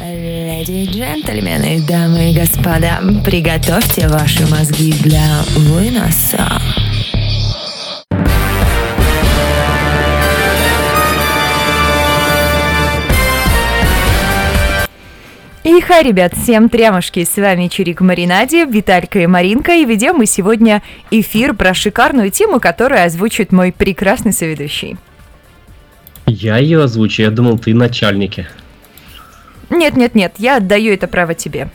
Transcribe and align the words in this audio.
Леди 0.00 0.72
и 0.72 0.86
джентльмены, 0.86 1.80
дамы 1.86 2.32
и 2.32 2.34
господа, 2.34 3.00
приготовьте 3.24 4.08
ваши 4.08 4.46
мозги 4.46 4.92
для 4.92 5.42
выноса. 5.56 6.60
И 15.62 15.80
хай, 15.80 16.02
ребят, 16.02 16.34
всем 16.34 16.68
трямушки, 16.68 17.24
с 17.24 17.36
вами 17.36 17.68
Чирик 17.68 18.00
Маринаде, 18.00 18.66
Виталька 18.66 19.20
и 19.20 19.26
Маринка, 19.26 19.72
и 19.72 19.84
ведем 19.84 20.16
мы 20.16 20.26
сегодня 20.26 20.82
эфир 21.10 21.54
про 21.54 21.72
шикарную 21.72 22.30
тему, 22.30 22.60
которую 22.60 23.04
озвучит 23.04 23.52
мой 23.52 23.72
прекрасный 23.72 24.32
соведущий. 24.32 24.96
Я 26.26 26.58
ее 26.58 26.82
озвучу, 26.82 27.22
я 27.22 27.30
думал, 27.30 27.58
ты 27.58 27.74
начальники. 27.74 28.46
Нет-нет-нет, 29.70 30.34
я 30.38 30.56
отдаю 30.56 30.92
это 30.92 31.06
право 31.06 31.34
тебе. 31.34 31.68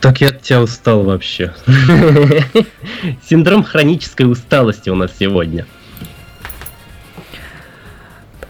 Так 0.00 0.20
я 0.20 0.28
от 0.28 0.42
тебя 0.42 0.60
устал 0.60 1.04
вообще. 1.04 1.54
Синдром 3.28 3.62
хронической 3.62 4.30
усталости 4.30 4.90
у 4.90 4.96
нас 4.96 5.12
сегодня. 5.18 5.64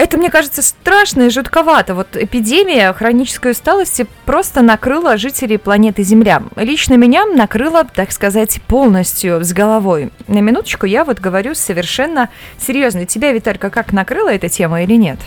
Это, 0.02 0.16
мне 0.16 0.30
кажется, 0.30 0.62
страшно 0.62 1.22
и 1.22 1.30
жутковато. 1.30 1.95
Вот 1.95 2.16
эпидемия 2.16 2.92
хронической 2.92 3.52
усталости 3.52 4.06
просто 4.24 4.60
накрыла 4.60 5.16
жителей 5.16 5.58
планеты 5.58 6.02
Земля. 6.02 6.42
Лично 6.56 6.94
меня 6.94 7.24
накрыла, 7.24 7.84
так 7.84 8.10
сказать, 8.10 8.60
полностью 8.66 9.44
с 9.44 9.52
головой. 9.52 10.10
На 10.27 10.41
минуточку 10.41 10.86
я 10.86 11.05
вот 11.05 11.20
говорю 11.20 11.55
совершенно 11.55 12.30
серьезно. 12.58 13.06
Тебя, 13.06 13.30
Виталька, 13.33 13.70
как 13.70 13.92
накрыла 13.92 14.30
эта 14.30 14.48
тема 14.48 14.83
или 14.83 14.94
нет? 14.94 15.19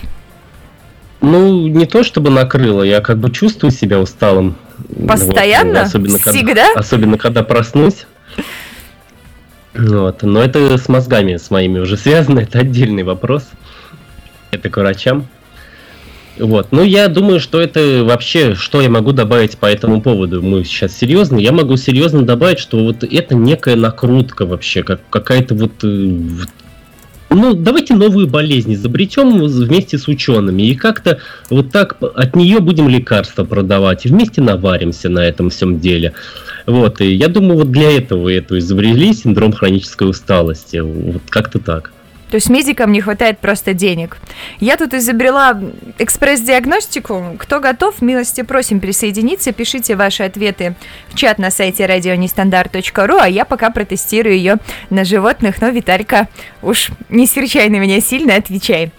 Ну, 1.26 1.68
не 1.68 1.86
то 1.86 2.04
чтобы 2.04 2.30
накрыло, 2.30 2.84
я 2.84 3.02
как 3.02 3.18
бы 3.18 3.32
чувствую 3.32 3.72
себя 3.72 4.00
усталым. 4.00 4.56
Постоянно? 5.08 5.80
Вот, 5.80 5.88
особенно, 5.88 6.18
Всегда? 6.20 6.67
Когда, 6.67 6.80
особенно 6.80 7.17
когда 7.17 7.44
проснусь. 7.44 8.06
Вот. 9.73 10.22
Но 10.22 10.42
это 10.42 10.78
с 10.78 10.88
мозгами 10.88 11.38
с 11.38 11.50
моими 11.50 11.80
уже 11.80 11.98
связано, 11.98 12.40
это 12.42 12.59
отдельный 12.59 13.04
вопрос. 13.04 13.50
Это 14.52 14.70
к 14.70 14.78
врачам. 14.78 15.28
Вот. 16.38 16.67
Ну, 16.72 16.84
я 16.84 17.08
думаю, 17.08 17.39
что 17.39 17.60
это 17.60 18.04
вообще, 18.04 18.54
что 18.54 18.82
я 18.82 18.89
могу 18.89 19.12
добавить 19.12 19.58
по 19.58 19.66
этому 19.66 20.02
поводу. 20.02 20.44
Мы 20.44 20.64
сейчас 20.64 20.95
серьезно. 20.95 21.38
Я 21.38 21.54
могу 21.54 21.76
серьезно 21.78 22.22
добавить, 22.22 22.60
что 22.60 22.78
вот 22.84 23.04
это 23.04 23.36
некая 23.36 23.76
накрутка 23.76 24.45
вообще, 24.45 24.84
как 24.84 25.02
какая-то 25.10 25.56
вот 25.56 25.72
э, 25.84 26.20
ну, 27.30 27.54
давайте 27.54 27.95
новую 27.95 28.28
болезнь 28.28 28.73
изобретем 28.73 29.44
вместе 29.45 29.98
с 29.98 30.08
учеными, 30.08 30.64
и 30.64 30.76
как-то 30.76 31.20
вот 31.50 31.72
так 31.72 31.98
от 32.02 32.36
нее 32.36 32.59
будем 32.59 32.88
лекарства 32.88 33.44
продавать, 33.44 34.06
и 34.06 34.09
вместе 34.09 34.42
наваримся 34.42 35.09
на 35.09 35.20
этом 35.20 35.50
всем 35.50 35.80
деле. 35.80 36.14
Вот, 36.66 37.02
и 37.02 37.14
я 37.14 37.28
думаю, 37.28 37.59
вот 37.59 37.72
для 37.72 37.92
этого 37.92 38.30
эту 38.30 38.58
изобрели 38.58 39.14
синдром 39.14 39.54
хронической 39.54 40.09
усталости. 40.09 40.78
Вот 40.78 41.23
как-то 41.30 41.59
так. 41.59 41.92
То 42.30 42.36
есть 42.36 42.50
медикам 42.50 42.92
не 42.92 43.02
хватает 43.02 43.40
просто 43.40 43.73
денег. 43.73 44.18
Я 44.59 44.78
тут 44.78 44.94
изобрела 44.94 45.59
экспресс-диагностику. 46.00 47.36
Кто 47.38 47.59
готов, 47.59 48.02
милости 48.02 48.42
просим 48.42 48.80
присоединиться. 48.80 49.52
Пишите 49.52 49.95
ваши 49.95 50.23
ответы 50.23 50.76
в 51.09 51.16
чат 51.16 51.38
на 51.38 51.52
сайте 51.52 51.86
радионестандарт.ру, 51.86 53.17
а 53.17 53.28
я 53.28 53.45
пока 53.45 53.70
протестирую 53.70 54.36
ее 54.36 54.58
на 54.90 55.06
животных. 55.06 55.62
Но, 55.62 55.70
Виталька, 55.70 56.28
уж 56.62 56.90
не 57.09 57.28
серчай 57.28 57.70
на 57.70 57.78
меня 57.78 58.02
сильно, 58.02 58.36
отвечай. 58.36 58.92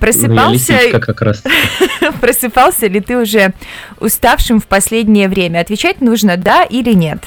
Просыпался... 0.00 0.80
Ну, 0.92 1.00
как 1.00 1.22
раз. 1.22 1.44
Просыпался 2.20 2.88
ли 2.88 3.00
ты 3.00 3.16
уже 3.16 3.52
уставшим 4.00 4.60
в 4.60 4.66
последнее 4.66 5.28
время? 5.28 5.60
Отвечать 5.60 6.00
нужно 6.00 6.36
да 6.36 6.64
или 6.64 6.92
нет? 6.92 7.20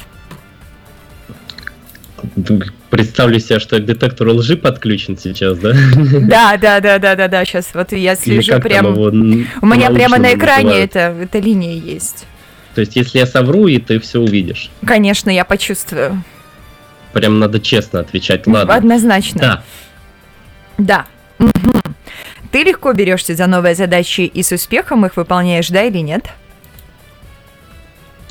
Представлю 2.89 3.39
себе, 3.39 3.59
что 3.59 3.79
к 3.79 3.85
детектору 3.85 4.33
лжи 4.35 4.57
подключен 4.57 5.17
сейчас, 5.17 5.57
да? 5.57 5.73
Да, 5.73 6.57
да, 6.57 6.79
да, 6.79 6.99
да, 6.99 7.15
да, 7.15 7.27
да. 7.27 7.45
Сейчас 7.45 7.69
вот 7.73 7.91
я 7.91 8.15
слежу 8.15 8.59
прямо. 8.59 8.89
У 8.89 9.11
меня 9.65 9.89
прямо 9.91 10.17
на 10.17 10.33
экране 10.33 10.79
это, 10.79 11.15
эта 11.21 11.39
линия 11.39 11.75
есть. 11.75 12.25
То 12.73 12.81
есть, 12.81 12.95
если 12.95 13.19
я 13.19 13.25
совру, 13.25 13.67
и 13.67 13.77
ты 13.79 13.99
все 13.99 14.19
увидишь. 14.19 14.69
Конечно, 14.85 15.29
я 15.29 15.45
почувствую. 15.45 16.23
Прям 17.13 17.39
надо 17.39 17.61
честно 17.61 18.01
отвечать, 18.01 18.45
ладно. 18.47 18.75
Однозначно. 18.75 19.39
Да. 19.39 19.63
Да. 20.77 21.05
Угу. 21.39 21.81
Ты 22.51 22.63
легко 22.63 22.91
берешься 22.93 23.35
за 23.35 23.47
новые 23.47 23.75
задачи 23.75 24.21
и 24.21 24.43
с 24.43 24.51
успехом 24.51 25.05
их 25.05 25.15
выполняешь, 25.15 25.69
да 25.69 25.83
или 25.83 25.99
нет? 25.99 26.25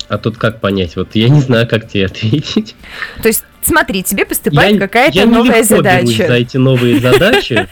А 0.07 0.17
тут 0.17 0.37
как 0.37 0.61
понять? 0.61 0.95
Вот 0.95 1.15
я 1.15 1.29
не 1.29 1.41
знаю, 1.41 1.67
как 1.67 1.87
тебе 1.87 2.05
ответить. 2.05 2.75
То 3.21 3.27
есть, 3.27 3.43
смотри, 3.61 4.03
тебе 4.03 4.25
поступает 4.25 4.79
какая-то 4.79 5.25
новая 5.25 5.63
задача. 5.63 6.23
Я 6.23 6.27
за 6.27 6.33
эти 6.33 6.57
новые 6.57 6.99
задачи. 6.99 7.67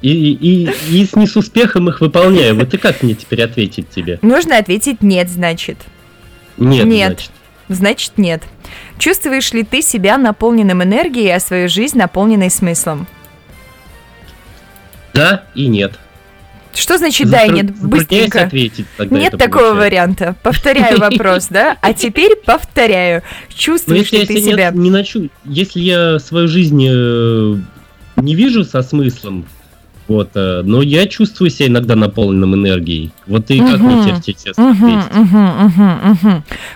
И, 0.00 0.32
и, 0.32 0.70
и 0.90 1.06
с 1.06 1.16
не 1.16 1.26
с 1.26 1.34
успехом 1.34 1.88
их 1.88 2.00
выполняю. 2.00 2.54
Вот 2.54 2.72
и 2.72 2.76
как 2.76 3.02
мне 3.02 3.14
теперь 3.14 3.42
ответить 3.42 3.90
тебе? 3.90 4.20
Нужно 4.22 4.56
ответить 4.56 5.02
нет, 5.02 5.28
значит. 5.28 5.76
Нет, 6.56 6.86
нет. 6.86 7.08
значит. 7.08 7.30
Значит, 7.68 8.12
нет. 8.16 8.42
Чувствуешь 8.98 9.52
ли 9.52 9.62
ты 9.62 9.82
себя 9.82 10.16
наполненным 10.16 10.82
энергией, 10.82 11.30
а 11.34 11.40
свою 11.40 11.68
жизнь 11.68 11.98
наполненной 11.98 12.50
смыслом? 12.50 13.06
Да 15.14 15.44
и 15.54 15.66
нет. 15.66 15.98
Что 16.78 16.96
значит 16.96 17.28
да 17.28 17.44
и 17.44 17.50
нет? 17.50 17.74
Быстренько. 17.76 18.44
ответить 18.44 18.86
Нет 19.10 19.36
такого 19.36 19.74
варианта. 19.74 20.36
Повторяю 20.44 20.98
вопрос, 21.00 21.48
да? 21.50 21.76
А 21.80 21.92
теперь 21.92 22.36
повторяю. 22.36 23.22
Чувствуешь 23.48 24.12
ли 24.12 24.24
ты 24.24 24.40
себя... 24.40 24.70
Не 24.70 24.90
начну, 24.90 25.28
если 25.44 25.80
я 25.80 26.18
свою 26.20 26.46
жизнь 26.46 26.86
э, 26.88 27.56
не 28.16 28.34
вижу 28.36 28.64
со 28.64 28.82
смыслом, 28.82 29.44
вот, 30.06 30.30
э, 30.36 30.62
но 30.64 30.80
я 30.80 31.06
чувствую 31.06 31.50
себя 31.50 31.66
иногда 31.66 31.96
наполненным 31.96 32.54
энергией. 32.54 33.10
Вот 33.26 33.50
и 33.50 33.58
как 33.58 33.80
мне 33.80 34.12
ответить? 34.12 34.46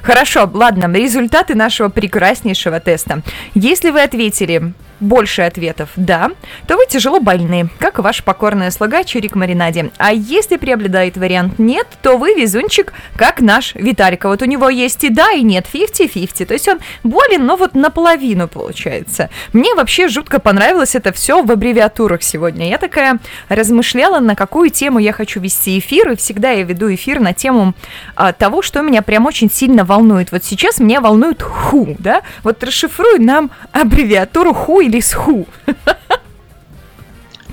Хорошо, 0.03 0.51
ладно, 0.53 0.93
результаты 0.93 1.55
нашего 1.55 1.91
прекраснейшего 1.91 2.81
теста. 2.81 3.23
Если 3.55 3.91
вы 3.91 4.03
ответили 4.03 4.75
больше 5.01 5.43
ответов 5.43 5.91
«да», 5.97 6.31
то 6.67 6.77
вы 6.77 6.87
тяжело 6.89 7.21
больны, 7.21 7.69
как 7.79 7.99
ваша 7.99 8.23
покорная 8.23 8.71
слуга 8.71 9.05
Чирик 9.05 9.35
Маринаде. 9.35 9.91
А 9.99 10.13
если 10.13 10.57
преобладает 10.57 11.17
вариант 11.17 11.59
«нет», 11.59 11.87
то 12.03 12.17
вы 12.17 12.35
везунчик, 12.35 12.93
как 13.17 13.41
наш 13.41 13.75
Виталька. 13.75 14.29
Вот 14.29 14.43
у 14.43 14.45
него 14.45 14.69
есть 14.69 15.05
и 15.05 15.09
«да», 15.09 15.33
и 15.33 15.43
«нет», 15.43 15.67
50-50. 15.73 16.47
То 16.47 16.55
есть 16.55 16.69
он 16.69 16.81
болен, 17.03 17.45
но 17.45 17.57
вот 17.57 17.75
наполовину 17.75 18.49
получается. 18.49 19.31
Мне 19.53 19.75
вообще 19.75 20.09
жутко 20.09 20.39
понравилось 20.39 20.95
это 20.95 21.13
все 21.13 21.43
в 21.43 21.51
аббревиатурах 21.51 22.23
сегодня. 22.23 22.69
Я 22.69 22.79
такая 22.79 23.19
размышляла, 23.49 24.21
на 24.21 24.35
какую 24.37 24.71
тему 24.71 24.99
я 24.99 25.13
хочу 25.13 25.41
вести 25.41 25.79
эфир, 25.79 26.13
и 26.13 26.17
всегда 26.17 26.51
я 26.51 26.63
веду 26.63 26.93
эфир 26.95 27.21
на 27.21 27.33
тему 27.33 27.75
а, 28.15 28.33
того, 28.33 28.63
что 28.63 28.83
меня 28.83 29.03
прям 29.03 29.27
очень 29.27 29.51
сильно 29.51 29.85
волнует. 29.85 30.33
Вот 30.33 30.45
сейчас 30.45 30.79
меня 30.79 31.01
волнует 31.01 31.43
«ху», 31.43 31.97
да? 31.99 32.23
Вот 32.43 32.63
расшифруй 32.63 33.19
нам 33.19 33.51
аббревиатуру 33.73 34.55
«ху» 34.55 34.81
или 34.81 34.92
с 35.01 35.13
«ху». 35.13 35.47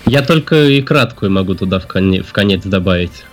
Я 0.06 0.24
только 0.24 0.56
и 0.56 0.82
краткую 0.82 1.32
могу 1.32 1.54
туда 1.54 1.80
в, 1.80 1.86
коне, 1.86 2.24
в 2.24 2.34
конец 2.34 2.64
добавить. 2.64 3.24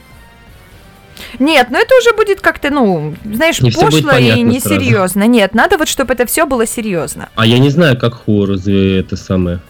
Нет, 1.39 1.69
ну 1.71 1.78
это 1.78 1.94
уже 1.97 2.15
будет 2.15 2.41
как-то, 2.41 2.71
ну, 2.71 3.15
знаешь, 3.25 3.61
не 3.61 3.71
пошло 3.71 4.12
и 4.17 4.43
несерьезно. 4.43 5.25
Нет, 5.25 5.55
надо 5.55 5.78
вот, 5.78 5.89
чтобы 5.89 6.12
это 6.12 6.27
все 6.27 6.47
было 6.47 6.67
серьезно. 6.67 7.31
А 7.34 7.47
я 7.47 7.59
не 7.59 7.71
знаю, 7.71 7.99
как 7.99 8.15
ху 8.15 8.47
разве 8.47 9.00
это 9.00 9.17
самое. 9.17 9.61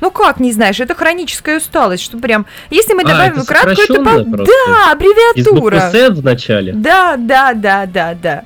Ну 0.00 0.10
как 0.10 0.40
не 0.40 0.52
знаешь, 0.52 0.78
это 0.78 0.94
хроническая 0.94 1.58
усталость, 1.58 2.02
что 2.02 2.18
прям, 2.18 2.46
если 2.70 2.92
мы 2.92 3.02
а, 3.02 3.06
добавим 3.06 3.40
а, 3.40 3.44
краткую, 3.44 3.84
это 3.84 3.94
по... 3.94 4.44
да, 4.44 4.92
аббревиатура. 4.92 5.88
Из 5.88 6.18
в 6.18 6.24
начале. 6.24 6.72
Да, 6.72 7.16
да, 7.16 7.54
да, 7.54 7.86
да, 7.86 8.14
да. 8.14 8.44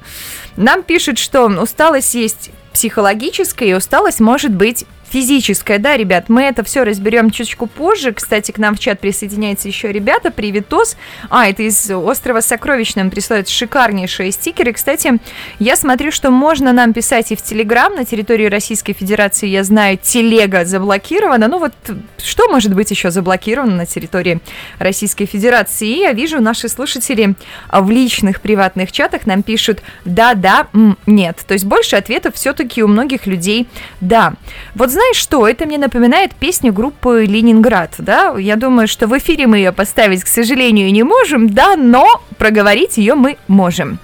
Нам 0.56 0.82
пишут, 0.82 1.19
что 1.19 1.46
усталость 1.46 2.14
есть 2.14 2.50
психологическая, 2.73 3.69
и 3.69 3.75
усталость 3.75 4.20
может 4.20 4.53
быть 4.53 4.87
физическое, 5.10 5.78
да, 5.78 5.96
ребят, 5.96 6.28
мы 6.28 6.42
это 6.42 6.62
все 6.62 6.84
разберем 6.84 7.30
чуточку 7.30 7.66
позже. 7.66 8.12
Кстати, 8.12 8.52
к 8.52 8.58
нам 8.58 8.76
в 8.76 8.78
чат 8.78 9.00
присоединяются 9.00 9.68
еще 9.68 9.90
ребята, 9.92 10.30
приветос. 10.30 10.96
А, 11.28 11.48
это 11.48 11.62
из 11.64 11.90
острова 11.90 12.40
Сокровищ 12.40 12.94
нам 12.94 13.10
присылают 13.10 13.48
шикарнейшие 13.48 14.30
стикеры. 14.30 14.72
Кстати, 14.72 15.18
я 15.58 15.76
смотрю, 15.76 16.12
что 16.12 16.30
можно 16.30 16.72
нам 16.72 16.92
писать 16.92 17.32
и 17.32 17.36
в 17.36 17.42
Телеграм, 17.42 17.94
на 17.94 18.04
территории 18.04 18.46
Российской 18.46 18.92
Федерации, 18.92 19.48
я 19.48 19.64
знаю, 19.64 19.98
телега 20.00 20.64
заблокирована. 20.64 21.48
Ну 21.48 21.58
вот, 21.58 21.72
что 22.18 22.48
может 22.48 22.74
быть 22.74 22.90
еще 22.90 23.10
заблокировано 23.10 23.74
на 23.74 23.86
территории 23.86 24.40
Российской 24.78 25.26
Федерации? 25.26 25.88
И 25.88 25.98
я 26.00 26.12
вижу, 26.12 26.40
наши 26.40 26.68
слушатели 26.68 27.34
в 27.72 27.90
личных 27.90 28.40
приватных 28.40 28.92
чатах 28.92 29.26
нам 29.26 29.42
пишут 29.42 29.82
«да, 30.04 30.34
да, 30.34 30.68
нет». 31.06 31.38
То 31.46 31.54
есть 31.54 31.64
больше 31.64 31.96
ответов 31.96 32.36
все-таки 32.36 32.82
у 32.82 32.88
многих 32.88 33.26
людей 33.26 33.68
«да». 34.00 34.34
Вот 34.74 34.90
знаешь 35.00 35.17
что, 35.17 35.49
это 35.49 35.64
мне 35.64 35.79
напоминает 35.79 36.35
песню 36.35 36.75
группы 36.75 37.25
«Ленинград», 37.26 37.94
да? 37.97 38.37
Я 38.38 38.56
думаю, 38.56 38.87
что 38.87 39.06
в 39.06 39.17
эфире 39.17 39.47
мы 39.47 39.56
ее 39.56 39.73
поставить, 39.73 40.23
к 40.23 40.26
сожалению, 40.26 40.93
не 40.93 41.05
можем, 41.05 41.49
да, 41.49 41.75
но 41.75 42.06
проговорить 42.37 42.99
ее 42.99 43.14
мы 43.14 43.38
можем. 43.49 43.99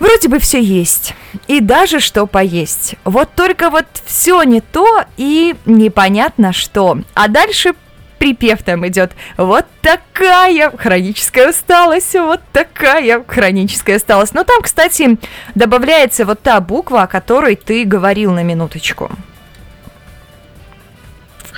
Вроде 0.00 0.26
бы 0.26 0.40
все 0.40 0.60
есть, 0.60 1.14
и 1.46 1.60
даже 1.60 2.00
что 2.00 2.26
поесть. 2.26 2.96
Вот 3.04 3.30
только 3.36 3.70
вот 3.70 3.86
все 4.06 4.42
не 4.42 4.60
то 4.60 5.04
и 5.16 5.54
непонятно 5.66 6.52
что. 6.52 6.98
А 7.14 7.28
дальше 7.28 7.74
припев 8.18 8.64
там 8.64 8.84
идет. 8.88 9.12
Вот 9.36 9.66
такая 9.82 10.72
хроническая 10.76 11.50
усталость, 11.50 12.14
вот 12.14 12.40
такая 12.52 13.22
хроническая 13.24 13.98
усталость. 13.98 14.34
Но 14.34 14.42
там, 14.42 14.62
кстати, 14.62 15.16
добавляется 15.54 16.24
вот 16.24 16.40
та 16.42 16.60
буква, 16.60 17.02
о 17.02 17.06
которой 17.06 17.54
ты 17.54 17.84
говорил 17.84 18.32
на 18.32 18.42
минуточку. 18.42 19.12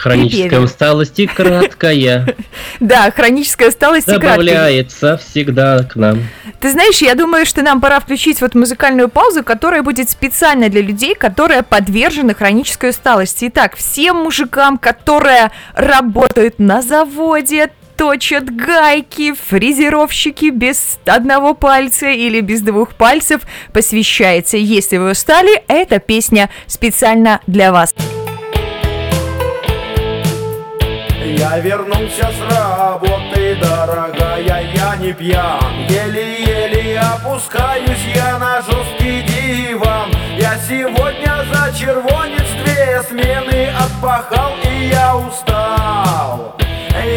Хроническая 0.00 0.48
припеве. 0.48 0.64
усталость 0.64 1.20
и 1.20 1.26
краткая. 1.26 2.34
Да, 2.80 3.10
хроническая 3.10 3.68
усталость 3.68 4.08
и 4.08 4.12
краткая. 4.12 4.30
Добавляется 4.30 5.18
всегда 5.18 5.82
к 5.84 5.96
нам. 5.96 6.22
Ты 6.60 6.70
знаешь, 6.70 6.98
я 6.98 7.14
думаю, 7.14 7.44
что 7.44 7.60
нам 7.62 7.82
пора 7.82 8.00
включить 8.00 8.40
вот 8.40 8.54
музыкальную 8.54 9.10
паузу, 9.10 9.44
которая 9.44 9.82
будет 9.82 10.08
специально 10.08 10.70
для 10.70 10.80
людей, 10.80 11.14
которые 11.14 11.62
подвержены 11.62 12.34
хронической 12.34 12.90
усталости. 12.90 13.48
Итак, 13.48 13.76
всем 13.76 14.16
мужикам, 14.16 14.78
которые 14.78 15.50
работают 15.74 16.58
на 16.58 16.80
заводе, 16.80 17.70
точат 17.98 18.44
гайки, 18.54 19.34
фрезеровщики 19.34 20.48
без 20.48 20.98
одного 21.04 21.52
пальца 21.52 22.08
или 22.08 22.40
без 22.40 22.62
двух 22.62 22.94
пальцев, 22.94 23.42
посвящается. 23.74 24.56
Если 24.56 24.96
вы 24.96 25.10
устали, 25.10 25.62
эта 25.68 25.98
песня 25.98 26.48
специально 26.66 27.40
для 27.46 27.72
вас. 27.72 27.94
Я 31.40 31.58
вернулся 31.58 32.30
с 32.30 32.54
работы, 32.54 33.56
дорогая, 33.56 34.62
я 34.74 34.96
не 34.96 35.10
пьян. 35.14 35.86
Еле-еле 35.88 37.00
опускаюсь 37.00 38.04
я 38.14 38.38
на 38.38 38.60
жесткий 38.60 39.22
диван. 39.22 40.10
Я 40.36 40.58
сегодня 40.68 41.42
за 41.50 41.74
червонец 41.74 42.46
две 42.62 43.02
смены 43.08 43.70
отпахал 43.70 44.52
И 44.64 44.88
я 44.88 45.16
устал, 45.16 46.56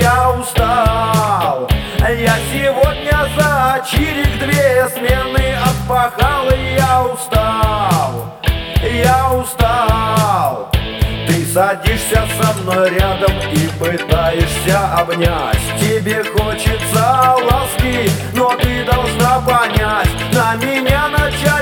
я 0.02 0.32
устал. 0.32 1.70
Я 2.00 2.38
сегодня 2.54 3.28
за 3.36 3.86
чирик 3.92 4.40
две 4.40 4.88
смены 4.96 5.54
отпахал 5.66 6.50
И 6.50 6.76
я 6.78 7.04
устал, 7.04 8.40
я 8.90 9.34
устал 9.34 9.93
Садишься 11.54 12.26
со 12.42 12.52
мной 12.64 12.90
рядом 12.90 13.32
и 13.52 13.68
пытаешься 13.78 14.98
обнять. 14.98 15.60
Тебе 15.80 16.24
хочется 16.24 17.36
ласки, 17.44 18.10
но 18.34 18.56
ты 18.56 18.84
должна 18.84 19.40
понять 19.42 20.10
На 20.34 20.56
меня 20.56 21.10
начальник 21.10 21.53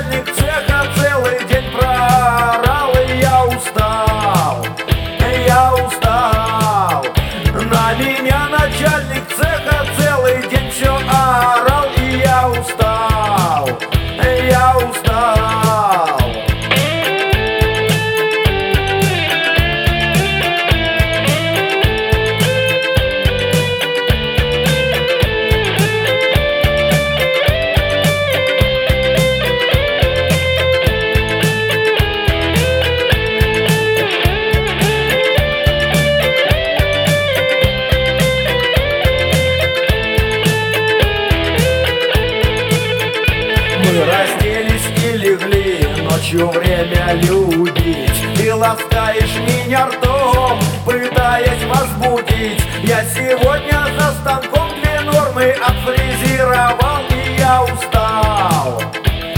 меня 49.71 49.85
ртом, 49.85 50.59
пытаясь 50.85 51.63
возбудить. 51.63 52.62
Я 52.83 53.06
сегодня 53.06 53.88
за 53.97 54.12
станком 54.19 54.68
две 54.81 55.00
нормы 55.00 55.56
отфрезеровал 55.65 57.03
И 57.09 57.39
я 57.39 57.63
устал, 57.63 58.81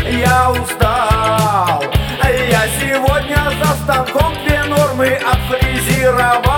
я 0.09 0.50
устал. 0.50 1.83
Я 2.50 2.63
сегодня 2.80 3.44
за 3.62 3.74
станком 3.83 4.33
две 4.44 4.63
нормы 4.63 5.19
отфрезеровал 5.24 6.52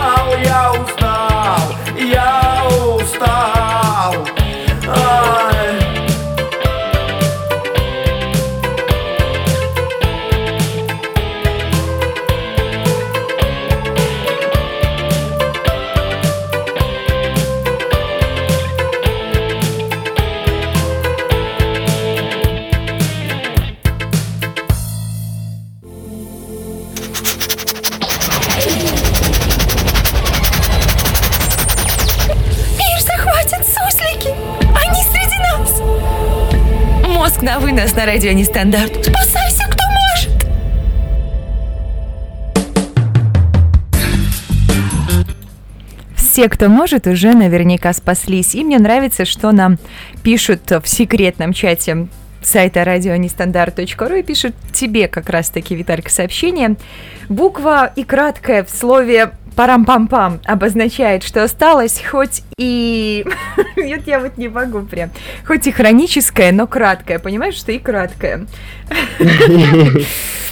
радио 38.06 38.32
Нестандарт. 38.34 39.04
Спасайся, 39.04 39.64
кто 39.68 39.84
может! 39.90 40.46
Все, 46.16 46.48
кто 46.50 46.70
может, 46.70 47.08
уже 47.08 47.34
наверняка 47.34 47.94
спаслись. 47.94 48.54
И 48.54 48.64
мне 48.64 48.78
нравится, 48.78 49.26
что 49.26 49.52
нам 49.52 49.80
пишут 50.22 50.70
в 50.70 50.88
секретном 50.88 51.52
чате 51.52 52.08
сайта 52.44 52.84
радионестандарт.ру 52.84 54.16
и 54.16 54.22
пишут 54.22 54.54
тебе 54.72 55.08
как 55.08 55.30
раз-таки, 55.30 55.74
Виталька, 55.74 56.12
сообщение. 56.12 56.76
Буква 57.28 57.92
и 57.96 58.04
краткое 58.04 58.64
в 58.64 58.70
слове 58.70 59.32
парам-пам-пам 59.56 60.40
обозначает, 60.46 61.24
что 61.24 61.44
осталось 61.44 62.02
хоть 62.10 62.44
и... 62.58 63.26
Нет, 63.76 64.08
я 64.08 64.20
вот 64.20 64.38
не 64.38 64.48
могу 64.48 64.82
прям. 64.82 65.10
Хоть 65.46 65.68
и 65.68 65.72
хроническое, 65.72 66.52
но 66.52 66.68
краткое. 66.68 67.20
Понимаешь, 67.20 67.56
что 67.56 67.72
и 67.72 67.80
краткое. 67.80 68.48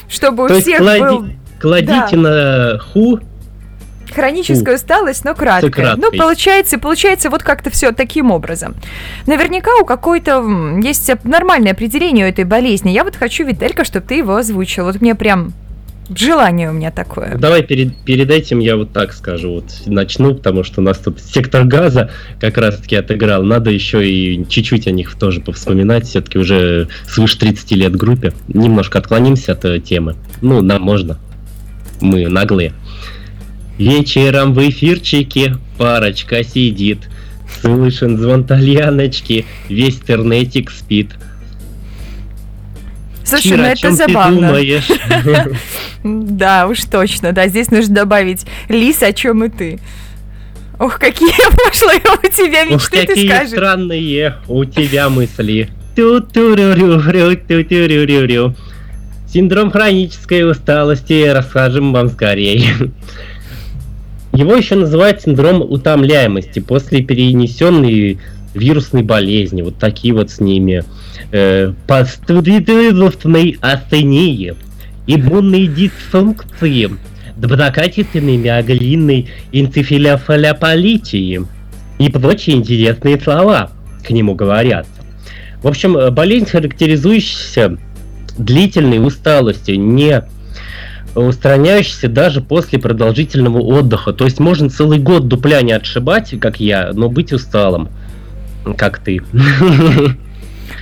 Чтобы 0.09 0.45
у 0.45 0.59
всех 0.59 0.79
был... 0.79 1.27
Кладите 1.59 2.17
на 2.17 2.77
ху 2.79 3.19
Хроническая 4.13 4.75
усталость, 4.75 5.25
но 5.25 5.33
краткая. 5.33 5.95
Ну, 5.95 6.11
получается, 6.11 6.77
получается 6.77 7.29
вот 7.29 7.43
как-то 7.43 7.69
все 7.69 7.91
таким 7.91 8.31
образом. 8.31 8.75
Наверняка 9.25 9.71
у 9.81 9.85
какой-то 9.85 10.43
есть 10.81 11.09
нормальное 11.23 11.71
определение 11.71 12.25
у 12.25 12.29
этой 12.29 12.45
болезни. 12.45 12.91
Я 12.91 13.03
вот 13.03 13.15
хочу, 13.15 13.45
Виталька, 13.45 13.83
чтобы 13.83 14.05
ты 14.05 14.15
его 14.15 14.35
озвучил. 14.35 14.85
Вот 14.85 15.01
мне 15.01 15.15
прям 15.15 15.53
Желание 16.09 16.69
у 16.69 16.73
меня 16.73 16.91
такое. 16.91 17.37
Давай 17.37 17.63
перед, 17.63 17.95
перед 18.03 18.29
этим 18.29 18.59
я 18.59 18.75
вот 18.75 18.91
так 18.91 19.13
скажу, 19.13 19.53
вот 19.53 19.65
начну, 19.85 20.35
потому 20.35 20.63
что 20.63 20.81
у 20.81 20.83
нас 20.83 20.97
тут 20.97 21.21
сектор 21.21 21.63
газа 21.63 22.11
как 22.41 22.57
раз-таки 22.57 22.95
отыграл. 22.97 23.43
Надо 23.43 23.69
еще 23.69 24.07
и 24.07 24.45
чуть-чуть 24.47 24.87
о 24.87 24.91
них 24.91 25.15
тоже 25.15 25.39
повспоминать. 25.39 26.05
Все-таки 26.05 26.37
уже 26.37 26.89
свыше 27.07 27.39
30 27.39 27.71
лет 27.71 27.95
группе. 27.95 28.33
Немножко 28.49 28.99
отклонимся 28.99 29.53
от 29.53 29.63
э, 29.63 29.79
темы. 29.79 30.15
Ну, 30.41 30.61
нам 30.61 30.81
можно. 30.81 31.19
Мы 32.01 32.27
наглые. 32.27 32.73
Вечером 33.77 34.53
в 34.53 34.59
эфирчике 34.59 35.55
парочка 35.77 36.43
сидит. 36.43 36.99
Слышен 37.61 38.17
звон 38.17 38.43
тальяночки, 38.43 39.45
весь 39.69 39.99
тернетик 39.99 40.69
спит. 40.69 41.11
Слушай, 43.41 43.49
Кира, 43.49 43.57
ну 43.57 43.65
это 43.65 43.91
забавно. 43.91 44.59
Да, 46.03 46.67
уж 46.67 46.83
точно, 46.83 47.31
да, 47.31 47.47
здесь 47.47 47.71
нужно 47.71 47.95
добавить 47.95 48.45
Лис, 48.67 49.01
о 49.03 49.13
чем 49.13 49.45
и 49.45 49.49
ты. 49.49 49.79
Ох, 50.79 50.99
какие 50.99 51.29
пошлые 51.65 52.01
у 52.01 52.27
тебя 52.27 52.65
мечты, 52.65 53.07
какие 53.07 53.27
ты 53.27 53.33
скажешь. 53.33 53.49
странные 53.51 54.35
у 54.47 54.65
тебя 54.65 55.09
мысли. 55.09 55.69
Синдром 59.31 59.71
хронической 59.71 60.49
усталости, 60.49 61.27
расскажем 61.27 61.93
вам 61.93 62.09
скорее. 62.09 62.91
Его 64.33 64.55
еще 64.55 64.75
называют 64.75 65.21
синдром 65.21 65.61
утомляемости 65.61 66.59
после 66.59 67.01
перенесенной 67.01 68.19
вирусной 68.53 69.03
болезни. 69.03 69.61
Вот 69.61 69.77
такие 69.77 70.13
вот 70.13 70.29
с 70.31 70.39
ними. 70.39 70.83
Э, 71.31 71.73
Постудительной 71.87 73.57
астении, 73.61 74.53
иммунные 75.07 75.67
дисфункции, 75.67 76.89
доброкачественной 77.35 78.37
миоглинной 78.37 79.29
энцефалополитии 79.51 81.41
и 81.99 82.09
прочие 82.09 82.55
интересные 82.57 83.19
слова 83.19 83.71
к 84.05 84.09
нему 84.11 84.35
говорят. 84.35 84.87
В 85.61 85.67
общем, 85.67 85.97
э, 85.97 86.11
болезнь, 86.11 86.45
характеризующаяся 86.45 87.77
длительной 88.37 89.05
усталостью, 89.05 89.79
не 89.79 90.23
устраняющийся 91.15 92.09
даже 92.09 92.41
после 92.41 92.79
продолжительного 92.79 93.59
отдыха. 93.59 94.13
То 94.13 94.25
есть 94.25 94.39
можно 94.39 94.69
целый 94.69 94.99
год 94.99 95.27
дупля 95.27 95.61
не 95.61 95.71
отшибать, 95.71 96.33
как 96.39 96.59
я, 96.59 96.91
но 96.93 97.09
быть 97.09 97.31
усталым, 97.31 97.89
как 98.77 98.99
ты. 98.99 99.21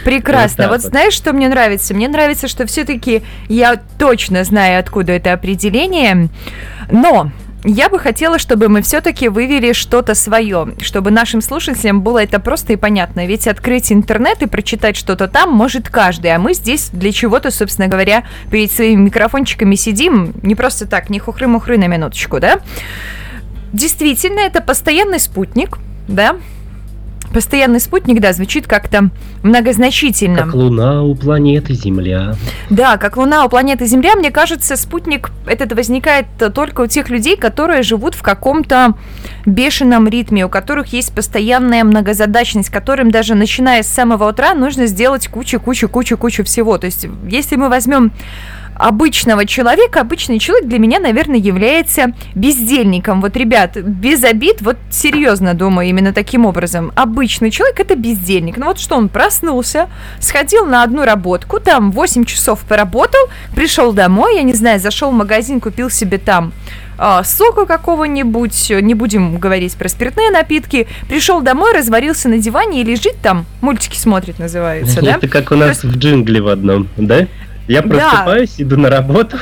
Прекрасно. 0.04 0.68
Вот, 0.68 0.82
вот 0.82 0.82
знаешь, 0.82 1.14
что 1.14 1.34
мне 1.34 1.48
нравится? 1.48 1.94
Мне 1.94 2.08
нравится, 2.08 2.48
что 2.48 2.66
все-таки 2.66 3.24
я 3.50 3.80
точно 3.98 4.44
знаю, 4.44 4.80
откуда 4.80 5.14
это 5.14 5.34
определение, 5.34 6.30
но 6.92 7.32
я 7.64 7.90
бы 7.90 8.00
хотела, 8.00 8.40
чтобы 8.40 8.70
мы 8.70 8.82
все-таки 8.82 9.30
вывели 9.30 9.74
что-то 9.74 10.16
свое, 10.16 10.74
чтобы 10.82 11.12
нашим 11.12 11.42
слушателям 11.42 12.02
было 12.02 12.24
это 12.24 12.40
просто 12.40 12.74
и 12.74 12.76
понятно. 12.76 13.28
Ведь 13.28 13.48
открыть 13.48 13.92
интернет 13.92 14.42
и 14.42 14.48
прочитать 14.48 14.96
что-то 14.96 15.28
там 15.28 15.52
может 15.52 15.90
каждый, 15.90 16.34
а 16.34 16.40
мы 16.40 16.56
здесь 16.56 16.90
для 16.92 17.12
чего-то, 17.12 17.52
собственно 17.52 17.88
говоря, 17.88 18.24
перед 18.50 18.72
своими 18.72 19.02
микрофончиками 19.04 19.76
сидим, 19.76 20.34
не 20.42 20.56
просто 20.56 20.88
так, 20.88 21.10
не 21.10 21.20
хухры-мухры 21.20 21.78
на 21.78 21.86
минуточку, 21.86 22.40
да? 22.40 22.60
Действительно, 23.74 24.40
это 24.40 24.62
постоянный 24.62 25.20
спутник, 25.20 25.78
да, 26.08 26.38
Постоянный 27.34 27.80
спутник, 27.80 28.20
да, 28.20 28.34
звучит 28.34 28.68
как-то 28.68 29.10
многозначительно. 29.44 30.38
Как 30.44 30.54
Луна 30.54 31.04
у 31.04 31.16
планеты 31.16 31.74
Земля. 31.74 32.36
Да, 32.70 32.98
как 32.98 33.16
Луна 33.16 33.46
у 33.46 33.50
планеты 33.50 33.86
Земля, 33.86 34.16
мне 34.16 34.32
кажется, 34.32 34.76
спутник 34.76 35.32
этот 35.46 35.72
возникает 35.74 36.26
только 36.54 36.82
у 36.82 36.88
тех 36.88 37.10
людей, 37.10 37.38
которые 37.38 37.84
живут 37.84 38.16
в 38.16 38.22
каком-то 38.22 38.96
бешеном 39.46 40.08
ритме, 40.08 40.46
у 40.46 40.50
которых 40.50 40.94
есть 40.94 41.14
постоянная 41.14 41.84
многозадачность, 41.84 42.70
которым 42.70 43.12
даже 43.12 43.36
начиная 43.36 43.84
с 43.84 43.88
самого 43.88 44.30
утра 44.30 44.54
нужно 44.54 44.86
сделать 44.86 45.28
кучу-кучу-кучу-кучу 45.28 46.44
всего. 46.44 46.78
То 46.78 46.86
есть, 46.86 47.08
если 47.28 47.56
мы 47.56 47.70
возьмем 47.70 48.12
обычного 48.82 49.46
человека, 49.46 50.02
обычный 50.02 50.40
человек 50.40 50.68
для 50.68 50.80
меня, 50.80 51.00
наверное, 51.00 51.38
является 51.38 52.14
бездельником. 52.34 53.22
Вот, 53.22 53.38
ребят, 53.38 53.78
без 53.78 54.24
обид, 54.24 54.62
вот 54.62 54.78
серьезно 54.90 55.54
думаю, 55.54 55.88
именно 55.88 56.14
таким 56.14 56.46
образом. 56.46 56.92
Обычный 56.96 57.52
человек 57.52 57.80
это 57.80 57.96
бездельник. 57.96 58.58
Ну 58.58 58.66
вот 58.66 58.80
что, 58.80 58.96
он 58.96 59.08
проснулся, 59.08 59.88
сходил 60.20 60.66
на 60.66 60.82
одну 60.82 61.06
работку, 61.06 61.60
там 61.60 61.92
8 61.92 62.26
часов 62.26 62.62
поработал, 62.62 63.22
пришел 63.56 63.94
домой, 63.94 64.38
я 64.38 64.42
не 64.42 64.54
знаю, 64.54 64.80
зашел 64.80 65.12
в 65.12 65.14
магазин, 65.14 65.60
купил 65.60 65.92
себе 65.92 66.18
там 66.18 66.52
а, 66.98 67.24
сока 67.24 67.68
какого-нибудь, 67.68 68.72
не 68.82 68.96
будем 68.96 69.38
говорить 69.38 69.76
про 69.76 69.90
спиртные 69.90 70.32
напитки, 70.32 70.88
пришел 71.08 71.42
домой, 71.42 71.74
разварился 71.74 72.30
на 72.30 72.40
диване 72.40 72.82
и 72.82 72.84
лежит 72.84 73.16
там, 73.22 73.46
мультики 73.62 73.96
смотрит, 73.96 74.40
называется, 74.40 75.02
да? 75.04 75.18
Это 75.18 75.28
как 75.28 75.52
у 75.52 75.56
нас 75.56 75.84
в 75.84 75.98
джингле 75.98 76.42
в 76.42 76.48
одном, 76.48 76.88
да? 76.98 77.28
Я 77.72 77.82
просыпаюсь, 77.84 78.56
да. 78.58 78.64
иду 78.64 78.78
на 78.78 78.90
работу. 78.90 79.38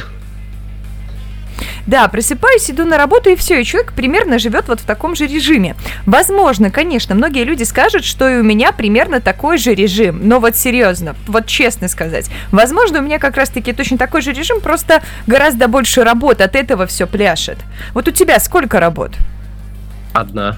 Да, 1.87 2.07
просыпаюсь, 2.07 2.69
иду 2.69 2.85
на 2.85 2.97
работу, 2.97 3.31
и 3.31 3.35
все, 3.35 3.59
и 3.59 3.65
человек 3.65 3.93
примерно 3.93 4.37
живет 4.37 4.67
вот 4.67 4.79
в 4.79 4.85
таком 4.85 5.15
же 5.15 5.25
режиме. 5.25 5.75
Возможно, 6.05 6.69
конечно, 6.69 7.15
многие 7.15 7.43
люди 7.43 7.63
скажут, 7.63 8.05
что 8.05 8.29
и 8.29 8.37
у 8.37 8.43
меня 8.43 8.71
примерно 8.71 9.19
такой 9.19 9.57
же 9.57 9.73
режим, 9.73 10.27
но 10.27 10.39
вот 10.39 10.55
серьезно, 10.55 11.15
вот 11.25 11.47
честно 11.47 11.87
сказать, 11.87 12.29
возможно, 12.51 12.99
у 12.99 13.01
меня 13.01 13.17
как 13.17 13.35
раз-таки 13.35 13.73
точно 13.73 13.97
такой 13.97 14.21
же 14.21 14.31
режим, 14.31 14.61
просто 14.61 15.01
гораздо 15.25 15.67
больше 15.67 16.03
работы 16.03 16.43
от 16.43 16.55
этого 16.55 16.85
все 16.85 17.07
пляшет. 17.07 17.57
Вот 17.95 18.07
у 18.07 18.11
тебя 18.11 18.39
сколько 18.39 18.79
работ? 18.79 19.13
Одна. 20.13 20.55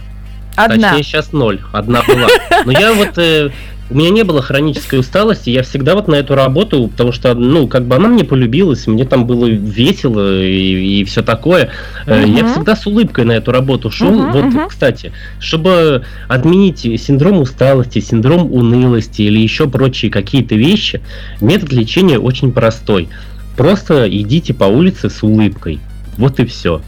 Одна. 0.57 0.89
Точнее, 0.89 1.03
сейчас 1.03 1.31
ноль. 1.31 1.61
Одна 1.71 2.01
была. 2.01 2.27
Но 2.65 2.73
я 2.73 2.91
вот 2.91 3.17
э, 3.17 3.51
у 3.91 3.97
меня 3.97 4.09
не 4.09 4.23
было 4.23 4.41
хронической 4.41 4.99
усталости, 4.99 5.49
я 5.49 5.63
всегда 5.63 5.95
вот 5.95 6.07
на 6.07 6.15
эту 6.15 6.33
работу, 6.33 6.87
потому 6.87 7.11
что, 7.11 7.33
ну, 7.33 7.67
как 7.67 7.85
бы 7.85 7.95
она 7.95 8.07
мне 8.07 8.23
полюбилась, 8.23 8.87
мне 8.87 9.03
там 9.05 9.25
было 9.25 9.47
весело 9.47 10.41
и, 10.41 11.01
и 11.01 11.03
все 11.03 11.21
такое. 11.21 11.71
Uh-huh. 12.05 12.37
Я 12.37 12.47
всегда 12.51 12.75
с 12.75 12.87
улыбкой 12.87 13.25
на 13.25 13.33
эту 13.33 13.51
работу 13.51 13.91
шел. 13.91 14.13
Uh-huh, 14.13 14.31
вот, 14.31 14.45
uh-huh. 14.45 14.67
кстати, 14.69 15.11
чтобы 15.39 16.05
отменить 16.29 16.79
синдром 17.01 17.41
усталости, 17.41 17.99
синдром 17.99 18.51
унылости 18.51 19.23
или 19.23 19.39
еще 19.39 19.69
прочие 19.69 20.09
какие-то 20.09 20.55
вещи, 20.55 21.01
метод 21.41 21.73
лечения 21.73 22.17
очень 22.17 22.53
простой. 22.53 23.09
Просто 23.57 24.07
идите 24.09 24.53
по 24.53 24.63
улице 24.63 25.09
с 25.09 25.21
улыбкой. 25.21 25.81
Вот 26.17 26.39
и 26.39 26.45
все. 26.45 26.81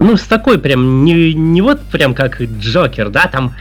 Ну, 0.00 0.16
с 0.16 0.22
такой 0.22 0.58
прям, 0.58 1.04
не, 1.04 1.32
не 1.34 1.62
вот 1.62 1.80
прям 1.92 2.14
как 2.14 2.40
Джокер, 2.40 3.10
да, 3.10 3.26
там 3.26 3.54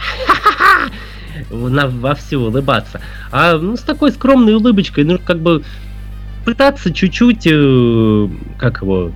на, 1.50 1.88
во 1.88 2.16
все 2.16 2.38
улыбаться. 2.38 3.02
А 3.32 3.58
ну, 3.58 3.76
с 3.78 3.82
такой 3.82 4.12
скромной 4.12 4.54
улыбочкой, 4.54 5.04
ну, 5.04 5.20
как 5.24 5.40
бы 5.40 5.64
пытаться 6.46 6.92
чуть-чуть, 6.94 7.46
э, 7.46 8.28
как 8.58 8.82
его, 8.82 9.12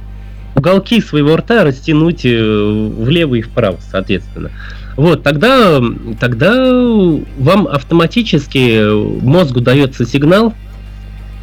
уголки 0.55 1.01
своего 1.01 1.35
рта 1.37 1.63
растянуть 1.63 2.25
э, 2.25 2.89
влево 2.99 3.35
и 3.35 3.41
вправо, 3.41 3.79
соответственно. 3.89 4.51
Вот, 4.95 5.23
тогда, 5.23 5.81
тогда 6.19 6.53
вам 7.37 7.67
автоматически 7.67 9.21
мозгу 9.23 9.59
дается 9.59 10.05
сигнал, 10.05 10.53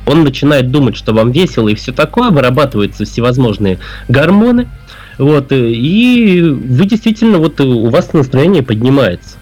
он 0.07 0.25
начинает 0.25 0.71
думать, 0.71 0.97
что 0.97 1.13
вам 1.13 1.33
весело 1.33 1.69
и 1.69 1.75
все 1.75 1.93
такое, 1.93 2.31
вырабатываются 2.31 3.05
всевозможные 3.05 3.79
гормоны, 4.09 4.69
вот, 5.19 5.49
и 5.51 6.41
вы 6.43 6.87
действительно, 6.87 7.39
вот 7.39 7.61
у 7.61 7.91
вас 7.91 8.13
настроение 8.13 8.63
поднимается. 8.63 9.37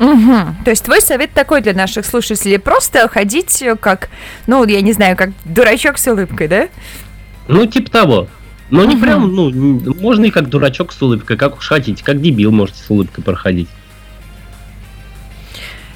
Угу. 0.00 0.64
То 0.64 0.70
есть 0.70 0.82
твой 0.82 1.02
совет 1.02 1.32
такой 1.32 1.60
для 1.60 1.74
наших 1.74 2.06
слушателей, 2.06 2.58
просто 2.58 3.06
ходить 3.08 3.62
как, 3.80 4.08
ну, 4.46 4.64
я 4.64 4.80
не 4.80 4.92
знаю, 4.92 5.14
как 5.14 5.30
дурачок 5.44 5.98
с 5.98 6.06
улыбкой, 6.08 6.48
да? 6.48 6.68
Ну, 7.48 7.66
типа 7.66 7.90
того. 7.90 8.28
Но 8.70 8.82
угу. 8.82 8.90
не 8.90 8.96
прям, 8.96 9.34
ну, 9.34 9.50
можно 10.00 10.24
и 10.24 10.30
как 10.30 10.48
дурачок 10.48 10.92
с 10.92 11.02
улыбкой, 11.02 11.36
как 11.36 11.58
уж 11.58 11.68
хотите, 11.68 12.02
как 12.02 12.20
дебил 12.22 12.50
можете 12.50 12.82
с 12.82 12.88
улыбкой 12.88 13.22
проходить. 13.22 13.68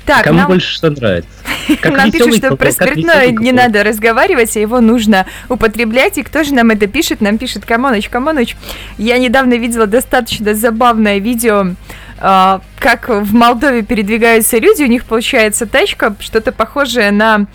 Так, 0.04 0.24
Кому 0.24 0.40
нам... 0.40 0.48
больше 0.48 0.74
что 0.74 0.90
нравится? 0.90 1.30
Как 1.80 1.96
нам 1.96 2.12
пишут, 2.12 2.36
что 2.36 2.56
про 2.56 2.70
спиртное 2.70 3.30
не 3.30 3.52
надо 3.52 3.82
разговаривать, 3.82 4.54
а 4.54 4.60
его 4.60 4.82
нужно 4.82 5.24
употреблять. 5.48 6.18
И 6.18 6.22
кто 6.22 6.44
же 6.44 6.52
нам 6.52 6.68
это 6.68 6.86
пишет? 6.86 7.22
Нам 7.22 7.38
пишет 7.38 7.64
Камоныч, 7.64 8.10
Камоныч. 8.10 8.54
Я 8.98 9.16
недавно 9.16 9.54
видела 9.54 9.86
достаточно 9.86 10.54
забавное 10.54 11.20
видео 11.20 11.68
а, 11.68 11.74
как 12.18 13.08
в 13.08 13.34
Молдове 13.34 13.82
передвигаются 13.82 14.58
люди, 14.58 14.82
у 14.82 14.86
них 14.86 15.04
получается 15.04 15.66
тачка, 15.66 16.14
что-то 16.20 16.52
похожее 16.52 17.10
на 17.10 17.46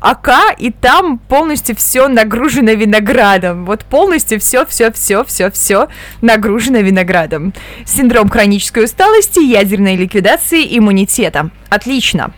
АК, 0.00 0.56
и 0.58 0.70
там 0.70 1.18
полностью 1.18 1.76
все 1.76 2.08
нагружено 2.08 2.72
виноградом. 2.72 3.64
Вот 3.64 3.84
полностью 3.84 4.40
все, 4.40 4.66
все, 4.66 4.90
все, 4.92 5.24
все, 5.24 5.50
все 5.50 5.88
нагружено 6.20 6.78
виноградом. 6.78 7.54
Синдром 7.86 8.28
хронической 8.28 8.84
усталости, 8.84 9.40
ядерной 9.40 9.96
ликвидации 9.96 10.76
иммунитета. 10.76 11.50
Отлично. 11.68 12.32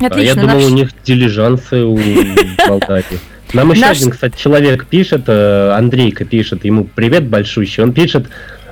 Отлично. 0.00 0.16
А 0.16 0.20
я 0.20 0.34
думал, 0.34 0.56
наш... 0.56 0.64
у 0.64 0.74
них 0.74 0.90
дилижансы 1.04 1.84
у 1.84 1.96
Молдавии. 2.68 3.20
Нам 3.52 3.70
еще 3.70 3.82
Наш... 3.82 3.98
один, 3.98 4.10
кстати, 4.10 4.38
человек 4.38 4.86
пишет, 4.86 5.24
э, 5.26 5.72
Андрейка 5.72 6.24
пишет, 6.24 6.64
ему 6.64 6.84
привет 6.84 7.26
большущий, 7.26 7.82
он 7.82 7.92
пишет, 7.92 8.26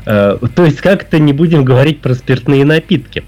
то 0.04 0.64
есть 0.64 0.80
как-то 0.80 1.19
не 1.19 1.33
будем 1.33 1.64
говорить 1.64 2.00
про 2.00 2.14
спиртные 2.14 2.64
напитки. 2.64 3.25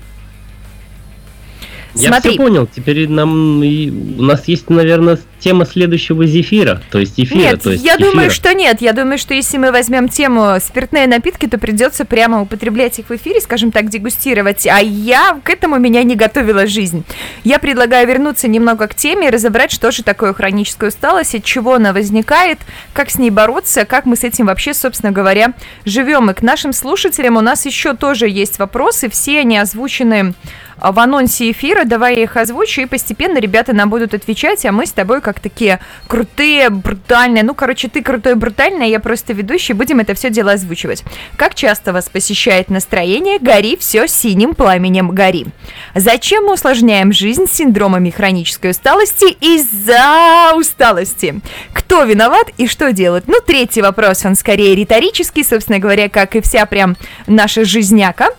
Я 1.95 2.09
Смотри. 2.09 2.33
все 2.33 2.39
понял. 2.39 2.69
Теперь 2.75 3.09
нам 3.09 3.61
у 3.61 4.23
нас 4.23 4.49
есть, 4.49 4.71
наверное, 4.71 5.19
тема 5.39 5.67
следующего 5.67 6.25
зефира, 6.25 6.81
то 6.91 6.99
есть 6.99 7.19
эфира. 7.19 7.39
Нет, 7.39 7.63
то 7.63 7.73
есть 7.73 7.85
я 7.85 7.97
эфира. 7.97 8.11
думаю, 8.11 8.31
что 8.31 8.55
нет. 8.55 8.81
Я 8.81 8.93
думаю, 8.93 9.19
что 9.19 9.35
если 9.35 9.59
мы 9.59 9.73
возьмем 9.73 10.09
тему 10.09 10.57
спиртные 10.61 11.07
напитки, 11.07 11.47
то 11.47 11.59
придется 11.59 12.05
прямо 12.05 12.41
употреблять 12.41 12.99
их 12.99 13.11
в 13.11 13.17
эфире, 13.17 13.41
скажем 13.41 13.73
так, 13.73 13.89
дегустировать. 13.91 14.67
А 14.67 14.79
я 14.79 15.41
к 15.43 15.51
этому 15.51 15.79
меня 15.79 16.03
не 16.05 16.15
готовила 16.15 16.67
жизнь. 16.67 17.05
Я 17.45 17.59
предлагаю 17.59 18.07
вернуться 18.07 18.49
немного 18.49 18.87
к 18.87 18.95
теме 18.95 19.29
и 19.29 19.31
разобрать, 19.31 19.73
что 19.73 19.91
же 19.91 20.03
такое 20.03 20.33
хроническая 20.33 20.91
усталость, 20.91 21.35
от 21.35 21.45
чего 21.45 21.75
она 21.75 21.93
возникает, 21.93 22.59
как 22.93 23.11
с 23.11 23.19
ней 23.19 23.31
бороться, 23.31 23.85
как 23.85 24.07
мы 24.07 24.17
с 24.17 24.25
этим 24.25 24.47
вообще, 24.47 24.75
собственно 24.75 25.13
говоря, 25.13 25.55
живем. 25.85 26.31
И 26.31 26.35
к 26.35 26.43
нашим 26.43 26.73
слушателям 26.73 27.37
у 27.37 27.41
нас 27.41 27.67
еще 27.67 27.95
тоже 27.95 28.29
есть 28.29 28.59
вопросы. 28.59 29.11
Все 29.11 29.41
они 29.41 29.59
озвучены 29.59 30.35
в 30.79 30.99
анонсе 30.99 31.51
эфира. 31.51 31.85
Давай 31.85 32.17
я 32.17 32.23
их 32.25 32.37
озвучу, 32.37 32.83
и 32.83 32.87
постепенно 32.87 33.39
ребята 33.39 33.73
нам 33.73 33.91
будут 33.91 34.15
отвечать, 34.15 34.65
а 34.65 34.73
мы 34.73 34.87
с 34.87 34.93
тобой 34.93 35.21
как 35.21 35.41
такие 35.41 35.81
крутые, 36.07 36.71
брутальные. 36.71 37.43
Ну, 37.43 37.55
короче, 37.55 37.89
ты 37.89 38.03
крутой, 38.03 38.35
брутальный, 38.35 38.87
а 38.87 38.89
я 38.89 39.01
просто 39.01 39.33
ведущий. 39.33 39.73
Будем 39.73 40.01
это 40.01 40.15
все 40.15 40.31
дело 40.31 40.53
озвучивать. 40.53 41.05
Как 41.37 41.55
часто 41.55 41.93
вас 41.93 42.09
посещает 42.09 42.69
настроение 42.71 43.39
«Гори 43.39 43.77
все 43.77 44.07
синим 44.07 44.55
пламенем 44.55 45.11
гори»? 45.11 45.47
Зачем 45.95 46.45
мы 46.45 46.55
усложняем 46.55 47.13
жизнь 47.13 47.47
синдромами 47.49 48.11
хронической 48.11 48.71
усталости 48.71 49.37
из-за 49.41 50.55
усталости? 50.55 51.41
Кто 51.73 52.05
виноват 52.05 52.49
и 52.59 52.67
что 52.67 52.93
делать? 52.93 53.25
Ну, 53.27 53.37
третий 53.45 53.83
вопрос, 53.83 54.25
он 54.25 54.35
скорее 54.35 54.75
риторический, 54.75 55.45
собственно 55.45 55.79
говоря, 55.79 56.09
как 56.09 56.37
и 56.37 56.41
вся 56.41 56.67
прям 56.67 56.97
наша 57.27 57.65
жизняка. 57.65 58.31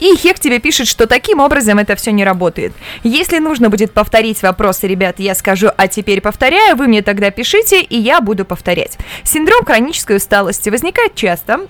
И 0.00 0.14
Хек 0.16 0.38
тебе 0.38 0.58
пишет, 0.58 0.88
что 0.88 1.06
таким 1.06 1.40
образом 1.40 1.78
это 1.78 1.96
все 1.96 2.12
не 2.12 2.24
работает. 2.24 2.72
Если 3.02 3.38
нужно 3.38 3.70
будет 3.70 3.92
повторить 3.92 4.42
вопросы, 4.42 4.86
ребят, 4.86 5.16
я 5.18 5.34
скажу, 5.34 5.68
а 5.76 5.88
теперь 5.88 6.20
повторяю, 6.20 6.76
вы 6.76 6.86
мне 6.86 7.02
тогда 7.02 7.30
пишите, 7.30 7.80
и 7.82 7.98
я 7.98 8.20
буду 8.20 8.44
повторять. 8.44 8.98
Синдром 9.24 9.64
хронической 9.64 10.16
усталости 10.16 10.70
возникает 10.70 11.14
часто, 11.14 11.60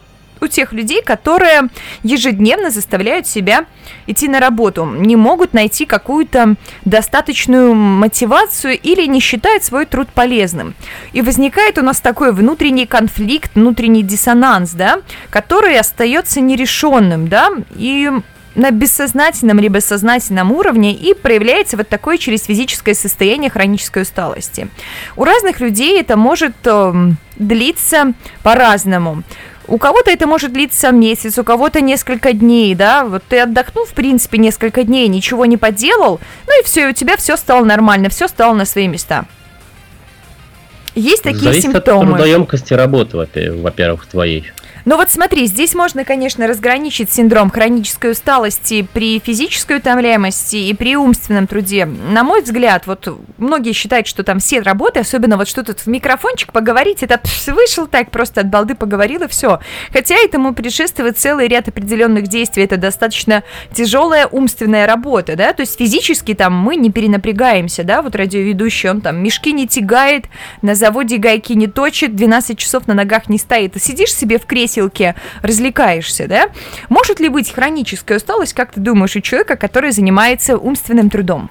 у 0.40 0.46
тех 0.46 0.72
людей, 0.72 1.02
которые 1.02 1.68
ежедневно 2.02 2.70
заставляют 2.70 3.26
себя 3.26 3.66
идти 4.06 4.28
на 4.28 4.40
работу, 4.40 4.84
не 4.84 5.16
могут 5.16 5.52
найти 5.52 5.86
какую-то 5.86 6.56
достаточную 6.84 7.74
мотивацию 7.74 8.78
или 8.78 9.06
не 9.06 9.20
считают 9.20 9.64
свой 9.64 9.86
труд 9.86 10.08
полезным. 10.08 10.74
И 11.12 11.22
возникает 11.22 11.78
у 11.78 11.82
нас 11.82 12.00
такой 12.00 12.32
внутренний 12.32 12.86
конфликт, 12.86 13.52
внутренний 13.54 14.02
диссонанс, 14.02 14.72
да, 14.72 15.00
который 15.30 15.78
остается 15.78 16.40
нерешенным, 16.40 17.28
да, 17.28 17.50
и 17.76 18.10
на 18.58 18.72
бессознательном 18.72 19.60
либо 19.60 19.78
сознательном 19.78 20.50
уровне 20.52 20.92
и 20.92 21.14
проявляется 21.14 21.76
вот 21.76 21.88
такое 21.88 22.18
через 22.18 22.44
физическое 22.44 22.94
состояние 22.94 23.50
хронической 23.50 24.02
усталости. 24.02 24.68
У 25.16 25.24
разных 25.24 25.60
людей 25.60 26.00
это 26.00 26.16
может 26.16 26.54
э, 26.64 26.92
длиться 27.36 28.12
по-разному. 28.42 29.22
У 29.68 29.76
кого-то 29.76 30.10
это 30.10 30.26
может 30.26 30.54
длиться 30.54 30.90
месяц, 30.90 31.38
у 31.38 31.44
кого-то 31.44 31.82
несколько 31.82 32.32
дней, 32.32 32.74
да, 32.74 33.04
вот 33.04 33.22
ты 33.28 33.40
отдохнул, 33.40 33.84
в 33.84 33.92
принципе, 33.92 34.38
несколько 34.38 34.82
дней, 34.82 35.08
ничего 35.08 35.44
не 35.44 35.58
поделал, 35.58 36.20
ну 36.46 36.60
и 36.60 36.64
все, 36.64 36.86
и 36.86 36.90
у 36.90 36.92
тебя 36.94 37.18
все 37.18 37.36
стало 37.36 37.64
нормально, 37.64 38.08
все 38.08 38.28
стало 38.28 38.54
на 38.54 38.64
свои 38.64 38.88
места. 38.88 39.26
Есть 40.94 41.22
такие 41.22 41.42
Зависит 41.42 41.72
симптомы. 41.72 42.12
от 42.12 42.18
трудоемкости 42.18 42.72
работы, 42.72 43.52
во-первых, 43.52 44.06
твоей. 44.06 44.50
Но 44.88 44.96
вот 44.96 45.10
смотри, 45.10 45.44
здесь 45.44 45.74
можно, 45.74 46.02
конечно, 46.02 46.46
разграничить 46.46 47.12
синдром 47.12 47.50
хронической 47.50 48.12
усталости 48.12 48.88
при 48.94 49.18
физической 49.18 49.76
утомляемости 49.76 50.56
и 50.56 50.72
при 50.72 50.96
умственном 50.96 51.46
труде. 51.46 51.84
На 51.84 52.24
мой 52.24 52.40
взгляд, 52.40 52.86
вот 52.86 53.06
многие 53.36 53.74
считают, 53.74 54.06
что 54.06 54.22
там 54.22 54.38
все 54.38 54.60
работы, 54.60 55.00
особенно 55.00 55.36
вот 55.36 55.46
что 55.46 55.62
тут 55.62 55.80
в 55.80 55.88
микрофончик 55.88 56.54
поговорить, 56.54 57.02
это 57.02 57.20
вышел 57.48 57.86
так, 57.86 58.10
просто 58.10 58.40
от 58.40 58.48
балды 58.48 58.74
поговорил 58.74 59.24
и 59.24 59.28
все. 59.28 59.60
Хотя 59.92 60.14
этому 60.14 60.54
предшествует 60.54 61.18
целый 61.18 61.48
ряд 61.48 61.68
определенных 61.68 62.26
действий, 62.28 62.64
это 62.64 62.78
достаточно 62.78 63.42
тяжелая 63.74 64.26
умственная 64.26 64.86
работа, 64.86 65.36
да, 65.36 65.52
то 65.52 65.60
есть 65.60 65.76
физически 65.76 66.32
там 66.32 66.54
мы 66.54 66.76
не 66.76 66.90
перенапрягаемся, 66.90 67.84
да, 67.84 68.00
вот 68.00 68.16
радиоведущий, 68.16 68.88
он 68.88 69.02
там 69.02 69.22
мешки 69.22 69.52
не 69.52 69.68
тягает, 69.68 70.24
на 70.62 70.74
заводе 70.74 71.18
гайки 71.18 71.52
не 71.52 71.66
точит, 71.66 72.16
12 72.16 72.58
часов 72.58 72.86
на 72.86 72.94
ногах 72.94 73.28
не 73.28 73.36
стоит, 73.36 73.74
ты 73.74 73.80
сидишь 73.80 74.14
себе 74.14 74.38
в 74.38 74.46
кресле 74.46 74.77
носилке 74.78 75.14
развлекаешься, 75.42 76.26
да? 76.28 76.48
Может 76.88 77.20
ли 77.20 77.28
быть 77.28 77.52
хроническая 77.52 78.18
усталость, 78.18 78.54
как 78.54 78.72
ты 78.72 78.80
думаешь, 78.80 79.16
у 79.16 79.20
человека, 79.20 79.56
который 79.56 79.90
занимается 79.90 80.56
умственным 80.56 81.10
трудом? 81.10 81.50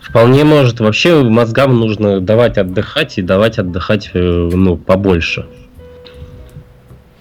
Вполне 0.00 0.44
может. 0.44 0.80
Вообще 0.80 1.22
мозгам 1.22 1.78
нужно 1.78 2.20
давать 2.20 2.56
отдыхать 2.56 3.18
и 3.18 3.22
давать 3.22 3.58
отдыхать 3.58 4.10
э, 4.14 4.18
ну, 4.18 4.76
побольше. 4.76 5.46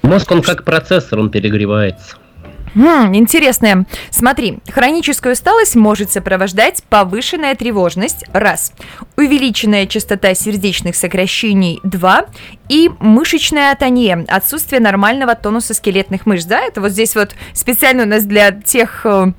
Мозг, 0.04 0.32
он 0.32 0.42
как 0.42 0.64
процессор, 0.64 1.20
он 1.20 1.30
перегревается. 1.30 2.16
Хм, 2.76 3.16
интересное. 3.16 3.86
Смотри, 4.10 4.60
хроническую 4.70 5.34
усталость 5.34 5.76
может 5.76 6.12
сопровождать 6.12 6.84
повышенная 6.90 7.56
тревожность, 7.56 8.26
раз, 8.34 8.74
увеличенная 9.16 9.88
частота 9.88 10.34
сердечных 10.34 10.96
сокращений, 10.96 11.80
два, 11.84 12.26
и 12.70 12.90
мышечная 13.00 13.72
атония, 13.72 14.26
отсутствие 14.28 14.82
нормального 14.82 15.36
тонуса 15.36 15.74
скелетных 15.74 16.26
мышц, 16.26 16.46
да, 16.46 16.60
это 16.60 16.82
вот 16.82 16.92
здесь 16.92 17.16
вот 17.16 17.36
специально 17.54 18.04
у 18.04 18.08
нас 18.08 18.26
для 18.26 18.52
тех 18.52 19.06
э, 19.06 19.32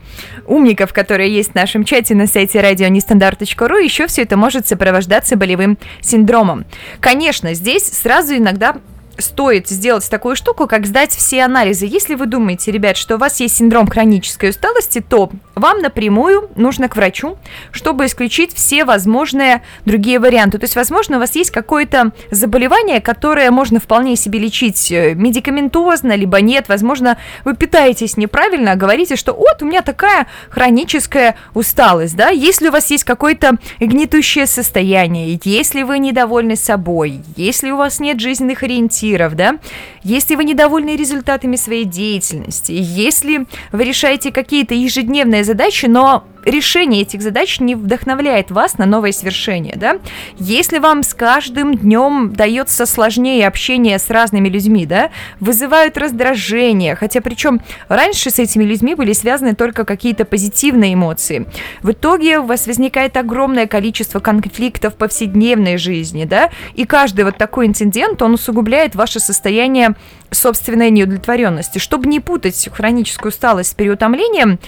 умников, 0.47 0.93
которые 0.93 1.35
есть 1.35 1.53
в 1.53 1.55
нашем 1.55 1.85
чате 1.85 2.15
на 2.15 2.27
сайте 2.27 2.61
радионестандарт.ру, 2.61 3.77
еще 3.77 4.07
все 4.07 4.23
это 4.23 4.37
может 4.37 4.67
сопровождаться 4.67 5.37
болевым 5.37 5.79
синдромом. 6.01 6.65
Конечно, 7.01 7.53
здесь 7.55 7.85
сразу 7.85 8.37
иногда 8.37 8.77
стоит 9.19 9.69
сделать 9.69 10.09
такую 10.09 10.37
штуку, 10.37 10.67
как 10.67 10.87
сдать 10.87 11.13
все 11.13 11.43
анализы. 11.43 11.87
Если 11.87 12.15
вы 12.15 12.27
думаете, 12.27 12.71
ребят, 12.71 12.97
что 12.97 13.17
у 13.17 13.19
вас 13.19 13.41
есть 13.41 13.57
синдром 13.57 13.87
хронической 13.87 14.51
усталости, 14.51 15.01
то 15.01 15.31
вам 15.55 15.81
напрямую 15.81 16.51
нужно 16.57 16.89
к 16.89 16.97
врачу, 16.97 17.37
чтобы 17.73 18.07
исключить 18.07 18.55
все 18.55 18.85
возможные 18.85 19.63
другие 19.85 20.21
варианты. 20.21 20.59
То 20.59 20.65
есть, 20.65 20.77
возможно, 20.77 21.17
у 21.17 21.21
вас 21.21 21.35
есть 21.35 21.51
какое-то 21.51 22.13
заболевание, 22.31 23.01
которое 23.01 23.51
можно 23.51 23.81
вполне 23.81 24.17
себе 24.17 24.39
лечить 24.39 24.91
э, 24.93 25.15
медикаментозно, 25.15 26.15
либо 26.15 26.41
нет. 26.41 26.69
Возможно, 26.69 27.19
вы 27.45 27.57
питаетесь 27.57 28.17
неправильно, 28.17 28.73
а 28.73 28.77
говорите, 28.77 29.17
что 29.17 29.33
вот 29.33 29.63
у 29.63 29.67
меня 29.67 29.83
такая 29.83 30.29
хроническая 30.49 31.37
усталость, 31.55 32.17
да. 32.17 32.29
Если 32.29 32.69
у 32.69 32.73
вас 32.73 32.91
есть 32.91 33.05
какое-то 33.05 33.57
гнетущее 33.81 34.47
состояние, 34.47 35.39
если 35.45 35.83
вы 35.83 35.99
недовольны 35.99 36.57
собой, 36.57 37.21
если 37.37 37.71
у 37.71 37.77
вас 37.77 38.01
нет 38.01 38.21
жизненных 38.21 38.63
ориентиров, 38.63 39.08
эфиров, 39.09 39.35
да, 39.35 39.59
если 40.03 40.35
вы 40.37 40.45
недовольны 40.45 40.97
результатами 40.97 41.57
своей 41.57 41.85
деятельности, 41.85 42.73
если 42.73 43.47
вы 43.73 43.85
решаете 43.85 44.31
какие-то 44.33 44.75
ежедневные 44.75 45.45
задачи, 45.45 45.87
но 45.87 46.25
решение 46.45 47.03
этих 47.03 47.21
задач 47.21 47.61
не 47.61 47.75
вдохновляет 47.75 48.51
вас 48.51 48.79
на 48.79 48.87
новые 48.87 49.13
свершения, 49.13 49.75
да? 49.77 49.99
Если 50.39 50.79
вам 50.79 51.03
с 51.03 51.15
каждым 51.15 51.77
днем 51.77 52.33
дается 52.33 52.87
сложнее 52.87 53.47
общение 53.47 53.99
с 53.99 54.09
разными 54.11 54.49
людьми, 54.49 54.87
да, 54.87 55.11
вызывают 55.41 55.97
раздражение, 55.97 56.95
хотя 56.95 57.21
причем 57.21 57.61
раньше 57.89 58.31
с 58.31 58.39
этими 58.39 58.65
людьми 58.65 58.95
были 58.95 59.13
связаны 59.13 59.55
только 59.55 59.85
какие-то 59.85 60.25
позитивные 60.25 60.95
эмоции. 60.95 61.47
В 61.83 61.91
итоге 61.93 62.39
у 62.39 62.45
вас 62.45 62.67
возникает 62.67 63.17
огромное 63.17 63.67
количество 63.67 64.21
конфликтов 64.21 64.95
в 64.95 64.97
повседневной 64.97 65.77
жизни, 65.77 66.25
да, 66.25 66.51
и 66.75 66.85
каждый 66.87 67.25
вот 67.25 67.37
такой 67.37 67.67
инцидент, 67.67 68.23
он 68.23 68.35
усугубляет 68.35 68.95
ваше 68.99 69.21
состояние 69.21 69.95
собственной 70.31 70.91
неудовлетворенности. 70.91 71.79
Чтобы 71.79 72.07
не 72.09 72.21
путать 72.21 72.69
хроническую 72.71 73.31
усталость 73.31 73.71
с 73.71 73.75
переутомлением, 73.75 74.59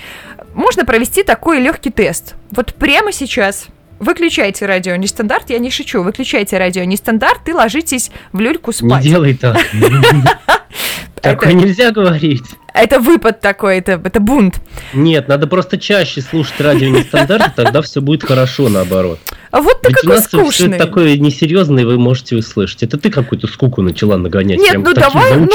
можно 0.55 0.87
провести 0.87 1.23
такой 1.23 1.61
легкий 1.61 1.91
тест. 1.91 2.35
Вот 2.51 2.73
прямо 2.75 3.13
сейчас 3.13 3.67
выключайте 3.99 4.65
радио 4.65 4.97
нестандарт, 4.97 5.51
я 5.51 5.59
не 5.59 5.71
шучу, 5.71 6.03
выключайте 6.03 6.57
радио 6.57 6.85
нестандарт 6.85 7.49
и 7.49 7.53
ложитесь 7.53 8.11
в 8.33 8.41
люльку 8.41 8.73
спать. 8.73 9.05
Не 9.05 9.11
делай 9.11 9.35
так. 9.35 9.59
Такое 11.21 11.53
нельзя 11.53 11.91
говорить. 11.91 12.45
Это 12.73 12.99
выпад 12.99 13.41
такой, 13.41 13.79
это, 13.79 14.01
это 14.03 14.21
бунт. 14.21 14.61
Нет, 14.95 15.29
надо 15.29 15.47
просто 15.47 15.77
чаще 15.77 16.23
слушать 16.23 16.59
радио 16.61 16.89
нестандарт, 16.89 17.55
тогда 17.57 17.83
все 17.83 18.01
будет 18.01 18.25
хорошо 18.25 18.71
наоборот. 18.71 19.19
А 19.51 19.61
вот 19.61 19.83
ты 19.83 19.89
Ведь 19.89 19.97
какой 19.97 20.11
у 20.11 20.15
нас 20.15 20.25
скучный. 20.27 20.69
все 20.69 20.79
такое 20.79 21.17
несерьезное 21.17 21.85
вы 21.85 21.99
можете 21.99 22.37
услышать. 22.37 22.85
Это 22.85 22.99
ты 22.99 23.11
какую-то 23.11 23.49
скуку 23.49 23.83
начала 23.83 24.17
нагонять. 24.17 24.59
Нет, 24.59 24.71
Прям 24.71 24.83
ну 24.85 24.95
давай, 24.95 25.37
ну, 25.37 25.47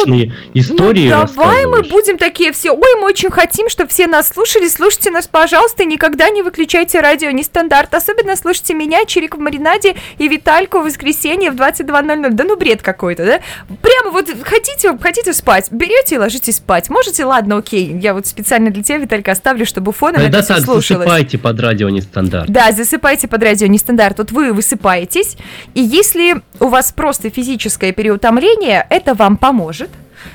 истории 0.54 1.10
ну 1.10 1.26
давай 1.26 1.66
мы 1.66 1.82
будем 1.84 2.18
такие 2.18 2.52
все. 2.52 2.72
Ой, 2.72 2.96
мы 3.00 3.08
очень 3.08 3.32
хотим, 3.32 3.70
чтобы 3.70 3.90
все 3.90 4.08
нас 4.08 4.30
слушали. 4.30 4.68
Слушайте 4.68 5.12
нас, 5.12 5.28
пожалуйста, 5.28 5.86
никогда 5.86 6.30
не 6.30 6.42
выключайте 6.42 7.00
радио 7.00 7.32
нестандарт. 7.32 7.94
Особенно 7.94 8.36
слушайте 8.36 8.74
меня, 8.74 9.06
Чирик 9.06 9.38
в 9.38 9.40
маринаде 9.40 9.96
и 10.18 10.28
Витальку 10.28 10.80
в 10.80 10.86
воскресенье 10.86 11.52
в 11.52 11.56
22.00. 11.56 12.30
Да 12.32 12.44
ну 12.44 12.58
бред 12.58 12.82
какой-то, 12.82 13.26
да? 13.26 13.40
Прямо 13.82 14.12
вот 14.12 14.28
хотите, 14.44 14.98
хотите 15.00 15.34
спать, 15.34 15.72
берете 15.72 16.16
и 16.16 16.18
ложитесь 16.18 16.58
спать. 16.58 16.90
Можете, 16.90 17.24
ладно, 17.24 17.58
окей. 17.58 17.98
Я 17.98 18.14
вот 18.14 18.28
специально 18.28 18.72
для 18.72 18.84
тебя, 18.84 18.98
Виталька, 18.98 19.32
оставлю, 19.32 19.66
чтобы 19.66 19.94
фоном 19.94 20.22
Тогда 20.22 20.40
это 20.40 20.48
так, 20.48 20.60
слушалось. 20.60 21.06
засыпайте 21.06 21.38
под 21.38 21.60
радио 21.62 21.90
нестандарт. 21.90 22.50
Да, 22.50 22.74
засыпайте 22.74 23.30
под 23.30 23.42
радио 23.42 23.68
нестандарт 23.68 23.85
стандарт, 23.86 24.18
вот 24.18 24.32
вы 24.32 24.52
высыпаетесь, 24.52 25.38
и 25.76 25.82
если 25.82 26.42
у 26.60 26.68
вас 26.68 26.92
просто 26.92 27.30
физическое 27.30 27.92
переутомление, 27.92 28.86
это 28.90 29.14
вам 29.14 29.38
поможет. 29.38 29.90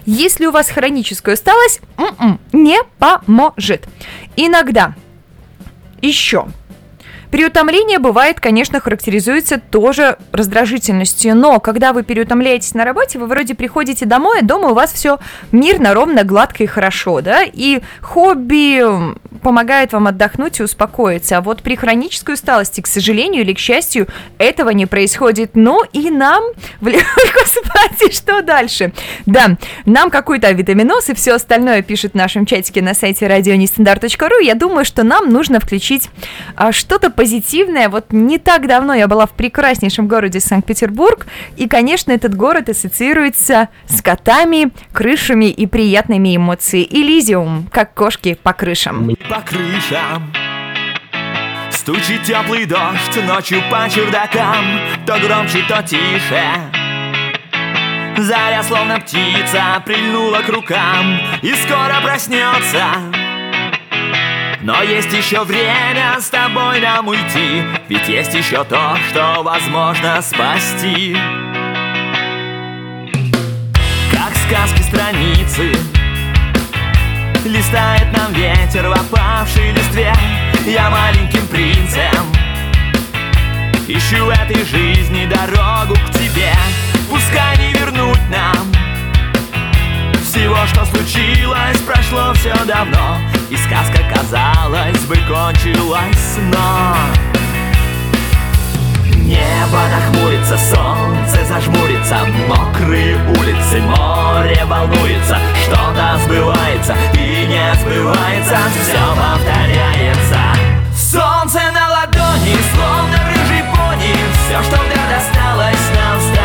Если 0.07 0.47
у 0.47 0.53
вас 0.53 0.71
хроническая 0.71 1.35
усталость, 1.35 1.81
м-м, 1.99 2.41
не 2.53 2.79
поможет. 2.99 3.89
Иногда 4.37 4.95
еще 6.01 6.47
Переутомление 7.31 7.99
бывает, 7.99 8.41
конечно, 8.41 8.81
характеризуется 8.81 9.59
тоже 9.59 10.19
раздражительностью, 10.33 11.37
но 11.37 11.61
когда 11.61 11.93
вы 11.93 12.03
переутомляетесь 12.03 12.75
на 12.75 12.85
работе, 12.85 13.19
вы 13.19 13.27
вроде 13.27 13.55
приходите 13.55 14.05
домой, 14.05 14.41
а 14.41 14.45
дома 14.45 14.71
у 14.71 14.75
вас 14.75 14.93
все 14.93 15.19
мирно, 15.53 15.95
ровно, 15.95 16.25
гладко 16.25 16.65
и 16.65 16.67
хорошо, 16.67 17.21
да, 17.21 17.43
и 17.45 17.81
хобби 18.01 18.83
помогает 19.43 19.93
вам 19.93 20.09
отдохнуть 20.09 20.59
и 20.61 20.63
успокоиться, 20.63 21.39
а 21.39 21.41
вот 21.41 21.63
при 21.63 21.77
хронической 21.77 22.35
усталости, 22.35 22.81
к 22.81 22.87
сожалению 22.87 23.43
или 23.43 23.53
к 23.53 23.59
счастью, 23.59 24.09
этого 24.39 24.71
не 24.71 24.87
происходит, 24.87 25.53
ну 25.55 25.83
и 25.93 26.11
нам, 26.11 26.43
господи, 26.81 28.13
что 28.13 28.43
дальше? 28.43 28.93
Да, 29.27 29.57
нам 29.87 30.11
какой-то 30.11 30.49
авитаминоз 30.49 31.09
и 31.11 31.15
все 31.15 31.35
остальное 31.35 31.83
пишет 31.83 32.13
в 32.13 32.17
нашем 32.17 32.45
чатике 32.45 32.83
на 32.83 32.95
сайте 32.95 33.29
радионестандарт.ру, 33.29 34.41
я 34.43 34.55
думаю, 34.55 34.85
что 34.85 35.05
нам 35.05 35.31
нужно 35.31 35.61
включить 35.61 36.11
а, 36.57 36.73
что-то 36.73 37.11
позитивное. 37.21 37.91
Вот 37.91 38.15
не 38.15 38.39
так 38.39 38.67
давно 38.67 38.95
я 38.95 39.07
была 39.07 39.27
в 39.27 39.33
прекраснейшем 39.33 40.09
городе 40.09 40.41
Санкт-Петербург, 40.41 41.27
и, 41.59 41.69
конечно, 41.69 42.13
этот 42.13 42.35
город 42.35 42.71
ассоциируется 42.71 43.69
с 43.87 44.01
котами, 44.01 44.71
крышами 44.91 45.45
и 45.45 45.67
приятными 45.67 46.35
эмоциями. 46.35 46.89
Элизиум, 46.91 47.69
как 47.71 47.93
кошки 47.93 48.39
по 48.43 48.55
крышам. 48.55 49.15
По 49.29 49.43
крышам 49.43 50.33
Стучит 51.71 52.23
теплый 52.23 52.65
дождь 52.65 53.23
ночью 53.27 53.61
по 53.71 53.87
чердакам 53.91 54.65
То 55.05 55.19
громче, 55.19 55.63
то 55.69 55.83
тише 55.83 56.43
Заря, 58.17 58.63
словно 58.63 58.99
птица, 58.99 59.83
прильнула 59.85 60.39
к 60.39 60.49
рукам 60.49 61.19
И 61.43 61.53
скоро 61.53 62.01
проснется 62.03 63.20
но 64.63 64.83
есть 64.83 65.13
еще 65.13 65.45
время 65.45 66.21
с 66.21 66.29
тобой 66.29 66.81
нам 66.81 67.09
уйти 67.09 67.63
Ведь 67.89 68.09
есть 68.09 68.35
еще 68.35 68.63
то, 68.65 68.97
что 69.11 69.43
возможно 69.43 70.21
спасти. 70.21 71.17
Как 74.13 74.37
сказки 74.47 74.83
страницы 74.83 75.73
Листает 77.45 78.13
нам 78.13 78.33
ветер 78.35 78.89
в 78.89 78.93
опавшей 78.93 79.73
листве. 79.73 80.13
Я 80.67 80.91
маленьким 80.91 81.47
принцем 81.47 82.27
Ищу 83.89 84.29
этой 84.29 84.63
жизни 84.65 85.27
дорогу 85.27 85.95
к 85.95 86.13
тебе. 86.13 86.53
Пускай 87.09 87.57
не 87.57 87.73
вернуть 87.73 88.21
нам 88.31 88.71
Всего, 90.23 90.59
что 90.67 90.85
случилось, 90.85 91.79
прошло 91.81 92.35
все 92.35 92.55
давно 92.67 93.30
И 93.51 93.57
сказка, 93.57 93.99
казалось 94.15 95.05
бы, 95.07 95.17
кончилась, 95.27 96.39
но 96.53 96.95
Небо 99.17 99.81
нахмурится, 99.91 100.57
солнце 100.57 101.45
зажмурится 101.47 102.19
Мокрые 102.47 103.17
улицы, 103.29 103.81
море 103.81 104.65
волнуется. 104.67 105.37
Что-то 105.65 106.21
сбывается 106.25 106.95
и 107.15 107.47
не 107.49 107.75
сбывается 107.81 108.57
Все 108.83 109.01
повторяется. 109.17 110.39
Солнце 110.95 111.59
на 111.73 111.89
ладони, 111.89 112.57
словно 112.73 113.19
рыжий 113.31 113.65
пони 113.65 114.15
Все, 114.47 114.63
что 114.63 114.77
вдруг 114.77 115.09
досталось 115.11 115.91
нам 115.97 116.21
с 116.21 116.40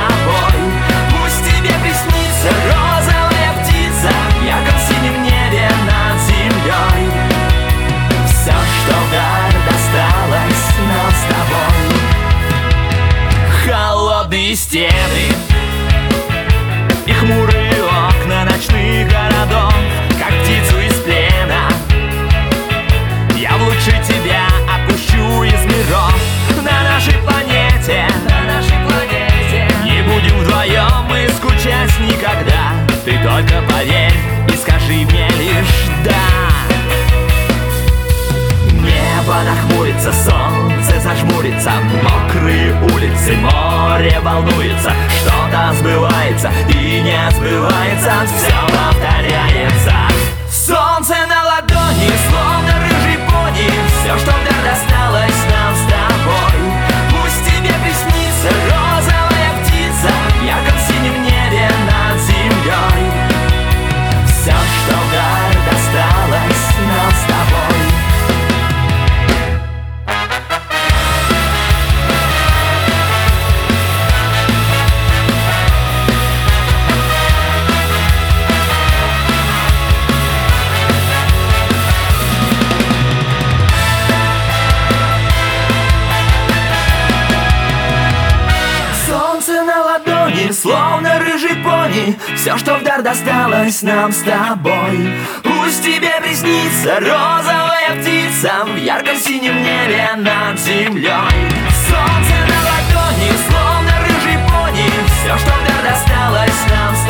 поверь 33.69 34.13
и 34.47 34.57
скажи 34.57 35.05
мне 35.05 35.27
лишь 35.37 35.89
да 36.03 36.13
Небо 38.71 39.35
нахмурится, 39.43 40.13
солнце 40.13 40.99
зажмурится 40.99 41.71
Мокрые 42.03 42.73
улицы, 42.93 43.35
море 43.37 44.19
волнуется. 44.21 44.91
Что-то 45.21 45.73
сбывается 45.79 46.51
и 46.69 47.01
не 47.01 47.31
сбывается 47.31 48.11
Все 48.25 48.55
повторяется. 48.67 49.93
Солнце 50.49 51.15
на 51.27 51.43
ладони, 51.43 52.09
словно 52.29 52.73
рыжий 52.81 53.19
пони 53.27 53.69
Все, 53.99 54.17
что 54.17 54.31
вдруг 54.31 54.63
досталось 54.63 55.34
досталось 93.05 93.83
нам 93.83 94.11
с 94.11 94.23
тобой. 94.23 95.13
Пусть 95.43 95.83
тебе 95.83 96.09
приснится 96.23 96.99
розовая 96.99 98.01
птица 98.01 98.65
В 98.65 98.75
ярком 98.77 99.15
синем 99.17 99.61
небе 99.61 100.09
над 100.17 100.59
землей. 100.59 101.11
Солнце 101.87 102.35
на 102.49 102.59
ладони, 102.65 103.31
словно 103.47 103.91
рыжий 104.01 104.39
пони 104.47 104.89
Все, 105.05 105.37
что 105.37 105.53
вдар 105.53 105.83
досталось 105.83 106.65
нам 106.67 106.95
с 106.95 107.04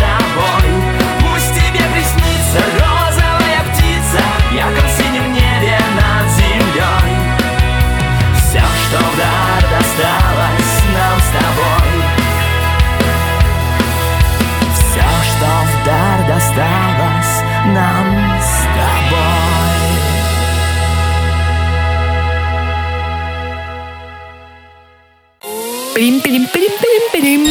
Пирим-пирим-пирим-пирим-пирим. 25.96 27.48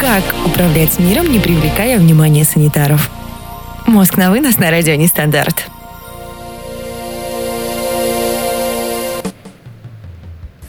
Как 0.00 0.22
управлять 0.46 0.98
миром, 0.98 1.30
не 1.30 1.38
привлекая 1.38 1.98
внимания 1.98 2.44
санитаров? 2.44 3.10
Мозг 3.86 4.16
на 4.16 4.30
вынос 4.30 4.56
на 4.56 4.70
радио 4.70 4.94
Нестандарт. 4.94 5.66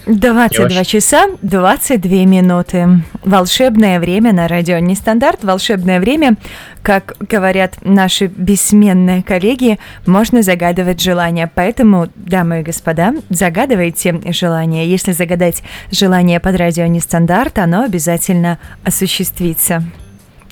Двадцать 0.08 0.58
два 0.70 0.80
Лёш. 0.80 0.88
часа 0.88 1.26
22 1.42 2.10
минуты. 2.26 2.88
Волшебное 3.26 4.00
время 4.00 4.32
на 4.32 4.48
радио 4.48 4.78
Нестандарт. 4.80 5.44
Волшебное 5.44 6.00
время, 6.00 6.38
как 6.82 7.16
говорят 7.20 7.74
наши 7.82 8.28
бессменные 8.28 9.22
коллеги, 9.22 9.80
можно 10.06 10.44
загадывать 10.44 11.02
желания. 11.02 11.52
Поэтому, 11.54 12.08
дамы 12.16 12.62
и 12.62 12.64
господа, 12.64 13.16
загадывайте 13.30 14.22
желание. 14.32 14.90
Если 14.90 15.12
загадать 15.12 15.62
желание 15.92 16.40
под 16.40 16.56
радио 16.56 16.86
Нестандарт, 16.86 17.60
оно 17.60 17.84
обязательно 17.84 18.60
осуществится. 18.86 19.84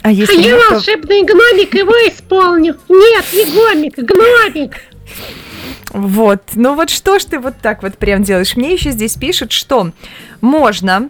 А 0.01 0.09
А 0.09 0.11
если 0.11 0.35
я 0.41 0.51
нет, 0.51 0.61
то- 0.67 0.75
волшебный 0.75 1.23
гномик 1.23 1.73
его 1.73 1.93
исполню. 2.09 2.75
Нет, 2.89 3.25
не 3.33 3.45
гомик, 3.55 3.95
гномик. 3.97 4.81
Вот, 5.95 6.41
ну 6.55 6.75
вот 6.75 6.89
что 6.89 7.19
ж 7.19 7.23
ты 7.23 7.39
вот 7.39 7.55
так 7.61 7.81
вот 7.81 7.97
прям 7.97 8.21
делаешь? 8.21 8.57
Мне 8.57 8.73
еще 8.73 8.91
здесь 8.91 9.15
пишут, 9.15 9.53
что 9.53 9.91
можно 10.41 11.09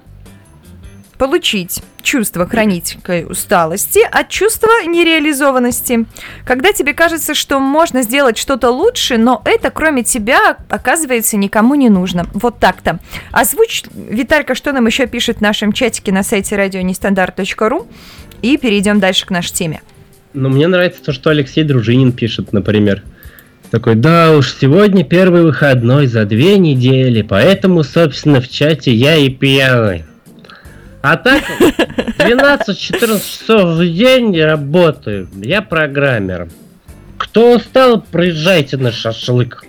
получить 1.17 1.81
чувство 2.03 2.47
хронической 2.47 3.25
усталости 3.25 4.01
от 4.11 4.29
чувства 4.29 4.69
нереализованности. 4.85 6.05
Когда 6.45 6.71
тебе 6.71 6.93
кажется, 6.93 7.33
что 7.33 7.59
можно 7.59 8.03
сделать 8.03 8.37
что-то 8.37 8.69
лучше, 8.69 9.17
но 9.17 9.41
это 9.43 9.71
кроме 9.71 10.03
тебя 10.03 10.57
оказывается 10.69 11.35
никому 11.35 11.73
не 11.73 11.89
нужно. 11.89 12.27
Вот 12.33 12.59
так-то. 12.59 12.99
Озвучь, 13.31 13.85
Виталька, 13.91 14.53
что 14.53 14.71
нам 14.71 14.85
еще 14.85 15.07
пишет 15.07 15.37
в 15.37 15.41
нашем 15.41 15.73
чатике 15.73 16.11
на 16.11 16.21
сайте 16.21 16.55
радионестандарт.ру 16.57 17.87
и 18.43 18.57
перейдем 18.57 18.99
дальше 18.99 19.25
к 19.25 19.31
нашей 19.31 19.53
теме. 19.53 19.81
Ну, 20.35 20.49
мне 20.49 20.67
нравится 20.67 21.01
то, 21.03 21.11
что 21.11 21.31
Алексей 21.31 21.63
Дружинин 21.63 22.11
пишет, 22.11 22.53
например. 22.53 23.01
Такой, 23.71 23.95
да 23.95 24.31
уж, 24.31 24.53
сегодня 24.53 25.03
первый 25.03 25.43
выходной 25.43 26.07
за 26.07 26.25
две 26.25 26.57
недели, 26.57 27.21
поэтому, 27.21 27.83
собственно, 27.83 28.39
в 28.39 28.49
чате 28.49 28.93
я 28.93 29.15
и 29.15 29.29
пьяный. 29.29 30.05
А 31.01 31.17
так, 31.17 31.43
12-14 32.17 33.19
часов 33.19 33.77
в 33.77 33.85
день 33.85 34.39
работаю. 34.41 35.29
Я 35.35 35.61
программер. 35.61 36.49
Кто 37.17 37.55
устал, 37.55 38.01
приезжайте 38.01 38.77
на 38.77 38.91
шашлык. 38.91 39.65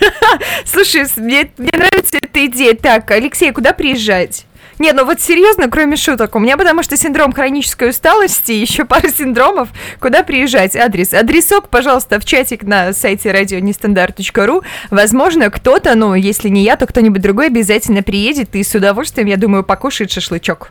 Слушай, 0.64 1.04
мне, 1.16 1.50
мне 1.56 1.72
нравится 1.72 2.18
эта 2.20 2.46
идея. 2.46 2.74
Так, 2.74 3.10
Алексей, 3.10 3.52
куда 3.52 3.72
приезжать? 3.72 4.46
Не, 4.82 4.92
ну 4.92 5.04
вот 5.04 5.20
серьезно, 5.20 5.70
кроме 5.70 5.94
шуток, 5.94 6.34
у 6.34 6.40
меня 6.40 6.56
потому 6.56 6.82
что 6.82 6.96
синдром 6.96 7.32
хронической 7.32 7.90
усталости, 7.90 8.50
еще 8.50 8.84
пара 8.84 9.10
синдромов. 9.10 9.68
Куда 10.00 10.24
приезжать? 10.24 10.74
Адрес. 10.74 11.14
Адресок, 11.14 11.68
пожалуйста, 11.68 12.18
в 12.18 12.24
чатик 12.24 12.64
на 12.64 12.92
сайте 12.92 13.30
радионестандарт.ру. 13.30 14.64
Возможно, 14.90 15.50
кто-то, 15.50 15.94
ну, 15.94 16.14
если 16.14 16.48
не 16.48 16.64
я, 16.64 16.74
то 16.74 16.88
кто-нибудь 16.88 17.22
другой 17.22 17.46
обязательно 17.46 18.02
приедет 18.02 18.56
и 18.56 18.64
с 18.64 18.74
удовольствием, 18.74 19.28
я 19.28 19.36
думаю, 19.36 19.62
покушает 19.62 20.10
шашлычок. 20.10 20.70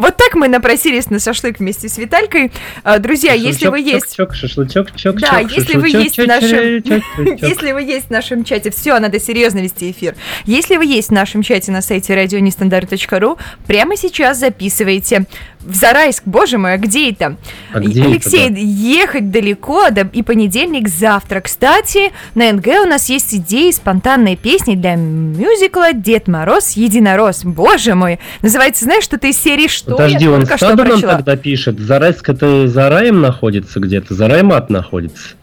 Вот 0.00 0.16
так 0.16 0.34
мы 0.34 0.48
напросились 0.48 1.10
на 1.10 1.18
шашлык 1.18 1.58
вместе 1.58 1.90
с 1.90 1.98
Виталькой. 1.98 2.50
А, 2.84 2.98
друзья, 2.98 3.34
если 3.34 3.66
вы 3.66 3.80
есть... 3.80 4.16
Чок, 4.16 4.34
шашлычок, 4.34 4.96
чок, 4.96 5.20
Да, 5.20 5.42
чок, 5.42 5.52
если 5.52 5.76
вы 5.76 5.90
есть 5.90 6.16
в 6.16 6.26
нашем... 6.26 6.50
Если 7.40 7.72
вы 7.72 7.82
есть 7.82 8.06
в 8.06 8.10
нашем 8.10 8.44
чате, 8.44 8.70
все, 8.70 8.98
надо 8.98 9.20
серьезно 9.20 9.58
вести 9.58 9.90
эфир. 9.90 10.14
Если 10.46 10.78
вы 10.78 10.86
есть 10.86 11.08
в 11.08 11.12
нашем 11.12 11.42
чате 11.42 11.70
на 11.70 11.82
сайте 11.82 12.14
радионестандарт.ру, 12.14 13.36
прямо 13.66 13.96
сейчас 13.96 14.38
записывайте. 14.38 15.26
В 15.62 15.74
Зарайск, 15.74 16.22
боже 16.24 16.56
мой, 16.56 16.72
а 16.74 16.78
где 16.78 17.10
это? 17.10 17.36
А 17.74 17.80
где 17.80 18.02
Алексей, 18.04 18.46
это, 18.46 18.54
да? 18.54 18.60
ехать 18.60 19.30
далеко, 19.30 19.90
да, 19.90 20.08
и 20.10 20.22
понедельник 20.22 20.88
завтра. 20.88 21.42
Кстати, 21.42 22.12
на 22.34 22.50
НГ 22.50 22.66
у 22.84 22.86
нас 22.86 23.10
есть 23.10 23.34
идеи, 23.34 23.70
спонтанные 23.70 24.36
песни 24.36 24.74
для 24.74 24.94
мюзикла 24.94 25.92
«Дед 25.92 26.28
Мороз, 26.28 26.70
Единорос». 26.72 27.44
Боже 27.44 27.94
мой! 27.94 28.18
Называется, 28.40 28.84
знаешь, 28.84 29.04
что-то 29.04 29.26
из 29.26 29.36
серии 29.38 29.68
«Что?» 29.68 29.96
Подожди, 29.96 30.24
я 30.24 30.30
он 30.30 30.40
только 30.40 30.56
что 30.56 30.76
прочла. 30.76 31.16
тогда 31.16 31.36
пишет. 31.36 31.78
Зарайск 31.78 32.26
это 32.30 32.66
за 32.66 32.88
раем 32.88 33.20
находится 33.20 33.80
где-то? 33.80 34.14
За 34.14 34.28
раймат 34.28 34.70
находится. 34.70 35.34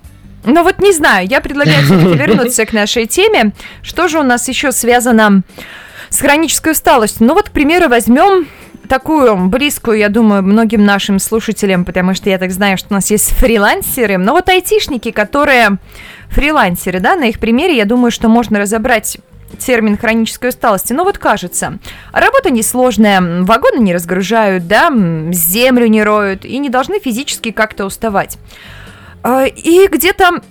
Ну 0.45 0.63
вот 0.63 0.79
не 0.79 0.93
знаю, 0.93 1.27
я 1.27 1.41
предлагаю 1.41 1.85
вернуться 2.15 2.65
к 2.65 2.73
нашей 2.73 3.05
теме. 3.05 3.51
Что 3.83 4.07
же 4.07 4.17
у 4.17 4.23
нас 4.23 4.47
еще 4.47 4.71
связано 4.71 5.43
с 6.09 6.19
хронической 6.19 6.71
усталостью? 6.71 7.27
Ну 7.27 7.35
вот, 7.35 7.49
к 7.49 7.51
примеру, 7.51 7.89
возьмем 7.89 8.47
такую 8.87 9.35
близкую, 9.47 9.97
я 9.97 10.09
думаю, 10.09 10.43
многим 10.43 10.85
нашим 10.85 11.19
слушателям, 11.19 11.85
потому 11.85 12.13
что 12.13 12.29
я 12.29 12.37
так 12.37 12.51
знаю, 12.51 12.77
что 12.77 12.87
у 12.91 12.93
нас 12.93 13.11
есть 13.11 13.31
фрилансеры, 13.31 14.17
но 14.17 14.33
вот 14.33 14.49
айтишники, 14.49 15.11
которые 15.11 15.77
фрилансеры, 16.29 16.99
да, 16.99 17.15
на 17.15 17.25
их 17.25 17.39
примере, 17.39 17.77
я 17.77 17.85
думаю, 17.85 18.11
что 18.11 18.29
можно 18.29 18.59
разобрать 18.59 19.17
термин 19.59 19.97
хронической 19.97 20.49
усталости. 20.49 20.93
Но 20.93 21.03
вот 21.03 21.17
кажется, 21.17 21.79
работа 22.11 22.49
несложная, 22.49 23.43
вагоны 23.43 23.79
не 23.79 23.93
разгружают, 23.93 24.67
да, 24.67 24.91
землю 25.31 25.87
не 25.87 26.03
роют 26.03 26.45
и 26.45 26.57
не 26.57 26.69
должны 26.69 26.99
физически 26.99 27.51
как-то 27.51 27.85
уставать. 27.85 28.37
А, 29.23 29.45
И 29.45 29.87
где-то 29.87 30.41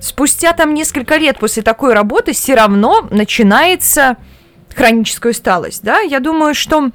спустя 0.00 0.52
там 0.52 0.74
несколько 0.74 1.16
лет 1.16 1.38
после 1.38 1.62
такой 1.62 1.94
работы 1.94 2.32
все 2.32 2.54
равно 2.54 3.06
начинается 3.10 4.16
хроническая 4.74 5.32
усталость, 5.32 5.82
да? 5.82 6.00
Я 6.00 6.20
думаю, 6.20 6.54
что 6.54 6.90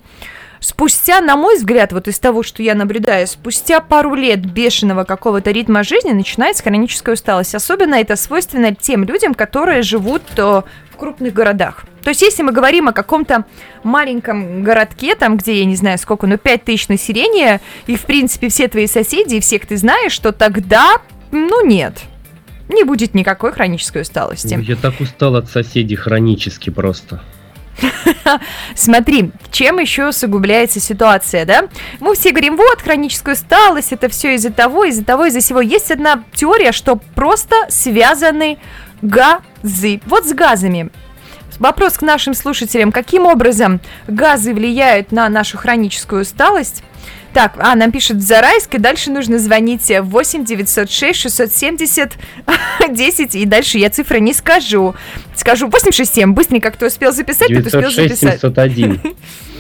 спустя, 0.62 1.20
на 1.20 1.36
мой 1.36 1.58
взгляд, 1.58 1.92
вот 1.92 2.08
из 2.08 2.20
того, 2.20 2.44
что 2.44 2.64
я 2.64 2.76
наблюдаю, 2.76 3.28
спустя 3.28 3.82
пару 3.82 4.16
лет 4.16 4.46
бешеного 4.46 5.04
какого-то 5.04 5.52
ритма 5.52 5.84
жизни 5.84 6.12
начинается 6.12 6.64
хроническая 6.64 7.16
усталость. 7.16 7.56
Особенно 7.56 7.96
это 7.96 8.16
свойственно 8.16 8.74
тем 8.74 9.04
людям, 9.04 9.34
которые 9.34 9.82
живут 9.82 10.22
э, 10.38 10.62
в 10.92 10.98
крупных 10.98 11.34
городах. 11.34 11.84
То 12.04 12.10
есть, 12.10 12.22
если 12.22 12.44
мы 12.44 12.52
говорим 12.52 12.88
о 12.88 12.94
каком-то 12.94 13.46
маленьком 13.84 14.64
городке, 14.64 15.16
там, 15.16 15.38
где, 15.38 15.60
я 15.60 15.66
не 15.66 15.76
знаю, 15.76 15.98
сколько, 15.98 16.28
ну, 16.28 16.38
5 16.38 16.64
тысяч 16.64 16.88
населения, 16.88 17.60
и, 17.88 17.96
в 17.96 18.06
принципе, 18.06 18.50
все 18.50 18.68
твои 18.68 18.88
соседи, 18.88 19.36
и 19.36 19.40
всех 19.40 19.66
ты 19.66 19.78
знаешь, 19.78 20.18
то 20.18 20.32
тогда, 20.32 20.98
ну, 21.32 21.66
нет. 21.66 22.02
Не 22.70 22.84
будет 22.84 23.14
никакой 23.14 23.52
хронической 23.52 24.04
усталости. 24.04 24.58
Я 24.62 24.76
так 24.76 25.00
устал 25.02 25.36
от 25.36 25.50
соседей 25.50 25.96
хронически 25.96 26.70
просто. 26.70 27.22
Смотри, 28.76 29.32
чем 29.52 29.80
еще 29.80 30.10
усугубляется 30.10 30.80
ситуация, 30.80 31.46
да? 31.46 31.70
Мы 32.00 32.16
все 32.16 32.32
говорим, 32.32 32.58
вот, 32.58 32.82
хроническая 32.82 33.36
усталость, 33.36 33.92
это 33.92 34.10
все 34.10 34.36
из-за 34.36 34.52
того, 34.52 34.84
из-за 34.86 35.04
того, 35.04 35.26
из-за 35.26 35.40
всего. 35.40 35.62
Есть 35.62 35.92
одна 35.92 36.24
теория, 36.34 36.72
что 36.72 36.96
просто 36.96 37.56
связаны 37.70 38.58
газы. 39.02 40.02
Вот 40.06 40.26
с 40.26 40.34
газами. 40.34 40.90
Вопрос 41.60 41.98
к 41.98 42.02
нашим 42.02 42.34
слушателям. 42.34 42.92
Каким 42.92 43.28
образом 43.28 43.82
газы 44.08 44.54
влияют 44.54 45.12
на 45.12 45.30
нашу 45.30 45.60
хроническую 45.60 46.24
усталость? 46.24 46.84
Так, 47.34 47.54
а, 47.58 47.76
нам 47.76 47.92
пишет 47.92 48.18
в 48.18 48.22
Зарайск, 48.22 48.76
и 48.76 48.78
дальше 48.78 49.10
нужно 49.10 49.40
звонить 49.40 49.92
8 50.00 50.46
906 50.46 51.20
670 51.20 52.18
10, 52.90 53.36
и 53.36 53.46
дальше 53.46 53.78
я 53.78 53.90
цифры 53.90 54.20
не 54.20 54.34
скажу. 54.34 54.96
Скажу 55.36 55.68
867, 55.68 56.34
быстренько, 56.34 56.72
кто 56.72 56.88
успел 56.88 57.14
записать, 57.14 57.48
тот 57.48 57.66
успел 57.66 57.82
906 57.82 58.20
записать. 58.20 58.42
701. 58.42 59.02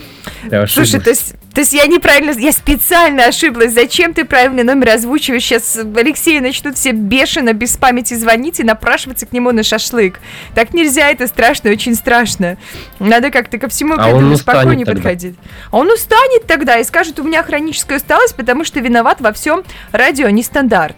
Я 0.49 0.67
Слушай, 0.67 0.99
то 0.99 1.09
есть, 1.09 1.35
то 1.53 1.61
есть 1.61 1.73
я 1.73 1.85
неправильно, 1.87 2.31
я 2.37 2.51
специально 2.51 3.25
ошиблась. 3.25 3.73
Зачем 3.73 4.13
ты 4.13 4.25
правильный 4.25 4.63
номер 4.63 4.89
озвучиваешь? 4.89 5.43
Сейчас 5.43 5.77
Алексею 5.77 6.41
начнут 6.41 6.77
все 6.77 6.91
бешено, 6.91 7.53
без 7.53 7.75
памяти 7.77 8.13
звонить 8.13 8.59
и 8.59 8.63
напрашиваться 8.63 9.25
к 9.25 9.33
нему 9.33 9.51
на 9.51 9.63
шашлык. 9.63 10.19
Так 10.55 10.73
нельзя, 10.73 11.09
это 11.09 11.27
страшно, 11.27 11.71
очень 11.71 11.95
страшно. 11.95 12.57
Надо 12.99 13.31
как-то 13.31 13.57
ко 13.57 13.67
всему 13.67 13.95
к 13.95 13.99
А 13.99 14.07
он 14.07 14.15
этому 14.15 14.37
спокойнее 14.37 14.85
подходить. 14.85 15.35
А 15.71 15.77
он 15.77 15.91
устанет 15.91 16.47
тогда 16.47 16.77
и 16.77 16.83
скажет, 16.83 17.19
у 17.19 17.23
меня 17.23 17.43
хроническая 17.43 17.97
усталость, 17.97 18.35
потому 18.35 18.63
что 18.63 18.79
виноват 18.79 19.21
во 19.21 19.33
всем 19.33 19.63
радио 19.91 20.29
нестандарт. 20.29 20.95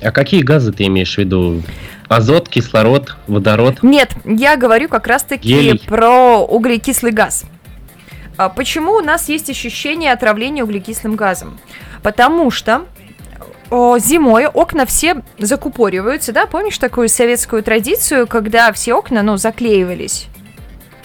А 0.00 0.10
какие 0.10 0.42
газы 0.42 0.72
ты 0.72 0.84
имеешь 0.86 1.14
в 1.14 1.18
виду? 1.18 1.62
Азот, 2.08 2.48
кислород, 2.48 3.16
водород? 3.26 3.82
Нет, 3.82 4.10
я 4.24 4.56
говорю 4.56 4.88
как 4.88 5.06
раз-таки 5.06 5.80
про 5.86 6.38
углекислый 6.38 7.12
газ. 7.12 7.44
А 8.36 8.48
почему 8.48 8.92
у 8.92 9.00
нас 9.00 9.28
есть 9.28 9.50
ощущение 9.50 10.12
отравления 10.12 10.64
углекислым 10.64 11.16
газом? 11.16 11.58
Потому 12.02 12.50
что 12.50 12.82
зимой 13.70 14.46
окна 14.46 14.84
все 14.86 15.22
закупориваются, 15.38 16.32
да? 16.32 16.46
Помнишь 16.46 16.78
такую 16.78 17.08
советскую 17.08 17.62
традицию, 17.62 18.26
когда 18.26 18.72
все 18.72 18.94
окна, 18.94 19.22
ну, 19.22 19.36
заклеивались? 19.36 20.26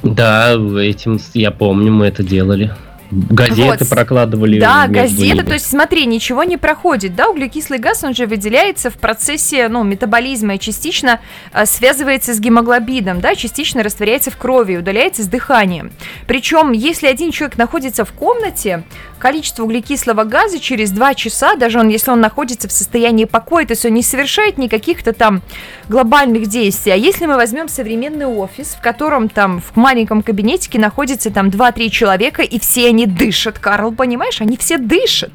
Да, 0.03 0.53
этим 0.53 1.19
я 1.33 1.51
помню, 1.51 1.91
мы 1.91 2.07
это 2.07 2.23
делали. 2.23 2.73
Газеты 3.11 3.61
Вот. 3.61 3.89
прокладывали. 3.89 4.59
Да, 4.59 4.87
ними. 4.87 5.47
то 5.47 5.53
есть 5.53 5.69
смотри, 5.69 6.05
ничего 6.05 6.43
не 6.43 6.57
проходит, 6.57 7.15
да, 7.15 7.29
углекислый 7.29 7.79
газ, 7.79 8.03
он 8.03 8.13
же 8.13 8.25
выделяется 8.25 8.89
в 8.89 8.95
процессе, 8.95 9.67
ну, 9.69 9.83
метаболизма 9.83 10.55
и 10.55 10.59
частично 10.59 11.19
а, 11.53 11.65
связывается 11.65 12.33
с 12.33 12.39
гемоглобином, 12.39 13.21
да, 13.21 13.35
частично 13.35 13.83
растворяется 13.83 14.31
в 14.31 14.37
крови, 14.37 14.73
и 14.73 14.77
удаляется 14.77 15.23
с 15.23 15.27
дыханием. 15.27 15.91
Причем, 16.27 16.71
если 16.71 17.07
один 17.07 17.31
человек 17.31 17.57
находится 17.57 18.03
в 18.03 18.11
комнате, 18.11 18.83
количество 19.19 19.63
углекислого 19.63 20.23
газа 20.23 20.59
через 20.59 20.91
2 20.91 21.13
часа, 21.15 21.55
даже 21.55 21.79
он, 21.79 21.89
если 21.89 22.11
он 22.11 22.21
находится 22.21 22.67
в 22.67 22.71
состоянии 22.71 23.25
покоя, 23.25 23.65
то 23.65 23.71
есть 23.71 23.85
он 23.85 23.93
не 23.93 24.03
совершает 24.03 24.57
никаких-то 24.57 25.13
там 25.13 25.41
глобальных 25.89 26.47
действий. 26.47 26.91
А 26.91 26.95
если 26.95 27.25
мы 27.25 27.35
возьмем 27.35 27.67
современный 27.67 28.25
офис, 28.25 28.75
в 28.77 28.81
котором 28.81 29.29
там 29.29 29.61
в 29.61 29.75
маленьком 29.75 30.21
кабинетике 30.21 30.79
находится 30.79 31.31
там 31.31 31.49
2-3 31.49 31.89
человека, 31.89 32.41
и 32.41 32.59
все 32.59 32.87
они 32.87 32.96
дышат, 33.05 33.59
Карл, 33.59 33.91
понимаешь, 33.91 34.41
они 34.41 34.57
все 34.57 34.77
дышат. 34.77 35.33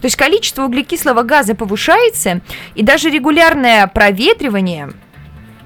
То 0.00 0.06
есть 0.06 0.16
количество 0.16 0.64
углекислого 0.64 1.22
газа 1.22 1.54
повышается, 1.54 2.40
и 2.74 2.82
даже 2.82 3.10
регулярное 3.10 3.86
проветривание 3.86 4.90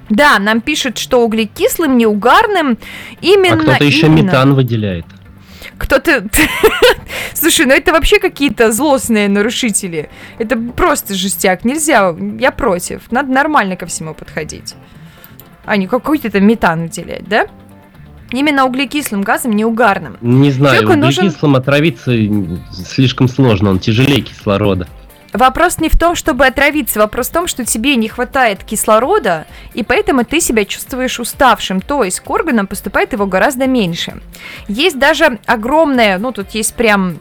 да, 0.09 0.39
нам 0.39 0.61
пишут, 0.61 0.97
что 0.97 1.23
углекислым, 1.23 1.97
не 1.97 2.05
угарным, 2.05 2.77
именно... 3.21 3.61
А 3.61 3.75
кто-то 3.75 3.83
еще 3.83 4.07
именно. 4.07 4.23
метан 4.23 4.55
выделяет. 4.55 5.05
Кто-то... 5.77 6.25
Слушай, 7.33 7.67
ну 7.67 7.73
это 7.73 7.91
вообще 7.93 8.19
какие-то 8.19 8.71
злостные 8.71 9.29
нарушители. 9.29 10.09
Это 10.39 10.57
просто 10.57 11.13
жестяк. 11.13 11.63
Нельзя, 11.63 12.15
я 12.39 12.51
против. 12.51 13.11
Надо 13.11 13.31
нормально 13.31 13.75
ко 13.75 13.85
всему 13.85 14.13
подходить. 14.13 14.75
А 15.65 15.77
не 15.77 15.87
какой-то 15.87 16.39
метан 16.39 16.83
выделять, 16.83 17.27
да? 17.27 17.47
Именно 18.31 18.65
углекислым 18.65 19.21
газом, 19.21 19.53
не 19.53 19.65
угарным. 19.65 20.17
Не 20.21 20.51
знаю, 20.51 20.79
Человеку 20.81 20.99
нужен- 20.99 21.25
углекислым 21.25 21.55
отравиться 21.55 22.11
слишком 22.71 23.27
сложно, 23.27 23.71
он 23.71 23.79
тяжелее 23.79 24.21
кислорода. 24.21 24.87
Вопрос 25.31 25.77
не 25.77 25.89
в 25.89 25.97
том, 25.97 26.15
чтобы 26.15 26.45
отравиться, 26.47 26.99
вопрос 26.99 27.29
в 27.29 27.33
том, 27.33 27.47
что 27.47 27.63
тебе 27.63 27.95
не 27.95 28.07
хватает 28.07 28.63
кислорода, 28.63 29.45
и 29.75 29.83
поэтому 29.83 30.25
ты 30.25 30.39
себя 30.41 30.65
чувствуешь 30.65 31.19
уставшим, 31.19 31.81
то 31.81 32.03
есть 32.03 32.19
к 32.19 32.29
органам 32.29 32.65
поступает 32.65 33.13
его 33.13 33.27
гораздо 33.27 33.67
меньше. 33.67 34.21
Есть 34.67 34.97
даже 34.97 35.37
огромная, 35.45 36.17
ну 36.17 36.31
тут 36.31 36.49
есть 36.51 36.73
прям 36.73 37.19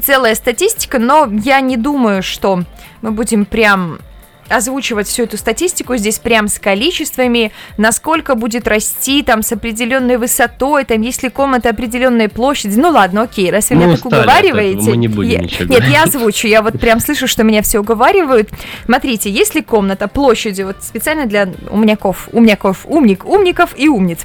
целая 0.00 0.36
статистика, 0.36 1.00
но 1.00 1.28
я 1.44 1.60
не 1.60 1.76
думаю, 1.76 2.22
что 2.22 2.62
мы 3.02 3.10
будем 3.10 3.44
прям 3.46 3.98
озвучивать 4.48 5.06
всю 5.08 5.24
эту 5.24 5.36
статистику 5.36 5.96
здесь 5.96 6.18
прям 6.18 6.48
с 6.48 6.58
количествами, 6.58 7.52
насколько 7.76 8.34
будет 8.34 8.68
расти 8.68 9.22
там 9.22 9.42
с 9.42 9.52
определенной 9.52 10.16
высотой, 10.16 10.84
там 10.84 11.00
есть 11.00 11.22
ли 11.22 11.28
комната 11.30 11.70
определенной 11.70 12.28
площади. 12.28 12.78
Ну 12.78 12.90
ладно, 12.90 13.22
окей, 13.22 13.50
раз 13.50 13.70
вы 13.70 13.76
Мы 13.76 13.84
меня 13.86 13.96
так 13.96 14.06
этого, 14.06 14.20
уговариваете. 14.22 14.90
мы 14.90 14.96
не 14.96 15.08
будем 15.08 15.30
я- 15.30 15.38
ничего 15.40 15.72
Нет, 15.72 15.84
я 15.88 16.02
озвучу, 16.04 16.46
я 16.48 16.62
вот 16.62 16.78
прям 16.80 17.00
слышу, 17.00 17.26
что 17.26 17.42
меня 17.42 17.62
все 17.62 17.78
уговаривают. 17.80 18.50
Смотрите, 18.84 19.30
если 19.30 19.60
комната 19.60 20.08
площадью, 20.08 20.66
вот 20.68 20.76
специально 20.82 21.26
для 21.26 21.48
умняков, 21.70 22.28
умняков, 22.32 22.84
умник, 22.86 23.24
умников 23.24 23.70
и 23.76 23.88
умниц, 23.88 24.20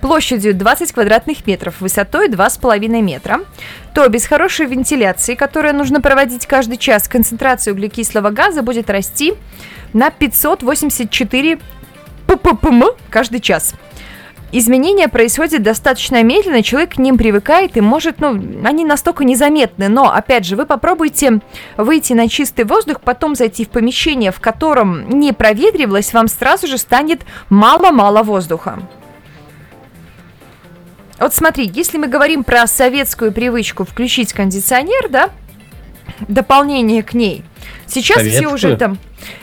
площадью 0.00 0.54
20 0.54 0.92
квадратных 0.92 1.46
метров, 1.46 1.80
высотой 1.80 2.28
2,5 2.28 3.02
метра, 3.02 3.40
то 3.94 4.08
без 4.08 4.26
хорошей 4.26 4.66
вентиляции, 4.66 5.36
которую 5.36 5.74
нужно 5.74 6.00
проводить 6.00 6.46
каждый 6.46 6.76
час, 6.78 7.08
концентрация 7.08 7.72
углекислого 7.72 8.30
газа 8.30 8.62
будет 8.62 8.90
расти 8.90 9.34
на 9.92 10.10
584 10.10 11.60
ppm 12.26 12.96
каждый 13.08 13.40
час. 13.40 13.74
Изменения 14.50 15.08
происходят 15.08 15.62
достаточно 15.62 16.22
медленно, 16.22 16.62
человек 16.62 16.94
к 16.94 16.98
ним 16.98 17.18
привыкает 17.18 17.76
и 17.76 17.80
может, 17.80 18.20
ну, 18.20 18.40
они 18.64 18.84
настолько 18.84 19.24
незаметны, 19.24 19.88
но, 19.88 20.12
опять 20.12 20.44
же, 20.44 20.54
вы 20.54 20.64
попробуйте 20.64 21.40
выйти 21.76 22.12
на 22.12 22.28
чистый 22.28 22.64
воздух, 22.64 23.00
потом 23.00 23.34
зайти 23.34 23.64
в 23.64 23.68
помещение, 23.68 24.30
в 24.30 24.38
котором 24.38 25.08
не 25.08 25.32
проветривалось, 25.32 26.12
вам 26.12 26.28
сразу 26.28 26.68
же 26.68 26.78
станет 26.78 27.22
мало-мало 27.48 28.22
воздуха. 28.22 28.78
Вот 31.18 31.34
смотри, 31.34 31.70
если 31.72 31.98
мы 31.98 32.08
говорим 32.08 32.44
про 32.44 32.66
советскую 32.66 33.32
привычку 33.32 33.84
включить 33.84 34.32
кондиционер, 34.32 35.08
да, 35.08 35.30
дополнение 36.28 37.02
к 37.02 37.14
ней, 37.14 37.44
сейчас 37.86 38.22
все 38.22 38.46
уже 38.48 38.76
Советскую? 38.76 38.76
там... 38.78 38.98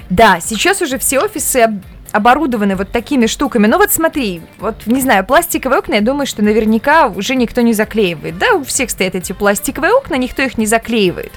Да, 0.10 0.40
сейчас 0.40 0.82
уже 0.82 0.98
все 0.98 1.20
офисы 1.20 1.58
об- 1.58 1.82
оборудованы 2.12 2.76
вот 2.76 2.92
такими 2.92 3.26
штуками. 3.26 3.68
Но 3.68 3.78
вот 3.78 3.92
смотри, 3.92 4.42
вот, 4.60 4.86
не 4.86 5.02
знаю, 5.02 5.26
пластиковые 5.26 5.80
окна, 5.80 5.96
я 5.96 6.02
думаю, 6.02 6.28
что 6.28 6.44
наверняка 6.44 7.08
уже 7.08 7.36
никто 7.36 7.62
не 7.62 7.74
заклеивает. 7.74 8.38
Да, 8.38 8.54
у 8.54 8.64
всех 8.64 8.90
стоят 8.90 9.16
эти 9.16 9.32
пластиковые 9.32 9.94
окна, 9.94 10.16
никто 10.16 10.42
их 10.42 10.58
не 10.58 10.66
заклеивает. 10.66 11.32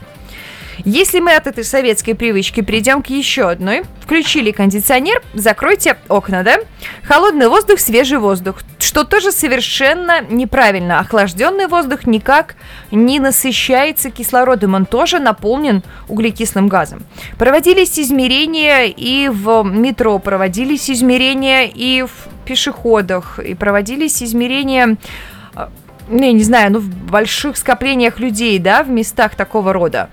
Если 0.84 1.20
мы 1.20 1.34
от 1.34 1.46
этой 1.46 1.64
советской 1.64 2.14
привычки 2.14 2.60
перейдем 2.60 3.02
к 3.02 3.08
еще 3.08 3.48
одной, 3.48 3.84
включили 4.00 4.50
кондиционер, 4.50 5.22
закройте 5.34 5.96
окна, 6.08 6.42
да? 6.42 6.58
Холодный 7.04 7.48
воздух, 7.48 7.78
свежий 7.78 8.18
воздух, 8.18 8.60
что 8.78 9.04
тоже 9.04 9.32
совершенно 9.32 10.20
неправильно. 10.22 10.98
Охлажденный 10.98 11.66
воздух 11.66 12.06
никак 12.06 12.56
не 12.90 13.20
насыщается 13.20 14.10
кислородом, 14.10 14.74
он 14.74 14.86
тоже 14.86 15.18
наполнен 15.18 15.82
углекислым 16.08 16.68
газом. 16.68 17.02
Проводились 17.38 17.98
измерения 17.98 18.84
и 18.84 19.28
в 19.28 19.62
метро, 19.62 20.18
проводились 20.18 20.90
измерения 20.90 21.64
и 21.64 22.02
в 22.02 22.44
пешеходах, 22.44 23.38
и 23.38 23.54
проводились 23.54 24.22
измерения 24.22 24.96
э, 25.56 25.68
ну, 26.08 26.22
я 26.22 26.32
не 26.32 26.42
знаю, 26.42 26.72
ну, 26.72 26.78
в 26.80 26.88
больших 26.88 27.56
скоплениях 27.56 28.18
людей, 28.18 28.58
да, 28.58 28.82
в 28.82 28.90
местах 28.90 29.34
такого 29.34 29.72
рода. 29.72 30.10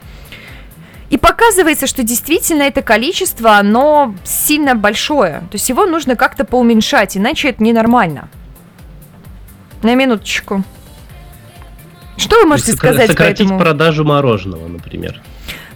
И 1.11 1.17
показывается, 1.17 1.87
что 1.87 2.03
действительно 2.03 2.63
это 2.63 2.81
количество, 2.81 3.57
оно 3.57 4.15
сильно 4.23 4.75
большое. 4.75 5.41
То 5.51 5.53
есть 5.53 5.67
его 5.67 5.85
нужно 5.85 6.15
как-то 6.15 6.45
поуменьшать, 6.45 7.17
иначе 7.17 7.49
это 7.49 7.61
ненормально. 7.61 8.29
На 9.83 9.93
минуточку. 9.93 10.63
Что 12.15 12.37
вы 12.39 12.45
можете 12.45 12.71
Сокра- 12.71 12.77
сказать 12.77 13.07
по 13.07 13.11
Сократить 13.13 13.45
этому? 13.47 13.59
продажу 13.59 14.05
мороженого, 14.05 14.67
например. 14.69 15.21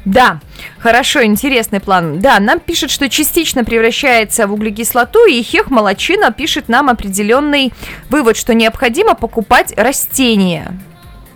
Да, 0.06 0.40
хорошо, 0.80 1.24
интересный 1.26 1.82
план. 1.82 2.20
Да, 2.20 2.40
нам 2.40 2.60
пишет, 2.62 2.90
что 2.92 3.10
частично 3.10 3.66
превращается 3.66 4.48
в 4.48 4.54
углекислоту, 4.54 5.26
и 5.26 5.42
Хех 5.42 5.70
Молочина 5.70 6.32
пишет 6.32 6.70
нам 6.70 6.90
определенный 6.90 7.74
вывод, 8.10 8.38
что 8.38 8.54
необходимо 8.54 9.16
покупать 9.16 9.74
растения. 9.76 10.80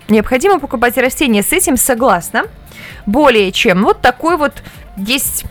Необходимо 0.10 0.60
покупать 0.60 0.98
растения, 0.98 1.44
с 1.44 1.54
этим 1.54 1.78
согласна. 1.78 2.46
Более 3.06 3.52
чем. 3.52 3.84
Вот 3.84 4.02
такой 4.02 4.38
вот 4.38 4.54
есть 4.98 5.46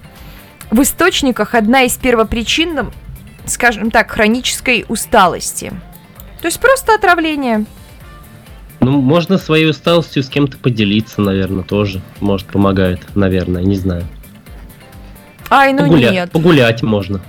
в 0.71 0.83
источниках 0.83 1.55
одна 1.55 1.83
из 1.83 1.97
первопричин, 1.97 2.91
скажем 3.47 3.91
так, 3.91 4.11
хронической 4.11 4.85
усталости. 4.89 5.73
То 6.41 6.47
есть 6.47 6.61
просто 6.61 6.95
отравление. 6.95 7.65
Ну, 8.81 9.01
можно 9.01 9.39
своей 9.39 9.69
усталостью 9.69 10.23
с 10.23 10.29
кем-то 10.29 10.57
поделиться, 10.57 11.21
наверное, 11.21 11.65
тоже. 11.65 12.01
Может, 12.21 12.49
помогает, 12.49 13.01
наверное, 13.15 13.63
не 13.63 13.77
знаю. 13.77 14.05
Ай, 15.51 15.73
ну 15.73 15.87
Погуля- 15.87 16.11
нет. 16.11 16.31
Погулять 16.31 16.83
можно. 16.83 17.21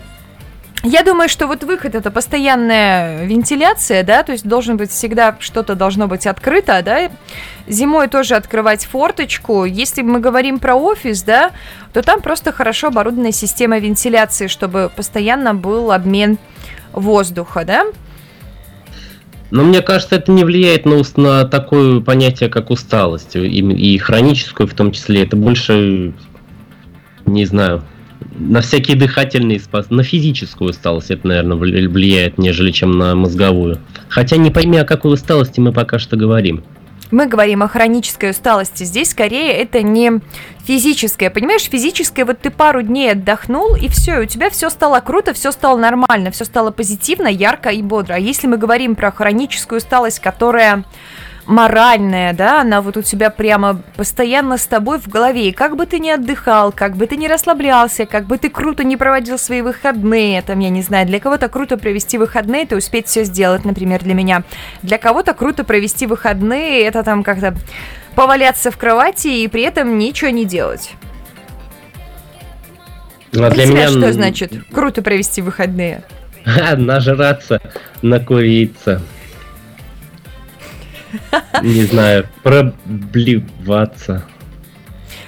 Я 0.83 1.03
думаю, 1.03 1.27
что 1.27 1.47
вот 1.47 1.63
выход 1.63 1.93
это 1.93 2.09
постоянная 2.09 3.25
вентиляция, 3.25 4.03
да, 4.03 4.23
то 4.23 4.31
есть 4.31 4.47
должен 4.47 4.77
быть 4.77 4.91
всегда 4.91 5.35
что-то 5.39 5.75
должно 5.75 6.07
быть 6.07 6.25
открыто, 6.25 6.81
да. 6.83 7.11
Зимой 7.67 8.07
тоже 8.07 8.35
открывать 8.35 8.85
форточку. 8.85 9.65
Если 9.65 10.01
мы 10.03 10.21
говорим 10.21 10.57
про 10.57 10.75
офис, 10.75 11.21
да, 11.23 11.51
то 11.93 12.01
там 12.01 12.21
просто 12.21 12.53
хорошо 12.53 12.87
оборудованная 12.87 13.33
система 13.33 13.77
вентиляции, 13.79 14.47
чтобы 14.47 14.89
постоянно 14.95 15.53
был 15.53 15.91
обмен 15.91 16.37
воздуха, 16.93 17.65
да. 17.65 17.85
Но 19.51 19.63
мне 19.63 19.81
кажется, 19.81 20.15
это 20.15 20.31
не 20.31 20.45
влияет 20.45 20.85
на, 20.85 21.01
на 21.17 21.43
такое 21.43 21.99
понятие, 21.99 22.49
как 22.49 22.69
усталость, 22.69 23.35
и, 23.35 23.39
и 23.39 23.97
хроническую 23.97 24.67
в 24.67 24.73
том 24.73 24.91
числе. 24.91 25.23
Это 25.23 25.35
больше, 25.35 26.13
не 27.25 27.45
знаю, 27.45 27.83
на 28.39 28.61
всякие 28.61 28.97
дыхательные 28.97 29.59
способности, 29.59 29.93
на 29.93 30.03
физическую 30.03 30.69
усталость 30.71 31.11
это, 31.11 31.27
наверное, 31.27 31.57
вли- 31.57 31.87
влияет, 31.87 32.37
нежели 32.37 32.71
чем 32.71 32.97
на 32.97 33.15
мозговую. 33.15 33.79
Хотя 34.07 34.37
не 34.37 34.49
пойми, 34.49 34.77
о 34.77 34.85
какой 34.85 35.13
усталости 35.13 35.59
мы 35.59 35.73
пока 35.73 35.99
что 35.99 36.17
говорим. 36.17 36.63
Мы 37.11 37.25
говорим 37.25 37.63
о 37.63 37.67
хронической 37.67 38.29
усталости. 38.29 38.83
Здесь 38.83 39.11
скорее 39.11 39.53
это 39.53 39.81
не 39.81 40.19
физическое. 40.63 41.31
Понимаешь, 41.31 41.63
физическое, 41.63 42.23
вот 42.23 42.39
ты 42.39 42.51
пару 42.51 42.83
дней 42.83 43.13
отдохнул, 43.13 43.75
и 43.75 43.87
все, 43.87 44.19
у 44.19 44.25
тебя 44.25 44.51
все 44.51 44.69
стало 44.69 44.99
круто, 44.99 45.33
все 45.33 45.51
стало 45.51 45.77
нормально, 45.77 46.29
все 46.29 46.45
стало 46.45 46.69
позитивно, 46.69 47.27
ярко 47.27 47.69
и 47.69 47.81
бодро. 47.81 48.13
А 48.13 48.19
если 48.19 48.45
мы 48.45 48.57
говорим 48.57 48.95
про 48.95 49.11
хроническую 49.11 49.77
усталость, 49.77 50.19
которая 50.19 50.85
моральная, 51.49 52.33
да, 52.33 52.61
она 52.61 52.81
вот 52.81 52.95
у 52.95 53.01
тебя 53.01 53.31
прямо 53.31 53.81
постоянно 53.95 54.57
с 54.57 54.67
тобой 54.67 54.99
в 54.99 55.07
голове. 55.07 55.49
И 55.49 55.51
как 55.51 55.75
бы 55.75 55.85
ты 55.87 55.99
ни 55.99 56.09
отдыхал, 56.09 56.71
как 56.71 56.95
бы 56.95 57.07
ты 57.07 57.17
ни 57.17 57.27
расслаблялся, 57.27 58.05
как 58.05 58.25
бы 58.25 58.37
ты 58.37 58.49
круто 58.49 58.83
не 58.83 58.97
проводил 58.97 59.39
свои 59.39 59.61
выходные, 59.61 60.41
там, 60.43 60.59
я 60.59 60.69
не 60.69 60.83
знаю, 60.83 61.07
для 61.07 61.19
кого-то 61.19 61.49
круто 61.49 61.77
провести 61.77 62.17
выходные, 62.17 62.63
это 62.63 62.77
успеть 62.77 63.07
все 63.07 63.23
сделать, 63.23 63.65
например, 63.65 64.03
для 64.03 64.13
меня. 64.13 64.43
Для 64.83 64.99
кого-то 64.99 65.33
круто 65.33 65.63
провести 65.63 66.05
выходные, 66.05 66.83
это 66.83 67.03
там 67.03 67.23
как-то 67.23 67.55
поваляться 68.15 68.69
в 68.69 68.77
кровати 68.77 69.27
и 69.27 69.47
при 69.47 69.63
этом 69.63 69.97
ничего 69.97 70.29
не 70.29 70.45
делать. 70.45 70.91
А 73.33 73.49
для 73.49 73.65
меня 73.65 73.87
что 73.87 74.13
значит 74.13 74.53
круто 74.71 75.01
провести 75.01 75.41
выходные? 75.41 76.03
нажраться, 76.77 77.59
накуриться. 78.01 79.01
Не 81.61 81.83
знаю, 81.83 82.27
проблеваться. 82.43 84.23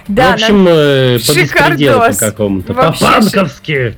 Да, 0.08 0.32
в 0.32 0.34
общем, 0.34 0.66
э, 0.68 1.18
по 1.18 1.32
беспределу 1.32 2.00
по 2.00 2.14
какому-то. 2.14 2.72
Вообще 2.72 3.04
По-банковски. 3.04 3.96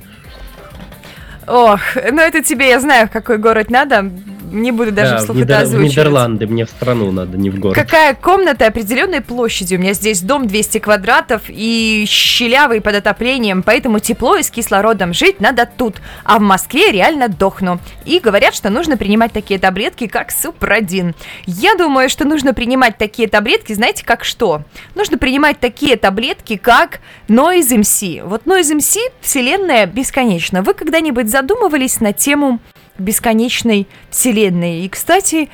Ох, 1.47 1.79
ну 2.11 2.21
это 2.21 2.43
тебе, 2.43 2.69
я 2.69 2.79
знаю, 2.79 3.07
в 3.07 3.11
какой 3.11 3.37
город 3.37 3.69
надо. 3.69 4.11
Не 4.55 4.71
буду 4.71 4.91
даже 4.91 5.11
Да, 5.11 5.17
в, 5.17 5.21
вслух 5.21 5.37
Нидер- 5.37 5.43
это 5.45 5.59
в 5.59 5.63
озвучивать. 5.63 5.91
Нидерланды, 5.91 6.47
мне 6.47 6.65
в 6.65 6.69
страну 6.69 7.11
надо, 7.11 7.37
не 7.37 7.49
в 7.49 7.59
город. 7.59 7.75
Какая 7.75 8.13
комната 8.15 8.65
определенной 8.67 9.21
площади? 9.21 9.75
У 9.75 9.79
меня 9.79 9.93
здесь 9.93 10.21
дом 10.21 10.47
200 10.47 10.77
квадратов 10.79 11.41
и 11.49 12.05
щелявый 12.07 12.79
под 12.81 12.95
отоплением, 12.95 13.63
поэтому 13.63 13.99
тепло 13.99 14.37
и 14.37 14.43
с 14.43 14.49
кислородом 14.49 15.13
жить 15.13 15.39
надо 15.41 15.67
тут. 15.77 15.97
А 16.23 16.39
в 16.39 16.41
Москве 16.41 16.91
реально 16.91 17.27
дохну. 17.27 17.79
И 18.05 18.19
говорят, 18.19 18.55
что 18.55 18.69
нужно 18.69 18.95
принимать 18.97 19.31
такие 19.33 19.59
таблетки, 19.59 20.07
как 20.07 20.31
Супрадин. 20.31 21.13
Я 21.45 21.75
думаю, 21.75 22.09
что 22.09 22.25
нужно 22.25 22.53
принимать 22.53 22.97
такие 22.97 23.27
таблетки, 23.27 23.73
знаете, 23.73 24.05
как 24.05 24.23
что? 24.23 24.61
Нужно 24.95 25.17
принимать 25.17 25.59
такие 25.59 25.97
таблетки, 25.97 26.55
как 26.55 26.99
Noise 27.27 27.81
MC. 27.81 28.23
Вот 28.25 28.43
Noise 28.45 28.77
MC, 28.77 28.97
вселенная 29.21 29.85
бесконечна. 29.85 30.61
Вы 30.61 30.73
когда-нибудь 30.73 31.29
задумывались 31.29 31.99
на 31.99 32.13
тему 32.13 32.59
бесконечной 32.97 33.87
вселенной. 34.09 34.85
И, 34.85 34.89
кстати, 34.89 35.49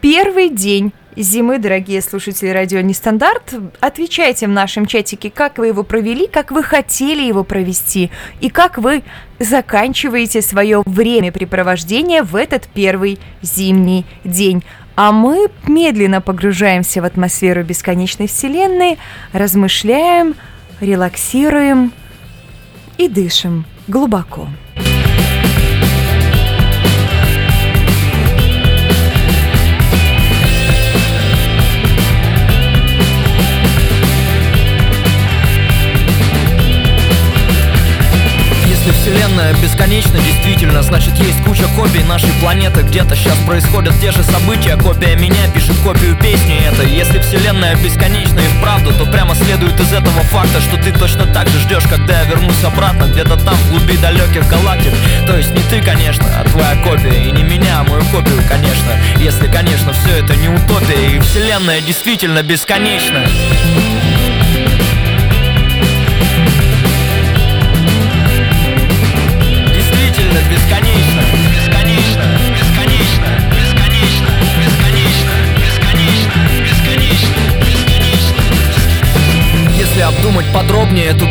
первый 0.00 0.50
день 0.50 0.92
зимы, 1.16 1.58
дорогие 1.58 2.02
слушатели 2.02 2.48
радио 2.48 2.80
Нестандарт. 2.80 3.54
Отвечайте 3.80 4.46
в 4.46 4.50
нашем 4.50 4.86
чатике, 4.86 5.30
как 5.30 5.58
вы 5.58 5.68
его 5.68 5.82
провели, 5.82 6.26
как 6.26 6.50
вы 6.50 6.62
хотели 6.62 7.22
его 7.22 7.42
провести 7.42 8.10
и 8.40 8.50
как 8.50 8.78
вы 8.78 9.02
заканчиваете 9.38 10.42
свое 10.42 10.82
времяпрепровождение 10.84 12.22
в 12.22 12.36
этот 12.36 12.68
первый 12.68 13.18
зимний 13.42 14.04
день. 14.24 14.62
А 14.94 15.12
мы 15.12 15.48
медленно 15.66 16.20
погружаемся 16.20 17.02
в 17.02 17.04
атмосферу 17.04 17.62
бесконечной 17.62 18.28
вселенной, 18.28 18.98
размышляем, 19.32 20.34
релаксируем 20.80 21.92
и 22.96 23.08
дышим 23.08 23.66
глубоко. 23.88 24.48
Вселенная 39.06 39.54
бесконечна 39.62 40.18
действительно. 40.18 40.82
Значит 40.82 41.16
есть 41.20 41.40
куча 41.44 41.62
копий 41.76 42.02
нашей 42.02 42.32
планеты. 42.40 42.82
Где-то 42.82 43.14
сейчас 43.14 43.38
происходят 43.46 43.94
те 44.00 44.10
же 44.10 44.24
события. 44.24 44.76
Копия 44.76 45.14
меня 45.14 45.46
пишет 45.54 45.76
копию 45.84 46.16
песни 46.16 46.58
это 46.66 46.82
Если 46.82 47.20
Вселенная 47.20 47.76
бесконечна 47.76 48.40
и 48.40 48.48
вправду 48.58 48.92
То 48.94 49.06
прямо 49.06 49.36
следует 49.36 49.78
из 49.78 49.92
этого 49.92 50.22
факта 50.22 50.60
Что 50.60 50.76
ты 50.78 50.90
точно 50.90 51.24
так 51.26 51.46
же 51.46 51.60
ждешь, 51.60 51.84
когда 51.88 52.20
я 52.20 52.24
вернусь 52.24 52.64
обратно 52.64 53.04
Где-то 53.04 53.36
там 53.36 53.54
в 53.54 53.70
глуби 53.70 53.96
далеких 53.96 54.48
галактик. 54.48 54.92
То 55.24 55.36
есть 55.36 55.52
не 55.52 55.62
ты, 55.70 55.80
конечно, 55.80 56.26
а 56.40 56.42
твоя 56.48 56.74
копия. 56.82 57.28
И 57.28 57.30
не 57.30 57.44
меня, 57.44 57.82
а 57.82 57.84
мою 57.84 58.02
копию, 58.06 58.42
конечно. 58.48 58.90
Если, 59.18 59.46
конечно, 59.46 59.92
все 59.92 60.16
это 60.16 60.34
не 60.34 60.48
утопия 60.48 61.14
И 61.14 61.20
Вселенная 61.20 61.80
действительно 61.80 62.42
бесконечна 62.42 63.24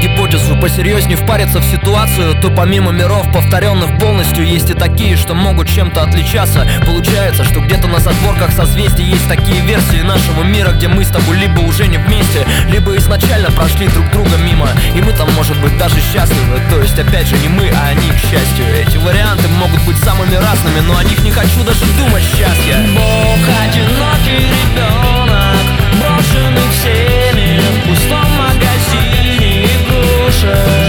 гипотезу 0.06 0.56
Посерьезнее 0.58 1.18
впариться 1.18 1.60
в 1.60 1.66
ситуацию 1.66 2.40
То 2.42 2.50
помимо 2.50 2.92
миров, 2.92 3.32
повторенных 3.34 3.98
полностью 4.00 4.46
Есть 4.46 4.70
и 4.70 4.74
такие, 4.74 5.18
что 5.18 5.34
могут 5.34 5.68
чем-то 5.68 6.04
отличаться. 6.04 6.68
Получается, 6.86 7.44
что 7.44 7.60
где-то 7.60 7.88
на 7.88 8.00
задворках 8.00 8.52
созвездий 8.52 9.06
Есть 9.06 9.28
такие 9.28 9.62
версии 9.62 10.02
нашего 10.02 10.44
мира 10.44 10.72
Где 10.72 10.88
мы 10.88 11.04
с 11.04 11.10
тобой 11.10 11.38
либо 11.38 11.60
уже 11.60 11.88
не 11.88 11.98
вместе 11.98 12.46
Либо 12.70 12.96
изначально 12.98 13.52
прошли 13.52 13.88
друг 13.88 14.10
друга 14.12 14.38
мимо. 14.38 14.68
И 14.96 15.02
мы 15.02 15.12
там, 15.14 15.32
может 15.34 15.60
быть, 15.62 15.78
даже 15.78 15.96
счастливы. 16.02 16.60
То 16.70 16.82
есть, 16.82 16.98
опять 16.98 17.28
же, 17.28 17.38
не 17.38 17.48
мы, 17.48 17.70
а 17.70 17.90
они, 17.90 18.10
к 18.12 18.18
счастью. 18.18 18.66
Эти 18.76 18.98
варианты 18.98 19.48
могут 19.48 19.82
быть 19.86 19.98
самыми 19.98 20.36
разными 20.36 20.80
Но 20.88 20.98
о 20.98 21.04
них 21.04 21.24
не 21.24 21.32
хочу 21.32 21.64
даже 21.64 21.86
думать. 21.98 22.24
Я 22.38 22.50
Бог 22.94 23.40
одинокий 23.64 24.46
ребенок 24.46 25.56
Брошенный 26.00 26.70
всеми 26.72 27.25
pressure 30.46 30.85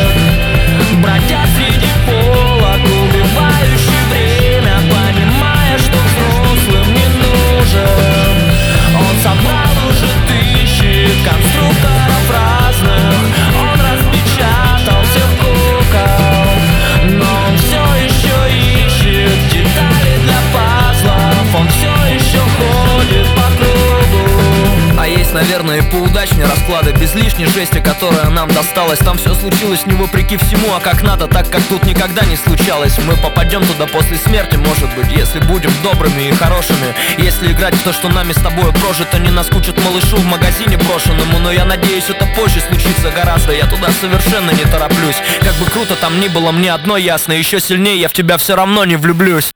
наверное, 25.37 25.82
поудачнее 25.82 26.47
расклады. 26.47 26.93
Без 26.93 27.14
лишней 27.14 27.47
жести, 27.47 27.80
которая 27.80 28.30
нам 28.30 28.49
досталась. 28.49 28.99
Там 29.01 29.18
все 29.18 29.34
случилось 29.34 29.84
не 29.84 29.95
вопреки 29.95 30.37
всему, 30.39 30.74
а 30.74 30.80
как 30.80 31.03
надо 31.03 31.26
Так, 31.26 31.51
как 31.51 31.62
тут 31.64 31.84
никогда 31.84 32.24
не 32.24 32.37
случалось. 32.37 32.99
Мы 33.07 33.16
попадем 33.16 33.62
туда 33.66 33.87
после 33.87 34.16
смерти, 34.16 34.57
может 34.57 34.89
быть 34.97 35.12
Если 35.12 35.41
будем 35.41 35.70
добрыми 35.82 36.28
и 36.28 36.32
хорошими. 36.32 36.95
Если 37.18 37.53
играть 37.53 37.74
в 37.74 37.82
то, 37.82 37.93
что 37.93 38.09
нами 38.09 38.32
с 38.32 38.41
тобой 38.41 38.72
прожито 38.72 39.18
Не 39.18 39.30
наскучит 39.30 39.76
малышу 39.84 40.16
в 40.16 40.24
магазине 40.24 40.78
брошенному. 40.78 41.39
Но 41.39 41.53
я 41.53 41.66
надеюсь, 41.66 42.09
это 42.09 42.26
позже 42.34 42.61
случится 42.61 43.11
гораздо. 43.11 43.53
Я 43.53 43.66
туда 43.66 43.91
совершенно 44.01 44.53
не 44.53 44.64
тороплюсь. 44.64 45.20
Как 45.43 45.55
бы 45.57 45.66
круто 45.66 45.97
там 45.97 46.18
ни 46.18 46.28
было, 46.28 46.51
мне 46.51 46.72
одно 46.72 46.97
ясно. 46.97 47.32
Еще 47.32 47.61
сильнее 47.61 48.01
я 48.01 48.09
в 48.09 48.14
тебя 48.14 48.39
все 48.39 48.57
равно 48.57 48.87
не 48.87 48.97
влюблюсь 48.97 49.56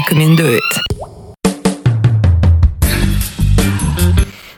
рекомендует. 0.00 0.62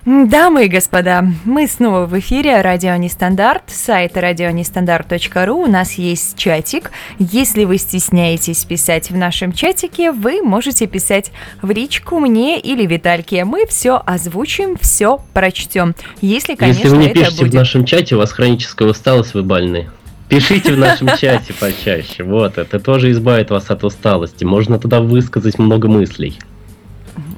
Дамы 0.05 0.66
и 0.66 0.68
господа, 0.68 1.24
мы 1.45 1.66
снова 1.66 2.07
в 2.07 2.18
эфире 2.18 2.61
Радио 2.61 2.95
Нестандарт, 2.97 3.62
сайт 3.68 4.16
радионестандарт.ру. 4.16 5.57
У 5.57 5.66
нас 5.66 5.95
есть 5.95 6.36
чатик. 6.36 6.90
Если 7.18 7.64
вы 7.64 7.78
стесняетесь 7.78 8.64
писать 8.64 9.11
в 9.11 9.16
нашем 9.16 9.53
чатике, 9.53 10.12
вы 10.12 10.43
можете 10.43 10.86
писать 10.86 11.32
в 11.61 11.70
личку 11.70 12.18
мне 12.18 12.59
или 12.61 12.84
Витальке. 12.86 13.45
Мы 13.45 13.66
все 13.66 14.03
озвучим, 14.05 14.76
все 14.80 15.20
прочтем. 15.32 15.95
Если, 16.20 16.57
конечно, 16.57 16.82
Если 16.82 16.97
вы 16.97 17.03
не 17.05 17.09
пишете 17.11 17.43
будет. 17.43 17.53
в 17.53 17.57
нашем 17.57 17.84
чате, 17.84 18.14
у 18.16 18.18
вас 18.18 18.32
хроническая 18.32 18.88
усталость, 18.88 19.34
вы 19.34 19.43
больны. 19.43 19.88
Пишите 20.33 20.72
в 20.72 20.78
нашем 20.78 21.09
чате 21.18 21.53
почаще. 21.53 22.24
Вот, 22.24 22.57
это 22.57 22.80
тоже 22.80 23.11
избавит 23.11 23.51
вас 23.51 23.68
от 23.68 23.85
усталости. 23.85 24.45
Можно 24.45 24.78
туда 24.78 25.03
высказать 25.03 25.59
много 25.59 25.89
мыслей. 25.89 26.39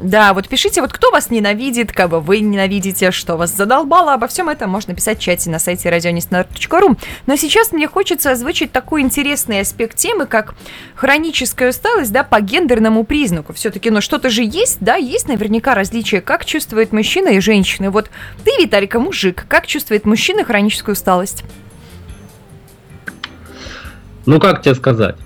Да, 0.00 0.32
вот 0.32 0.46
пишите, 0.46 0.80
вот 0.80 0.92
кто 0.92 1.10
вас 1.10 1.28
ненавидит, 1.28 1.90
кого 1.90 2.20
вы 2.20 2.38
ненавидите, 2.38 3.10
что 3.10 3.36
вас 3.36 3.50
задолбало. 3.50 4.12
Обо 4.12 4.28
всем 4.28 4.48
этом 4.48 4.70
можно 4.70 4.94
писать 4.94 5.18
в 5.18 5.22
чате 5.22 5.50
на 5.50 5.58
сайте 5.58 5.90
радионестандарт.ру. 5.90 6.96
Но 7.26 7.34
сейчас 7.34 7.72
мне 7.72 7.88
хочется 7.88 8.30
озвучить 8.30 8.70
такой 8.70 9.02
интересный 9.02 9.58
аспект 9.58 9.96
темы, 9.96 10.26
как 10.26 10.54
хроническая 10.94 11.70
усталость, 11.70 12.12
да, 12.12 12.22
по 12.22 12.40
гендерному 12.40 13.02
признаку. 13.02 13.54
Все-таки, 13.54 13.90
ну 13.90 14.00
что-то 14.02 14.30
же 14.30 14.44
есть, 14.44 14.78
да, 14.78 14.94
есть 14.94 15.26
наверняка 15.26 15.74
различия, 15.74 16.20
как 16.20 16.44
чувствует 16.44 16.92
мужчина 16.92 17.30
и 17.30 17.40
женщина. 17.40 17.90
Вот 17.90 18.08
ты, 18.44 18.52
Виталика, 18.62 19.00
мужик, 19.00 19.46
как 19.48 19.66
чувствует 19.66 20.04
мужчина 20.04 20.44
хроническую 20.44 20.92
усталость? 20.92 21.42
Ну, 24.26 24.40
как 24.40 24.62
тебе 24.62 24.74
сказать? 24.74 25.16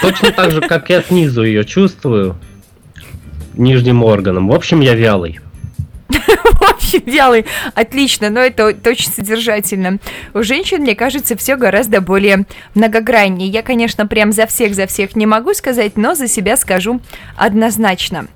Точно 0.00 0.32
так 0.32 0.50
же, 0.50 0.60
как 0.60 0.90
я 0.90 1.02
снизу 1.02 1.44
ее 1.44 1.64
чувствую, 1.64 2.36
нижним 3.54 4.02
органом. 4.02 4.48
В 4.48 4.54
общем, 4.54 4.80
я 4.80 4.94
вялый. 4.94 5.40
В 6.08 6.62
общем, 6.62 7.02
вялый. 7.06 7.46
Отлично, 7.74 8.30
но 8.30 8.40
это, 8.40 8.70
это 8.70 8.90
очень 8.90 9.10
содержательно. 9.10 9.98
У 10.32 10.42
женщин, 10.42 10.82
мне 10.82 10.94
кажется, 10.94 11.36
все 11.36 11.56
гораздо 11.56 12.00
более 12.00 12.46
многограннее. 12.74 13.48
Я, 13.48 13.62
конечно, 13.62 14.06
прям 14.06 14.32
за 14.32 14.46
всех, 14.46 14.74
за 14.74 14.86
всех 14.86 15.16
не 15.16 15.26
могу 15.26 15.54
сказать, 15.54 15.96
но 15.96 16.14
за 16.14 16.28
себя 16.28 16.56
скажу 16.56 17.00
однозначно. 17.36 18.26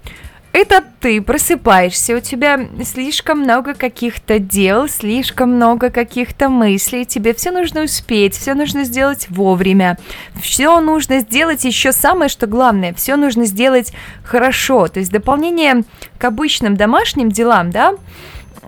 Это 0.53 0.82
ты 1.01 1.20
просыпаешься, 1.20 2.16
у 2.16 2.20
тебя 2.20 2.59
слишком 2.82 3.40
много 3.40 3.74
каких-то 3.74 4.38
дел, 4.38 4.88
слишком 4.88 5.55
много 5.55 5.90
каких-то 5.90 6.49
мыслей, 6.49 7.05
тебе 7.05 7.34
все 7.34 7.51
нужно 7.51 7.82
успеть, 7.84 8.34
все 8.34 8.55
нужно 8.55 8.84
сделать 8.84 9.28
вовремя, 9.28 9.99
все 10.40 10.80
нужно 10.80 11.20
сделать 11.20 11.64
еще 11.64 11.92
самое, 11.92 12.30
что 12.30 12.46
главное, 12.46 12.94
все 12.94 13.16
нужно 13.16 13.44
сделать 13.44 13.92
хорошо, 14.24 14.88
то 14.88 15.01
есть 15.01 15.12
дополнение 15.12 15.84
к 16.18 16.24
обычным 16.24 16.76
домашним 16.76 17.30
делам, 17.30 17.70
да, 17.70 17.94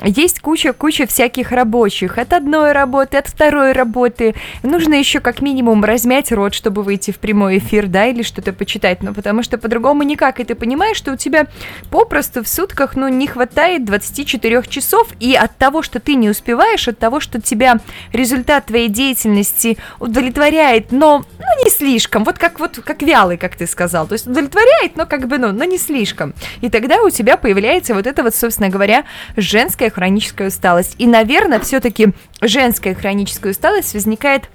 есть 0.04 0.40
куча-куча 0.40 1.06
всяких 1.06 1.52
рабочих. 1.52 2.18
От 2.18 2.32
одной 2.32 2.72
работы, 2.72 3.18
от 3.18 3.26
второй 3.26 3.72
работы. 3.72 4.34
Нужно 4.62 4.94
еще 4.94 5.20
как 5.20 5.42
минимум 5.42 5.84
размять 5.84 6.32
рот, 6.32 6.54
чтобы 6.54 6.82
выйти 6.82 7.10
в 7.10 7.18
прямой 7.18 7.58
эфир, 7.58 7.86
да, 7.86 8.06
или 8.06 8.22
что-то 8.22 8.52
почитать. 8.52 9.02
Ну, 9.02 9.12
потому 9.12 9.42
что 9.42 9.58
по-другому 9.58 10.02
никак. 10.02 10.40
И 10.40 10.44
ты 10.44 10.54
понимаешь, 10.54 10.96
что 10.96 11.12
у 11.12 11.16
тебя 11.16 11.46
попросту 11.90 12.42
в 12.42 12.48
сутках, 12.48 12.96
ну, 12.96 13.08
не 13.08 13.26
хватает 13.26 13.84
24 13.84 14.62
часов. 14.68 15.08
И 15.20 15.34
от 15.34 15.56
того, 15.56 15.82
что 15.82 16.00
ты 16.00 16.14
не 16.14 16.30
успеваешь, 16.30 16.88
от 16.88 16.98
того, 16.98 17.20
что 17.20 17.40
тебя 17.40 17.78
результат 18.12 18.66
твоей 18.66 18.88
деятельности 18.88 19.76
удовлетворяет, 19.98 20.92
но 20.92 21.24
ну, 21.38 21.64
не 21.64 21.70
слишком. 21.70 22.24
Вот 22.24 22.38
как 22.38 22.58
вот 22.60 22.80
как 22.84 23.02
вялый, 23.02 23.36
как 23.36 23.56
ты 23.56 23.66
сказал. 23.66 24.06
То 24.06 24.14
есть 24.14 24.26
удовлетворяет, 24.26 24.96
но 24.96 25.06
как 25.06 25.28
бы, 25.28 25.38
ну, 25.38 25.52
но 25.52 25.64
не 25.64 25.78
слишком. 25.78 26.34
И 26.60 26.70
тогда 26.70 27.02
у 27.02 27.10
тебя 27.10 27.36
появляется 27.36 27.94
вот 27.94 28.06
это 28.06 28.22
вот, 28.22 28.34
собственно 28.34 28.68
говоря, 28.68 29.04
женское 29.36 29.89
хроническая 29.90 30.48
усталость. 30.48 30.94
И, 30.98 31.06
наверное, 31.06 31.60
все-таки 31.60 32.08
женская 32.40 32.94
хроническая 32.94 33.52
усталость 33.52 33.94
возникает 33.94 34.48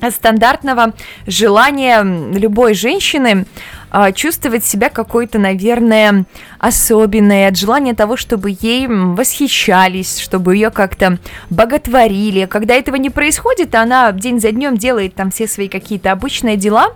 от 0.00 0.14
стандартного 0.14 0.94
желания 1.26 2.02
любой 2.02 2.74
женщины 2.74 3.44
э, 3.92 4.12
чувствовать 4.12 4.64
себя 4.64 4.88
какой-то, 4.88 5.38
наверное, 5.38 6.24
особенной, 6.58 7.46
от 7.46 7.56
желания 7.56 7.94
того, 7.94 8.16
чтобы 8.16 8.56
ей 8.60 8.86
восхищались, 8.88 10.18
чтобы 10.18 10.54
ее 10.54 10.70
как-то 10.70 11.18
боготворили. 11.50 12.46
Когда 12.46 12.74
этого 12.74 12.96
не 12.96 13.10
происходит, 13.10 13.74
она 13.74 14.12
день 14.12 14.40
за 14.40 14.52
днем 14.52 14.76
делает 14.76 15.14
там 15.14 15.30
все 15.30 15.46
свои 15.46 15.68
какие-то 15.68 16.12
обычные 16.12 16.56
дела, 16.56 16.94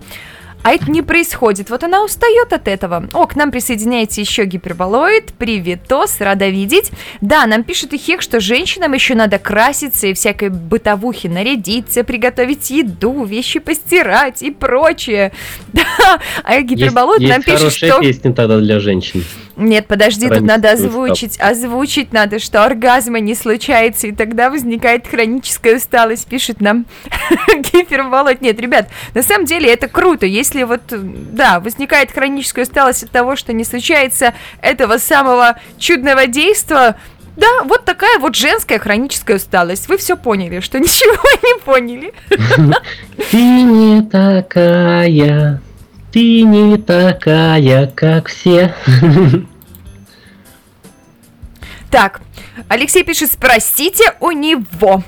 а 0.65 0.73
это 0.73 0.91
не 0.91 1.03
происходит. 1.03 1.69
Вот 1.69 1.85
она 1.85 2.03
устает 2.03 2.55
от 2.55 2.69
этого. 2.69 3.07
О, 3.13 3.27
к 3.27 3.37
нам 3.37 3.51
присоединяется 3.51 4.23
еще 4.23 4.47
гиперболоид. 4.47 5.35
Приветос, 5.35 6.21
рада 6.21 6.49
видеть. 6.49 6.91
Да, 7.21 7.47
нам 7.47 7.65
пишет 7.65 7.93
и 7.93 7.99
Хек, 7.99 8.23
что 8.23 8.41
женщинам 8.41 8.95
еще 8.95 9.15
надо 9.15 9.39
краситься 9.39 10.07
и 10.07 10.15
всякой 10.15 10.49
бытовухи 10.49 11.27
нарядиться, 11.27 12.03
приготовить 12.03 12.71
еду, 12.71 13.25
вещи 13.25 13.61
постирать 13.61 14.43
и 14.43 14.51
прочее. 14.51 15.33
Да, 15.75 16.21
а 16.45 16.61
гиперболоид 16.61 17.21
есть, 17.21 17.33
нам 17.33 17.43
есть 17.45 17.63
пишет, 17.63 17.73
что... 17.73 18.01
песня 18.01 18.33
тогда 18.33 18.59
для 18.59 18.79
женщин. 18.79 19.25
Нет, 19.57 19.87
подожди, 19.87 20.29
тут 20.29 20.43
надо 20.43 20.73
озвучить, 20.73 21.39
озвучить 21.41 22.13
надо, 22.13 22.39
что 22.39 22.65
оргазма 22.65 23.21
не 23.21 23.35
случается, 23.35 24.09
и 24.09 24.13
тогда 24.13 24.51
возникает 24.51 25.07
хроническая 25.07 25.77
усталость, 25.77 26.27
пишет 26.27 26.61
нам 26.61 26.87
гиперболоид. 27.49 28.41
Нет, 28.41 28.61
ребят, 28.61 28.89
на 29.15 29.23
самом 29.23 29.47
деле 29.47 29.73
это 29.73 29.89
круто, 29.89 30.27
если 30.27 30.65
вот, 30.65 30.83
да, 30.91 31.61
возникает 31.61 32.11
хроническая 32.11 32.65
усталость 32.65 33.05
от 33.05 33.11
того, 33.11 33.37
что 33.37 33.53
не 33.53 33.65
случается 33.65 34.35
этого 34.61 34.99
самого 34.99 35.59
чудного 35.79 36.27
действия, 36.27 36.97
да, 37.37 37.65
вот 37.65 37.85
такая 37.85 38.19
вот 38.19 38.37
женская 38.37 38.79
хроническая 38.79 39.37
усталость. 39.37 39.89
Вы 39.89 39.97
все 39.99 40.17
поняли, 40.17 40.61
что 40.61 40.79
ничего 40.81 41.23
не 41.43 41.61
поняли. 41.61 42.13
Ты 43.31 43.63
не 43.63 44.03
такая, 44.03 45.61
ты 46.15 46.43
не 46.43 46.79
такая, 46.79 47.89
как 47.89 48.29
все. 48.29 48.73
Так, 51.91 52.21
Алексей 52.69 53.03
пишет, 53.03 53.33
спросите 53.33 54.15
у 54.21 54.31
него. 54.31 55.03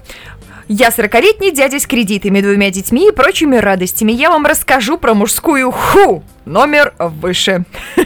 Я 0.66 0.88
40-летний 0.88 1.52
дядя 1.52 1.78
с 1.78 1.86
кредитами, 1.86 2.40
двумя 2.40 2.70
детьми 2.70 3.06
и 3.06 3.12
прочими 3.12 3.54
радостями. 3.54 4.10
Я 4.10 4.30
вам 4.30 4.46
расскажу 4.46 4.98
про 4.98 5.14
мужскую 5.14 5.70
ху. 5.70 6.24
Номер 6.44 6.92
выше. 6.98 7.64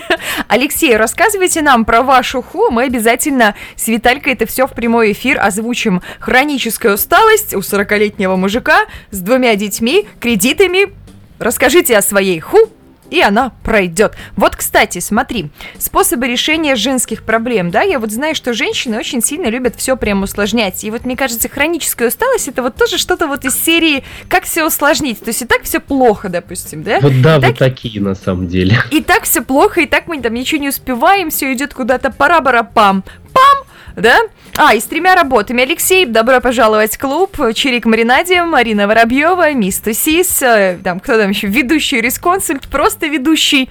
Алексей, 0.48 0.94
рассказывайте 0.94 1.62
нам 1.62 1.86
про 1.86 2.03
вашу 2.03 2.42
ху. 2.42 2.70
Мы 2.70 2.82
обязательно 2.82 3.55
с 3.76 3.88
Виталькой 3.88 4.34
это 4.34 4.44
все 4.44 4.66
в 4.66 4.72
прямой 4.72 5.12
эфир 5.12 5.40
озвучим. 5.40 6.03
Хроническая 6.18 6.92
усталость 6.92 7.55
у 7.55 7.61
40-летнего 7.61 8.36
мужика 8.36 8.80
с 9.11 9.20
двумя 9.20 9.57
детьми, 9.57 10.07
кредитами. 10.20 10.92
Расскажите 11.38 11.96
о 11.96 12.03
своей 12.03 12.40
ху 12.40 12.70
и 13.11 13.20
она 13.20 13.52
пройдет. 13.64 14.14
Вот, 14.36 14.56
кстати, 14.56 14.98
смотри, 15.00 15.50
способы 15.78 16.26
решения 16.28 16.76
женских 16.76 17.22
проблем, 17.24 17.70
да, 17.70 17.82
я 17.82 17.98
вот 17.98 18.11
знаю, 18.12 18.34
что 18.34 18.52
женщины 18.52 18.98
очень 18.98 19.22
сильно 19.22 19.46
любят 19.46 19.76
все 19.76 19.96
прям 19.96 20.22
усложнять, 20.22 20.82
и 20.84 20.90
вот 20.90 21.04
мне 21.04 21.16
кажется, 21.16 21.48
хроническая 21.48 22.08
усталость 22.08 22.48
это 22.48 22.62
вот 22.62 22.76
тоже 22.76 22.98
что-то 22.98 23.26
вот 23.26 23.44
из 23.44 23.54
серии 23.54 24.04
«Как 24.28 24.44
все 24.44 24.66
усложнить?», 24.66 25.20
то 25.20 25.28
есть 25.28 25.42
и 25.42 25.44
так 25.46 25.62
все 25.64 25.80
плохо, 25.80 26.28
допустим, 26.28 26.82
да? 26.82 27.00
Вот 27.00 27.12
да, 27.22 27.36
И 27.36 27.40
вы 27.40 27.46
так- 27.48 27.58
такие 27.58 28.00
на 28.00 28.14
самом 28.14 28.46
деле. 28.48 28.78
и 28.90 29.02
так 29.02 29.24
все 29.24 29.42
плохо, 29.42 29.80
и 29.82 29.86
так 29.86 30.06
мы 30.06 30.20
там 30.20 30.34
ничего 30.34 30.61
не 30.61 30.68
успеваем, 30.68 31.30
все 31.30 31.52
идет 31.52 31.74
куда-то 31.74 32.11
пара-бара-пам. 32.11 33.04
Пам! 33.32 33.66
Да? 33.97 34.18
А, 34.57 34.74
и 34.74 34.80
с 34.80 34.84
тремя 34.84 35.14
работами. 35.14 35.62
Алексей, 35.62 36.07
добро 36.07 36.41
пожаловать 36.41 36.97
в 36.97 36.99
клуб. 36.99 37.36
Чирик 37.55 37.86
Маринаде, 37.86 38.43
Марина 38.43 38.86
Воробьева, 38.86 39.53
Мисс 39.53 39.78
Тусис, 39.80 40.43
э, 40.43 40.78
там, 40.82 41.01
кто 41.01 41.18
там 41.18 41.30
еще, 41.30 41.47
ведущий 41.47 41.97
юрисконсульт, 41.97 42.68
просто 42.68 43.07
ведущий. 43.07 43.70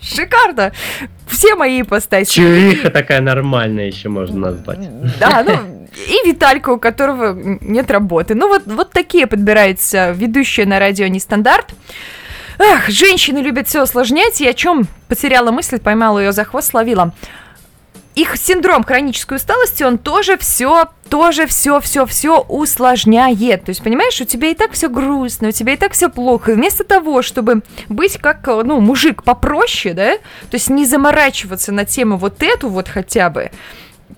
Шикарно. 0.00 0.72
Все 1.28 1.54
мои 1.54 1.82
ипостаси. 1.82 2.34
Чуриха 2.34 2.90
такая 2.90 3.20
нормальная 3.20 3.86
еще 3.86 4.08
можно 4.08 4.50
назвать. 4.50 4.78
Да, 5.18 5.44
ну, 5.46 5.86
и 5.96 6.28
Виталька, 6.28 6.70
у 6.70 6.78
которого 6.78 7.34
нет 7.60 7.90
работы. 7.90 8.34
Ну, 8.34 8.48
вот, 8.48 8.62
вот 8.66 8.90
такие 8.90 9.26
подбираются 9.26 10.10
ведущие 10.10 10.66
на 10.66 10.78
радио 10.78 11.06
нестандарт. 11.06 11.72
Эх, 12.58 12.88
женщины 12.88 13.38
любят 13.38 13.66
все 13.68 13.82
усложнять, 13.82 14.40
и 14.40 14.46
о 14.46 14.54
чем 14.54 14.86
потеряла 15.08 15.50
мысль, 15.50 15.80
поймала 15.80 16.20
ее 16.20 16.32
за 16.32 16.44
хвост, 16.44 16.68
словила. 16.70 17.12
Их 18.14 18.36
синдром 18.36 18.84
хронической 18.84 19.38
усталости, 19.38 19.82
он 19.82 19.98
тоже 19.98 20.38
все, 20.38 20.86
тоже 21.08 21.46
все, 21.46 21.80
все, 21.80 22.06
все 22.06 22.40
усложняет. 22.40 23.64
То 23.64 23.70
есть, 23.70 23.82
понимаешь, 23.82 24.20
у 24.20 24.24
тебя 24.24 24.48
и 24.48 24.54
так 24.54 24.72
все 24.72 24.88
грустно, 24.88 25.48
у 25.48 25.52
тебя 25.52 25.72
и 25.72 25.76
так 25.76 25.92
все 25.92 26.08
плохо. 26.08 26.52
И 26.52 26.54
вместо 26.54 26.84
того, 26.84 27.22
чтобы 27.22 27.62
быть 27.88 28.18
как, 28.18 28.46
ну, 28.46 28.80
мужик 28.80 29.24
попроще, 29.24 29.94
да, 29.94 30.16
то 30.16 30.54
есть 30.54 30.70
не 30.70 30.86
заморачиваться 30.86 31.72
на 31.72 31.84
тему 31.84 32.16
вот 32.16 32.42
эту 32.42 32.68
вот 32.68 32.88
хотя 32.88 33.30
бы, 33.30 33.50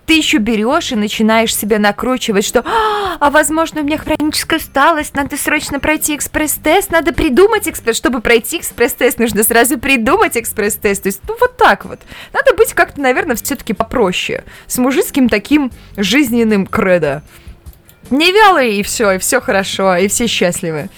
ты 0.06 0.14
еще 0.14 0.38
берешь 0.38 0.92
и 0.92 0.96
начинаешь 0.96 1.54
себя 1.54 1.78
накручивать, 1.78 2.44
что 2.44 2.60
«А, 2.60 3.16
а 3.18 3.30
возможно 3.30 3.80
у 3.80 3.84
меня 3.84 3.98
хроническая 3.98 4.58
усталость, 4.58 5.14
надо 5.14 5.36
срочно 5.36 5.80
пройти 5.80 6.14
экспресс-тест, 6.14 6.90
надо 6.90 7.12
придумать 7.12 7.68
экспресс, 7.68 7.96
чтобы 7.96 8.20
пройти 8.20 8.58
экспресс-тест, 8.58 9.18
нужно 9.18 9.42
сразу 9.42 9.78
придумать 9.78 10.36
экспресс-тест, 10.36 11.02
то 11.02 11.08
есть 11.08 11.20
ну 11.28 11.36
вот 11.40 11.56
так 11.56 11.84
вот. 11.84 11.98
Надо 12.32 12.54
быть 12.54 12.72
как-то, 12.72 13.00
наверное, 13.00 13.36
все-таки 13.36 13.72
попроще, 13.72 14.44
с 14.66 14.78
мужицким 14.78 15.28
таким 15.28 15.72
жизненным 15.96 16.66
кредо. 16.66 17.22
Не 18.10 18.32
вялый 18.32 18.76
и 18.76 18.82
все, 18.84 19.12
и 19.12 19.18
все 19.18 19.40
хорошо, 19.40 19.96
и 19.96 20.06
все 20.06 20.28
счастливы. 20.28 20.88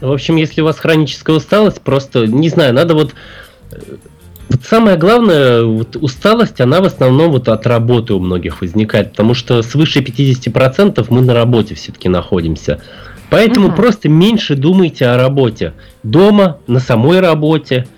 В 0.00 0.12
общем, 0.12 0.36
если 0.36 0.60
у 0.60 0.64
вас 0.64 0.78
хроническая 0.78 1.34
усталость, 1.34 1.80
просто, 1.80 2.26
не 2.26 2.50
знаю, 2.50 2.74
надо 2.74 2.94
вот... 2.94 3.14
Вот 4.54 4.62
самое 4.62 4.96
главное, 4.96 5.64
вот 5.64 5.96
усталость, 5.96 6.60
она 6.60 6.80
в 6.80 6.84
основном 6.84 7.32
вот 7.32 7.48
от 7.48 7.66
работы 7.66 8.14
у 8.14 8.20
многих 8.20 8.60
возникает, 8.60 9.10
потому 9.10 9.34
что 9.34 9.62
свыше 9.62 9.98
50% 9.98 11.04
мы 11.10 11.22
на 11.22 11.34
работе 11.34 11.74
все-таки 11.74 12.08
находимся. 12.08 12.80
Поэтому 13.30 13.66
Мгм. 13.66 13.74
просто 13.74 14.08
меньше 14.08 14.54
думайте 14.54 15.06
о 15.06 15.16
работе. 15.16 15.72
Дома, 16.04 16.58
на 16.68 16.78
самой 16.78 17.18
работе. 17.18 17.88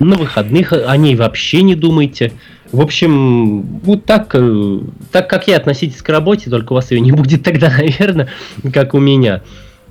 На 0.00 0.16
выходных 0.16 0.72
о 0.72 0.96
ней 0.96 1.14
вообще 1.14 1.62
не 1.62 1.76
думайте. 1.76 2.32
В 2.72 2.80
общем, 2.80 3.62
вот 3.84 4.06
так, 4.06 4.34
э, 4.34 4.80
так 5.12 5.30
как 5.30 5.46
я 5.46 5.56
относитесь 5.56 6.02
к 6.02 6.08
работе, 6.08 6.50
только 6.50 6.72
у 6.72 6.74
вас 6.74 6.90
ее 6.90 6.98
не 6.98 7.12
будет 7.12 7.44
тогда, 7.44 7.70
наверное, 7.70 8.28
как 8.74 8.94
у 8.94 8.98
меня. 8.98 9.42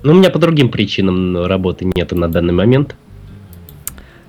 Но 0.02 0.12
у 0.12 0.14
меня 0.14 0.28
по 0.28 0.38
другим 0.38 0.68
причинам 0.68 1.46
работы 1.46 1.90
нету 1.94 2.16
на 2.16 2.28
данный 2.28 2.52
момент. 2.52 2.96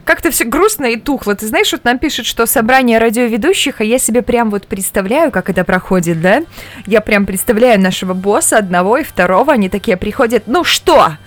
Как-то 0.08 0.32
все 0.32 0.46
грустно 0.46 0.86
и 0.86 0.96
тухло. 0.96 1.36
Ты 1.36 1.48
знаешь, 1.48 1.70
вот 1.74 1.84
нам 1.84 2.00
пишут, 2.00 2.28
что 2.28 2.46
собрание 2.46 2.98
радиоведущих, 2.98 3.82
а 3.82 3.84
я 3.84 4.00
себе 4.00 4.22
прям 4.22 4.50
вот 4.50 4.66
представляю, 4.66 5.32
как 5.32 5.50
это 5.50 5.66
проходит, 5.66 6.22
да? 6.22 6.44
Я 6.86 7.02
прям 7.02 7.26
представляю 7.26 7.78
нашего 7.78 8.14
босса, 8.14 8.58
одного 8.58 9.00
и 9.00 9.04
второго, 9.04 9.52
они 9.52 9.68
такие 9.68 9.98
приходят, 9.98 10.44
ну 10.48 10.64
что? 10.64 11.18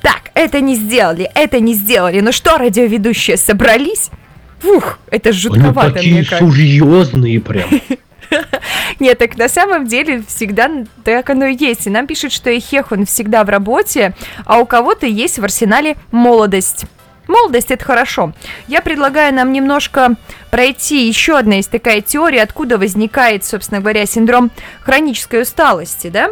Так, 0.00 0.30
это 0.32 0.62
не 0.62 0.74
сделали, 0.74 1.30
это 1.34 1.60
не 1.60 1.74
сделали. 1.74 2.20
Ну 2.20 2.32
что, 2.32 2.56
радиоведущие, 2.56 3.36
собрались? 3.36 4.08
Фух, 4.60 5.00
это 5.10 5.34
жутковато, 5.34 5.88
Они 5.88 5.92
такие 5.92 6.14
мне 6.14 6.24
кажется. 6.24 6.56
серьезные 6.56 7.40
прям. 7.40 7.68
Нет, 9.00 9.18
так 9.18 9.36
на 9.36 9.50
самом 9.50 9.86
деле 9.86 10.22
всегда 10.26 10.70
так 11.04 11.28
оно 11.28 11.44
и 11.44 11.56
есть. 11.62 11.86
И 11.86 11.90
нам 11.90 12.06
пишут, 12.06 12.32
что 12.32 12.48
Эхех, 12.48 12.90
он 12.90 13.04
всегда 13.04 13.44
в 13.44 13.50
работе, 13.50 14.14
а 14.46 14.60
у 14.60 14.64
кого-то 14.64 15.06
есть 15.06 15.38
в 15.38 15.44
арсенале 15.44 15.98
молодость. 16.10 16.86
Молодость 17.30 17.70
это 17.70 17.84
хорошо. 17.84 18.32
Я 18.66 18.80
предлагаю 18.80 19.32
нам 19.32 19.52
немножко 19.52 20.16
пройти 20.50 21.06
еще 21.06 21.38
одна 21.38 21.54
есть 21.54 21.70
такая 21.70 22.00
теория, 22.00 22.42
откуда 22.42 22.76
возникает, 22.76 23.44
собственно 23.44 23.80
говоря, 23.80 24.04
синдром 24.04 24.50
хронической 24.82 25.42
усталости, 25.42 26.08
да? 26.08 26.30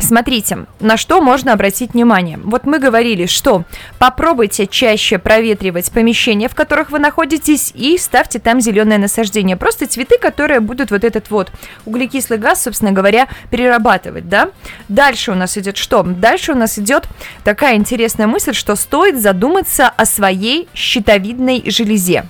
Смотрите, 0.00 0.66
на 0.80 0.96
что 0.96 1.20
можно 1.20 1.52
обратить 1.52 1.94
внимание. 1.94 2.38
Вот 2.42 2.64
мы 2.66 2.78
говорили, 2.78 3.26
что 3.26 3.64
попробуйте 3.98 4.66
чаще 4.66 5.18
проветривать 5.18 5.90
помещения, 5.92 6.48
в 6.48 6.54
которых 6.54 6.90
вы 6.90 6.98
находитесь, 6.98 7.72
и 7.74 7.96
ставьте 7.96 8.38
там 8.38 8.60
зеленое 8.60 8.98
насаждение. 8.98 9.56
Просто 9.56 9.86
цветы, 9.86 10.18
которые 10.18 10.60
будут 10.60 10.90
вот 10.90 11.04
этот 11.04 11.30
вот 11.30 11.52
углекислый 11.86 12.38
газ, 12.38 12.62
собственно 12.62 12.92
говоря, 12.92 13.28
перерабатывать, 13.50 14.28
да? 14.28 14.50
Дальше 14.88 15.30
у 15.30 15.34
нас 15.34 15.56
идет 15.56 15.76
что? 15.76 16.02
Дальше 16.02 16.52
у 16.52 16.56
нас 16.56 16.78
идет 16.78 17.06
такая 17.44 17.76
интересная 17.76 18.26
мысль, 18.26 18.52
что 18.52 18.74
стоит 18.74 19.20
задуматься 19.20 19.88
о 19.88 20.06
своей 20.06 20.68
щитовидной 20.74 21.62
железе. 21.66 22.24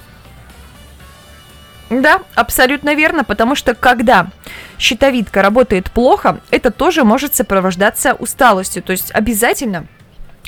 Да, 2.02 2.22
абсолютно 2.34 2.94
верно, 2.94 3.24
потому 3.24 3.54
что 3.54 3.74
когда 3.74 4.28
щитовидка 4.78 5.42
работает 5.42 5.90
плохо, 5.90 6.40
это 6.50 6.70
тоже 6.70 7.04
может 7.04 7.34
сопровождаться 7.34 8.14
усталостью. 8.14 8.82
То 8.82 8.92
есть 8.92 9.10
обязательно 9.12 9.86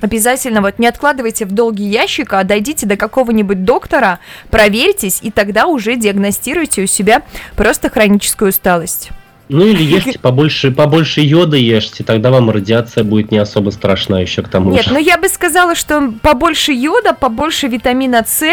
Обязательно 0.03 0.61
вот 0.61 0.79
не 0.79 0.87
откладывайте 0.87 1.47
в 1.47 1.53
долгий 1.53 1.89
ящик, 1.89 2.35
а 2.35 2.45
дойдите 2.45 2.85
до 2.85 2.99
какого-нибудь 2.99 3.65
доктора, 3.65 4.19
проверьтесь, 4.51 5.21
и 5.23 5.31
тогда 5.31 5.67
уже 5.67 5.97
диагностируйте 5.97 6.83
у 6.83 6.87
себя 6.87 7.23
просто 7.57 7.89
хроническую 7.89 8.51
усталость. 8.51 9.11
Ну 9.49 9.65
или 9.65 9.83
ешьте 9.83 10.19
побольше, 10.19 10.73
побольше 10.73 11.21
йода 11.21 11.57
ешьте, 11.57 12.03
тогда 12.03 12.31
вам 12.33 12.51
радиация 12.51 13.05
будет 13.05 13.31
не 13.31 13.39
особо 13.39 13.71
страшна 13.71 14.21
еще 14.21 14.43
к 14.43 14.49
тому 14.49 14.71
Нет, 14.73 14.87
же. 14.87 14.93
ну 14.93 14.99
я 14.99 15.19
бы 15.19 15.29
сказала, 15.29 15.77
что 15.77 16.13
побольше 16.21 16.73
йода, 16.73 17.13
побольше 17.15 17.69
витамина 17.69 18.25
С, 18.27 18.45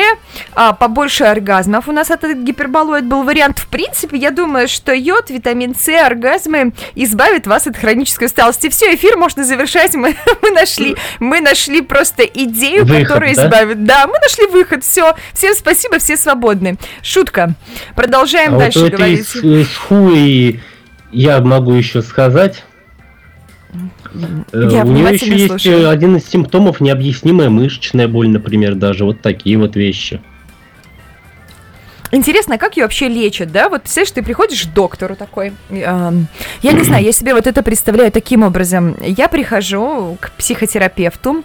а, 0.54 0.74
побольше 0.74 1.24
оргазмов. 1.24 1.88
У 1.88 1.92
нас 1.92 2.12
этот 2.12 2.38
гиперболоид 2.38 3.06
был 3.06 3.24
вариант. 3.24 3.58
В 3.58 3.68
принципе, 3.70 4.18
я 4.18 4.30
думаю, 4.30 4.68
что 4.68 4.94
йод, 4.94 5.32
витамин 5.32 5.74
С, 5.74 5.88
оргазмы 5.90 6.74
избавят 6.94 7.48
вас 7.48 7.66
от 7.66 7.76
хронической 7.76 8.28
усталости. 8.28 8.70
Все, 8.70 8.94
эфир 8.94 9.18
можно 9.18 9.44
завершать. 9.44 9.96
Мы, 9.96 10.16
мы 10.44 10.52
нашли, 10.52 10.96
мы 11.20 11.42
нашли 11.42 11.82
просто 11.82 12.22
идею, 12.24 12.86
Выход, 12.86 13.08
которая 13.08 13.36
да? 13.36 13.46
избавит. 13.48 13.84
Да, 13.84 14.06
мы 14.06 14.14
нашли 14.20 14.46
выход. 14.46 14.84
Все, 14.84 15.16
всем 15.34 15.56
спасибо, 15.56 15.98
все 15.98 16.18
свободны. 16.18 16.78
Шутка. 17.02 17.56
Продолжаем 17.96 18.56
А 18.56 18.60
дальше 18.60 18.80
вот 18.80 18.92
говорить. 18.92 19.28
э, 19.44 19.64
с 19.64 19.76
хуей 19.78 20.62
я 21.14 21.40
могу 21.42 21.74
еще 21.74 22.02
сказать. 22.02 22.64
Э, 23.74 23.78
Я 24.54 24.62
у 24.62 24.68
нее 24.68 24.84
внимательно 24.84 25.34
еще 25.34 25.38
есть 25.38 25.48
слушаю. 25.48 25.80
э, 25.84 25.90
один 25.90 26.16
из 26.18 26.26
симптомов 26.28 26.80
необъяснимая 26.82 27.50
мышечная 27.50 28.08
боль, 28.08 28.30
например, 28.30 28.76
даже 28.76 29.06
вот 29.06 29.22
такие 29.22 29.58
вот 29.58 29.76
вещи. 29.76 30.22
Интересно, 32.12 32.60
как 32.60 32.78
ее 32.78 32.84
вообще 32.84 33.08
лечат, 33.08 33.52
да? 33.52 33.70
Вот 33.70 33.82
представляешь, 33.84 34.12
ты 34.12 34.22
приходишь 34.22 34.66
к 34.68 34.74
доктору 34.74 35.16
такой. 35.16 35.54
эм, 35.72 36.28
я 36.62 36.72
не 36.74 36.84
знаю, 36.84 37.04
я 37.04 37.12
себе 37.12 37.34
вот 37.34 37.48
это 37.48 37.64
представляю 37.64 38.12
таким 38.12 38.44
образом. 38.44 38.96
Я 39.02 39.28
прихожу 39.28 40.16
к 40.20 40.32
психотерапевту, 40.34 41.44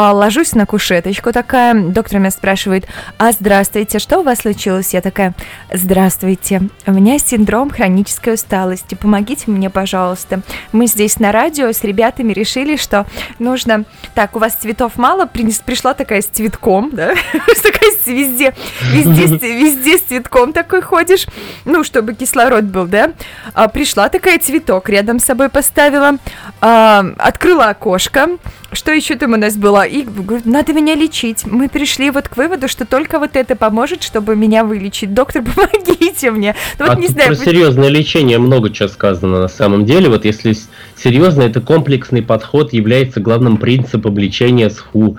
а, 0.00 0.12
ложусь 0.12 0.54
на 0.54 0.64
кушеточку 0.64 1.32
такая, 1.32 1.74
доктор 1.74 2.20
меня 2.20 2.30
спрашивает, 2.30 2.86
а 3.18 3.32
здравствуйте, 3.32 3.98
что 3.98 4.20
у 4.20 4.22
вас 4.22 4.38
случилось? 4.38 4.94
Я 4.94 5.00
такая, 5.00 5.34
здравствуйте, 5.72 6.62
у 6.86 6.92
меня 6.92 7.18
синдром 7.18 7.68
хронической 7.68 8.34
усталости, 8.34 8.94
помогите 8.94 9.50
мне, 9.50 9.70
пожалуйста. 9.70 10.42
Мы 10.70 10.86
здесь 10.86 11.18
на 11.18 11.32
радио 11.32 11.72
с 11.72 11.82
ребятами 11.82 12.32
решили, 12.32 12.76
что 12.76 13.06
нужно... 13.40 13.86
Так, 14.14 14.36
у 14.36 14.38
вас 14.38 14.54
цветов 14.54 14.98
мало, 14.98 15.24
принес- 15.24 15.62
пришла 15.64 15.94
такая 15.94 16.22
с 16.22 16.26
цветком, 16.26 16.90
да? 16.92 17.14
Такая 17.32 17.88
везде, 18.08 18.54
везде, 18.92 19.36
везде 19.48 19.98
с 19.98 20.02
цветком 20.02 20.52
такой 20.52 20.80
ходишь, 20.80 21.26
ну, 21.64 21.84
чтобы 21.84 22.14
кислород 22.14 22.64
был, 22.64 22.86
да? 22.86 23.12
А, 23.54 23.68
пришла 23.68 24.08
такая 24.08 24.38
цветок, 24.38 24.88
рядом 24.88 25.18
с 25.18 25.24
собой 25.24 25.48
поставила, 25.48 26.16
а, 26.60 27.04
открыла 27.18 27.66
окошко, 27.66 28.28
что 28.72 28.92
еще 28.92 29.16
там 29.16 29.32
у 29.32 29.36
нас 29.36 29.56
было? 29.56 29.86
И 29.86 30.02
говорит, 30.02 30.44
надо 30.44 30.72
меня 30.72 30.94
лечить. 30.94 31.46
Мы 31.46 31.68
пришли 31.68 32.10
вот 32.10 32.28
к 32.28 32.36
выводу, 32.36 32.68
что 32.68 32.84
только 32.84 33.18
вот 33.18 33.34
это 33.34 33.56
поможет, 33.56 34.02
чтобы 34.02 34.36
меня 34.36 34.64
вылечить. 34.64 35.14
Доктор, 35.14 35.42
помогите 35.56 36.30
мне. 36.30 36.54
Ну, 36.78 36.86
вот 36.86 36.96
а 36.96 37.00
не 37.00 37.08
знаю, 37.08 37.28
про 37.28 37.36
серьезное 37.36 37.88
лечение 37.88 38.38
много 38.38 38.70
чего 38.70 38.88
сказано 38.88 39.40
на 39.40 39.48
самом 39.48 39.84
деле. 39.84 40.08
Вот 40.08 40.24
если 40.24 40.54
серьезно, 40.96 41.42
это 41.42 41.60
комплексный 41.60 42.22
подход 42.22 42.72
является 42.72 43.20
главным 43.20 43.56
принципом 43.56 44.18
лечения 44.18 44.68
СХУ. 44.68 45.16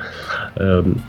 Эм, 0.56 1.02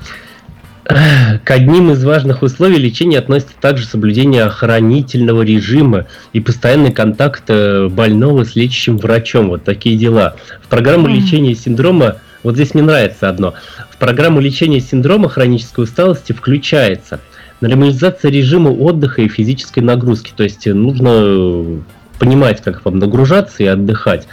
К 1.45 1.51
одним 1.51 1.93
из 1.93 2.03
важных 2.05 2.43
условий 2.43 2.79
лечения 2.79 3.19
относится 3.19 3.55
также 3.61 3.85
соблюдение 3.85 4.45
охранительного 4.45 5.43
режима 5.43 6.07
и 6.33 6.41
постоянный 6.41 6.93
контакт 6.93 7.45
э, 7.49 7.89
больного 7.89 8.45
с 8.45 8.57
лечащим 8.57 8.97
врачом. 8.97 9.49
Вот 9.51 9.63
такие 9.65 9.97
дела. 9.97 10.37
В 10.63 10.69
программу 10.69 11.07
лечения 11.07 11.55
синдрома, 11.55 12.17
вот 12.43 12.55
здесь 12.55 12.75
мне 12.75 12.83
нравится 12.83 13.29
одно, 13.29 13.55
в 13.91 13.97
программу 13.97 14.41
лечения 14.41 14.81
синдрома 14.81 15.29
хронической 15.29 15.85
усталости 15.85 16.33
включается 16.33 17.21
нормализация 17.61 18.31
режима 18.31 18.71
отдыха 18.71 19.23
и 19.23 19.29
физической 19.29 19.81
нагрузки. 19.81 20.33
То 20.35 20.43
есть 20.43 20.67
э, 20.67 20.75
нужно 20.75 21.11
э, 21.13 21.79
понимать, 22.19 22.63
как 22.63 22.85
вам 22.85 22.99
нагружаться 22.99 23.63
и 23.63 23.67
отдыхать. 23.67 24.27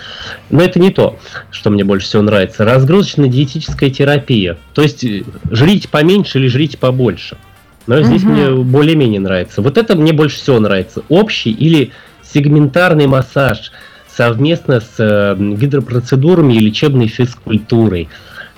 Но 0.50 0.62
это 0.62 0.80
не 0.80 0.92
то, 0.92 1.20
что 1.52 1.70
мне 1.70 1.84
больше 1.84 2.08
всего 2.08 2.22
нравится. 2.22 2.64
Разгрузочно-диетическая 2.64 3.90
терапия. 3.90 4.58
То 4.74 4.82
есть 4.82 5.04
э, 5.04 5.24
жрите 5.52 5.90
поменьше 5.90 6.40
или 6.40 6.48
жрите 6.48 6.78
побольше. 6.78 7.38
Но 7.86 8.02
здесь 8.02 8.24
мне 8.24 8.52
более-менее 8.52 9.22
нравится. 9.22 9.62
Вот 9.62 9.78
это 9.78 9.96
мне 9.96 10.12
больше 10.12 10.36
всего 10.38 10.60
нравится. 10.60 11.04
Общий 11.08 11.52
или 11.52 11.92
сегментарный 12.22 13.08
массаж 13.08 13.72
совместно 14.18 14.80
с 14.80 14.96
э, 14.98 15.36
гидропроцедурами 15.38 16.54
и 16.54 16.60
лечебной 16.60 17.08
физкультурой. 17.08 18.10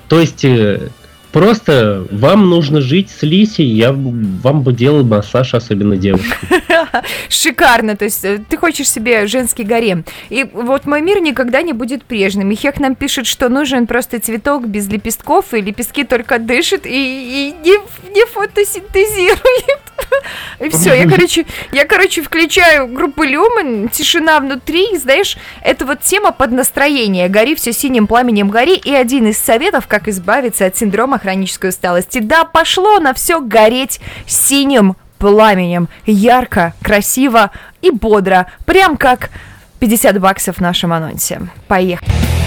То 0.08 0.18
есть 0.18 0.42
э, 0.44 0.88
просто 1.32 2.06
вам 2.10 2.48
нужно 2.48 2.80
жить 2.80 3.10
с 3.10 3.22
лисей, 3.22 3.66
я 3.66 3.92
вам 3.92 4.62
бы 4.62 4.72
делал 4.72 5.04
массаж, 5.04 5.54
особенно 5.54 5.96
девушкам. 5.96 6.38
Шикарно, 7.28 7.96
то 7.96 8.04
есть 8.04 8.24
э, 8.24 8.40
ты 8.48 8.56
хочешь 8.56 8.90
себе 8.90 9.26
женский 9.26 9.64
гарем. 9.64 10.04
И 10.28 10.44
вот 10.52 10.86
мой 10.86 11.00
мир 11.00 11.20
никогда 11.20 11.62
не 11.62 11.72
будет 11.72 12.04
прежним. 12.04 12.50
И 12.50 12.54
Хех 12.56 12.80
нам 12.80 12.94
пишет, 12.94 13.26
что 13.26 13.48
нужен 13.48 13.86
просто 13.86 14.20
цветок 14.20 14.66
без 14.66 14.88
лепестков, 14.88 15.54
и 15.54 15.60
лепестки 15.60 16.04
только 16.04 16.38
дышат 16.38 16.86
и, 16.86 16.90
и 16.90 17.54
не, 17.64 17.76
не 18.12 18.26
фотосинтезирует. 18.26 19.80
И 20.60 20.68
все, 20.68 20.94
я, 20.94 21.08
короче, 21.08 21.46
я, 21.72 21.84
короче, 21.86 22.22
включаю 22.22 22.88
группу 22.88 23.22
Люмен, 23.22 23.88
тишина 23.88 24.40
внутри, 24.40 24.96
знаешь, 24.96 25.36
это 25.62 25.86
вот 25.86 26.00
тема 26.00 26.32
под 26.32 26.52
настроение. 26.52 27.28
Гори 27.28 27.54
все 27.54 27.72
синим 27.72 28.06
пламенем 28.06 28.48
гори. 28.48 28.76
И 28.76 28.94
один 28.94 29.28
из 29.28 29.38
советов, 29.38 29.86
как 29.86 30.08
избавиться 30.08 30.66
от 30.66 30.76
синдрома 30.76 31.18
хронической 31.20 31.70
усталости. 31.70 32.18
Да, 32.18 32.44
пошло 32.44 32.98
на 32.98 33.14
все 33.14 33.40
гореть 33.40 34.00
синим 34.26 34.96
пламенем. 35.18 35.88
Ярко, 36.06 36.74
красиво 36.82 37.50
и 37.82 37.90
бодро. 37.90 38.46
Прям 38.64 38.96
как 38.96 39.30
50 39.78 40.18
баксов 40.20 40.56
в 40.56 40.60
нашем 40.60 40.92
анонсе. 40.92 41.40
Поехали. 41.68 42.39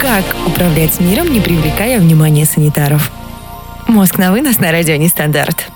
Как 0.00 0.24
управлять 0.46 0.98
миром, 0.98 1.30
не 1.30 1.40
привлекая 1.40 2.00
внимания 2.00 2.46
санитаров? 2.46 3.12
Мозг 3.86 4.16
на 4.16 4.32
вынос 4.32 4.58
на 4.60 4.72
радио 4.72 4.96
Нестандарт. 4.96 5.66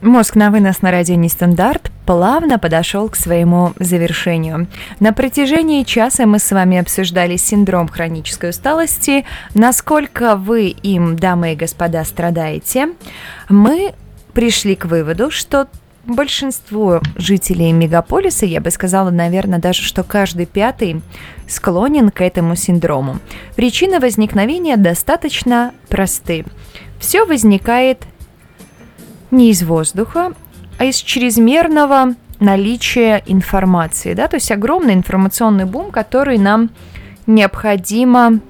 Мозг 0.00 0.34
на 0.34 0.50
вынос 0.50 0.80
на 0.80 0.90
радио 0.90 1.16
Нестандарт 1.16 1.90
плавно 2.06 2.58
подошел 2.58 3.10
к 3.10 3.16
своему 3.16 3.74
завершению. 3.78 4.66
На 4.98 5.12
протяжении 5.12 5.82
часа 5.82 6.24
мы 6.24 6.38
с 6.38 6.50
вами 6.50 6.78
обсуждали 6.78 7.36
синдром 7.36 7.86
хронической 7.86 8.48
усталости, 8.48 9.26
насколько 9.52 10.36
вы 10.36 10.68
им, 10.68 11.16
дамы 11.16 11.52
и 11.52 11.56
господа, 11.56 12.02
страдаете. 12.04 12.88
Мы 13.50 13.92
пришли 14.32 14.74
к 14.74 14.86
выводу, 14.86 15.30
что 15.30 15.68
большинство 16.04 17.00
жителей 17.16 17.72
мегаполиса, 17.72 18.46
я 18.46 18.60
бы 18.60 18.70
сказала, 18.70 19.10
наверное, 19.10 19.58
даже 19.58 19.82
что 19.82 20.02
каждый 20.02 20.46
пятый 20.46 21.02
склонен 21.46 22.10
к 22.10 22.20
этому 22.22 22.56
синдрому. 22.56 23.18
Причины 23.56 24.00
возникновения 24.00 24.76
достаточно 24.76 25.72
просты. 25.88 26.44
Все 26.98 27.24
возникает 27.24 28.04
не 29.30 29.50
из 29.50 29.62
воздуха, 29.62 30.32
а 30.78 30.84
из 30.84 30.96
чрезмерного 30.96 32.14
наличия 32.40 33.22
информации, 33.26 34.14
да, 34.14 34.26
то 34.28 34.36
есть 34.36 34.50
огромный 34.50 34.94
информационный 34.94 35.66
бум, 35.66 35.90
который 35.90 36.38
нам 36.38 36.70
необходимо 37.26 38.40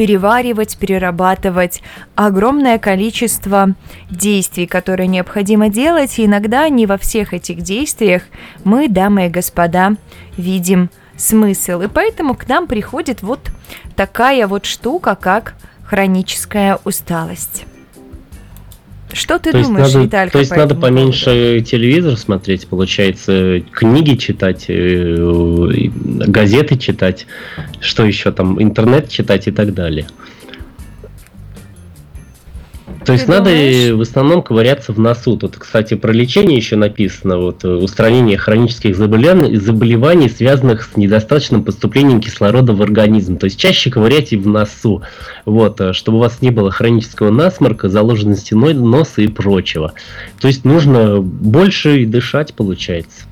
переваривать, 0.00 0.78
перерабатывать 0.78 1.82
огромное 2.14 2.78
количество 2.78 3.74
действий, 4.08 4.66
которые 4.66 5.08
необходимо 5.08 5.68
делать, 5.68 6.18
и 6.18 6.24
иногда 6.24 6.66
не 6.70 6.86
во 6.86 6.96
всех 6.96 7.34
этих 7.34 7.60
действиях 7.60 8.22
мы, 8.64 8.88
дамы 8.88 9.26
и 9.26 9.28
господа, 9.28 9.96
видим 10.38 10.88
смысл. 11.18 11.82
И 11.82 11.88
поэтому 11.88 12.34
к 12.34 12.48
нам 12.48 12.66
приходит 12.66 13.20
вот 13.20 13.40
такая 13.94 14.46
вот 14.46 14.64
штука, 14.64 15.18
как 15.20 15.52
хроническая 15.84 16.78
усталость. 16.84 17.66
Что 19.12 19.38
ты 19.38 19.52
то 19.52 19.62
думаешь, 19.62 19.92
надо, 19.92 20.04
Виталька, 20.04 20.32
То 20.32 20.38
есть 20.38 20.50
по 20.50 20.56
надо 20.56 20.74
поменьше 20.74 21.24
поводу? 21.24 21.64
телевизор 21.64 22.16
смотреть, 22.16 22.66
получается, 22.68 23.62
книги 23.72 24.16
читать, 24.16 24.66
э, 24.68 25.16
газеты 25.96 26.76
читать, 26.76 27.26
что 27.80 28.04
еще 28.04 28.30
там, 28.32 28.62
интернет 28.62 29.08
читать 29.08 29.48
и 29.48 29.50
так 29.50 29.74
далее. 29.74 30.06
То 33.04 33.12
есть 33.12 33.28
надо 33.28 33.50
думаешь? 33.50 33.90
в 33.92 34.00
основном 34.02 34.42
ковыряться 34.42 34.92
в 34.92 34.98
носу. 34.98 35.36
Тут, 35.36 35.56
кстати, 35.56 35.94
про 35.94 36.12
лечение 36.12 36.56
еще 36.56 36.76
написано, 36.76 37.38
вот 37.38 37.64
э, 37.64 37.68
устранение 37.68 38.36
хронических 38.36 38.96
заболеваний, 38.96 39.56
заболеваний, 39.56 40.28
связанных 40.28 40.82
с 40.82 40.96
недостаточным 40.96 41.64
поступлением 41.64 42.20
кислорода 42.20 42.72
в 42.72 42.82
организм. 42.82 43.38
То 43.38 43.44
есть 43.44 43.58
чаще 43.58 43.90
ковыряйте 43.90 44.36
в 44.36 44.46
носу, 44.46 45.02
вот, 45.46 45.80
э, 45.80 45.92
чтобы 45.92 46.18
у 46.18 46.20
вас 46.20 46.42
не 46.42 46.50
было 46.50 46.70
хронического 46.70 47.30
насморка, 47.30 47.88
заложенной 47.88 48.36
стеной 48.36 48.74
носа 48.74 49.22
и 49.22 49.28
прочего. 49.28 49.92
То 50.40 50.48
есть 50.48 50.64
нужно 50.64 51.20
больше 51.20 52.04
дышать, 52.06 52.54
получается. 52.54 53.24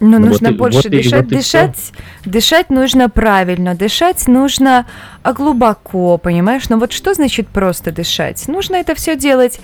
Ну, 0.00 0.18
Ну, 0.18 0.26
нужно 0.28 0.48
вот 0.50 0.54
и- 0.54 0.58
больше 0.58 0.76
вот 0.76 0.84
и- 0.86 0.88
дышать. 0.90 1.22
вот 1.24 1.32
и 1.32 1.36
дышать, 1.36 1.92
дышать 2.24 2.70
нужно 2.70 3.08
правильно, 3.08 3.74
дышать 3.74 4.28
нужно 4.28 4.86
а, 5.24 5.32
глубоко, 5.32 6.18
понимаешь? 6.18 6.68
Но 6.68 6.78
вот 6.78 6.92
что 6.92 7.14
значит 7.14 7.48
просто 7.48 7.90
дышать? 7.90 8.46
Нужно 8.46 8.76
это 8.76 8.94
все 8.94 9.16
делать 9.16 9.60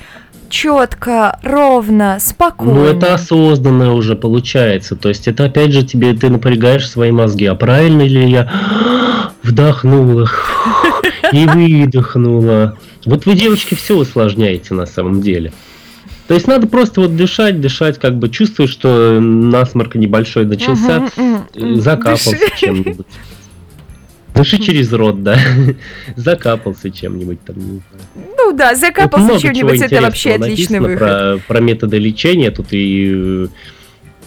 четко, 0.48 1.38
ровно, 1.42 2.18
спокойно. 2.20 2.74
Ну, 2.74 2.84
это 2.84 3.14
осознанно 3.14 3.94
уже 3.94 4.14
получается. 4.16 4.96
То 4.96 5.08
есть 5.08 5.26
это 5.28 5.44
опять 5.46 5.72
же 5.72 5.84
тебе 5.84 6.12
ты 6.14 6.28
напрягаешь 6.28 6.88
свои 6.88 7.10
мозги. 7.12 7.46
А 7.46 7.54
правильно 7.54 8.02
ли 8.02 8.28
я 8.30 8.50
вдохнула 9.42 10.28
и 11.32 11.46
выдохнула? 11.46 12.76
Вот 13.06 13.26
вы, 13.26 13.34
девочки, 13.34 13.74
все 13.74 13.96
усложняете 13.96 14.74
на 14.74 14.86
самом 14.86 15.20
деле. 15.20 15.52
То 16.26 16.34
есть 16.34 16.46
надо 16.46 16.66
просто 16.66 17.02
вот 17.02 17.16
дышать, 17.16 17.60
дышать, 17.60 17.98
как 17.98 18.16
бы 18.18 18.30
чувствуешь, 18.30 18.70
что 18.70 19.20
насморк 19.20 19.94
небольшой 19.94 20.46
начался, 20.46 21.08
э, 21.16 21.38
мгм. 21.54 21.80
закапался 21.80 22.38
чем-нибудь. 22.56 23.06
Дыши 24.34 24.58
через 24.58 24.92
рот, 24.92 25.22
да. 25.22 25.38
Закапался 26.16 26.90
чем-нибудь 26.90 27.40
там. 27.44 27.82
Ну 28.36 28.52
да, 28.52 28.74
закапался 28.74 29.38
чего 29.38 29.52
чем-нибудь, 29.52 29.80
это 29.80 30.00
вообще 30.00 30.32
отличный 30.32 30.80
выход. 30.80 30.98
Про, 30.98 31.38
про 31.46 31.60
методы 31.60 31.98
лечения. 31.98 32.50
Тут 32.50 32.72
и 32.72 33.12
э, 33.14 33.46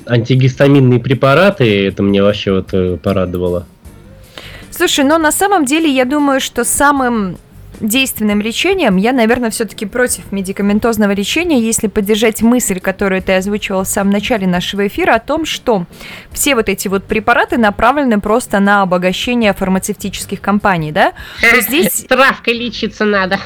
антигистаминные 0.05 0.99
препараты, 0.99 1.87
это 1.87 2.03
мне 2.03 2.23
вообще 2.23 2.53
вот 2.53 2.69
э, 2.71 2.97
порадовало. 2.97 3.67
Слушай, 4.71 5.03
но 5.03 5.17
на 5.17 5.31
самом 5.31 5.65
деле 5.65 5.89
я 5.91 6.05
думаю, 6.05 6.39
что 6.39 6.63
самым 6.63 7.37
действенным 7.79 8.41
лечением 8.41 8.97
я, 8.97 9.13
наверное, 9.13 9.49
все-таки 9.49 9.85
против 9.85 10.31
медикаментозного 10.31 11.11
лечения, 11.11 11.59
если 11.59 11.87
поддержать 11.87 12.41
мысль, 12.41 12.79
которую 12.79 13.21
ты 13.21 13.33
озвучивал 13.33 13.83
в 13.83 13.87
самом 13.87 14.11
начале 14.11 14.47
нашего 14.47 14.87
эфира, 14.87 15.15
о 15.15 15.19
том, 15.19 15.45
что 15.45 15.85
все 16.31 16.55
вот 16.55 16.69
эти 16.69 16.87
вот 16.87 17.05
препараты 17.05 17.57
направлены 17.57 18.19
просто 18.19 18.59
на 18.59 18.81
обогащение 18.81 19.53
фармацевтических 19.53 20.41
компаний, 20.41 20.91
да? 20.91 21.13
То 21.41 21.61
здесь 21.61 22.05
Травкой 22.07 22.53
лечиться 22.53 23.05
надо. 23.05 23.39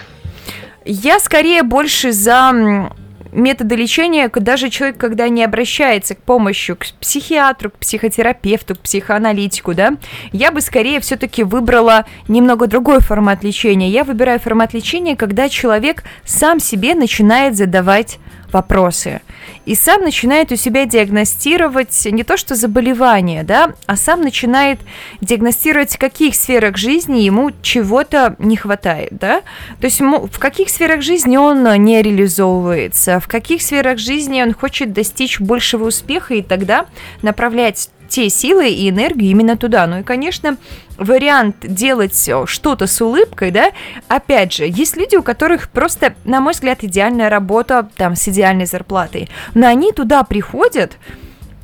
я 0.86 1.20
скорее 1.20 1.64
больше 1.64 2.12
за 2.12 2.92
методы 3.32 3.76
лечения, 3.76 4.30
даже 4.30 4.70
человек, 4.70 4.98
когда 4.98 5.30
не 5.30 5.44
обращается 5.44 6.16
к 6.16 6.22
помощи 6.22 6.74
к 6.74 6.86
психиатру, 7.00 7.70
к 7.70 7.78
психотерапевту, 7.78 8.76
к 8.76 8.80
психоаналитику, 8.80 9.74
да, 9.74 9.94
я 10.32 10.52
бы 10.52 10.62
скорее 10.62 11.00
все-таки 11.00 11.44
выбрала 11.44 12.06
немного 12.28 12.68
другой 12.68 13.00
формат 13.00 13.44
лечения. 13.44 13.90
Я 13.90 14.04
выбираю 14.04 14.40
формат 14.40 14.74
лечения, 14.74 15.16
когда 15.16 15.50
человек 15.50 16.04
сам 16.26 16.60
себе 16.60 16.96
начинает 16.96 17.56
задавать 17.56 18.20
вопросы. 18.54 19.22
И 19.66 19.76
сам 19.76 20.02
начинает 20.02 20.52
у 20.52 20.56
себя 20.56 20.86
диагностировать 20.86 22.06
не 22.06 22.24
то 22.24 22.38
что 22.38 22.56
заболевание, 22.56 23.44
да, 23.44 23.74
а 23.86 23.96
сам 23.96 24.22
начинает 24.22 24.80
диагностировать, 25.22 25.96
в 25.96 26.00
каких 26.00 26.36
сферах 26.36 26.78
жизни 26.78 27.20
ему 27.20 27.52
чего-то 27.62 28.36
не 28.40 28.58
хватает, 28.58 29.10
да. 29.12 29.42
То 29.80 29.86
есть 29.86 30.00
ему, 30.00 30.28
в 30.28 30.40
каких 30.40 30.70
сферах 30.70 31.02
жизни 31.02 31.38
он 31.38 31.64
не 31.84 32.02
реализовывается, 32.02 33.20
в 33.20 33.28
каких 33.28 33.62
сферах 33.62 34.00
жизни 34.00 34.42
он 34.42 34.54
хочет 34.54 34.94
достичь 34.94 35.40
большего 35.40 35.86
успеха, 35.86 36.34
и 36.34 36.42
тогда 36.42 36.86
направлять 37.22 37.90
те 38.12 38.30
силы 38.30 38.70
и 38.70 38.90
энергию 38.90 39.32
именно 39.32 39.56
туда. 39.56 39.88
Ну 39.88 40.02
и, 40.02 40.04
конечно, 40.04 40.58
вариант 40.98 41.56
делать 41.62 42.28
э, 42.28 42.44
что-то 42.46 42.86
с 42.86 43.02
улыбкой, 43.02 43.52
да, 43.52 43.72
опять 44.10 44.52
же, 44.54 44.66
есть 44.68 44.98
люди, 44.98 45.16
у 45.16 45.24
которых 45.24 45.70
просто, 45.70 46.14
на 46.26 46.42
мой 46.42 46.52
взгляд, 46.54 46.84
идеальная 46.84 47.30
работа, 47.30 47.88
там, 47.96 48.18
с 48.18 48.28
идеальной 48.28 48.66
зарплатой, 48.66 49.30
но 49.54 49.68
они 49.68 49.94
туда 49.94 50.24
приходят, 50.24 50.98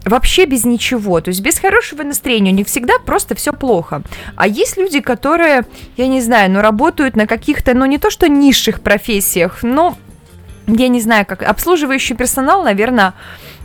вообще 0.06 0.46
без 0.46 0.64
ничего, 0.64 1.20
то 1.20 1.30
есть 1.30 1.42
без 1.42 1.60
хорошего 1.60 2.04
настроения, 2.04 2.54
них 2.54 2.68
всегда 2.68 2.94
просто 2.98 3.36
все 3.36 3.52
плохо. 3.52 4.02
А 4.38 4.48
есть 4.48 4.78
люди, 4.78 5.02
которые, 5.02 5.66
я 5.98 6.08
не 6.08 6.22
знаю, 6.22 6.50
ну 6.50 6.62
работают 6.62 7.18
на 7.18 7.28
каких-то, 7.28 7.74
ну 7.74 7.86
не 7.86 7.98
то 7.98 8.10
что 8.10 8.30
низших 8.30 8.80
профессиях, 8.80 9.64
но 9.64 9.98
я 10.66 10.88
не 10.88 11.02
знаю, 11.02 11.26
как 11.26 11.44
обслуживающий 11.44 12.16
персонал, 12.16 12.64
наверное, 12.64 13.14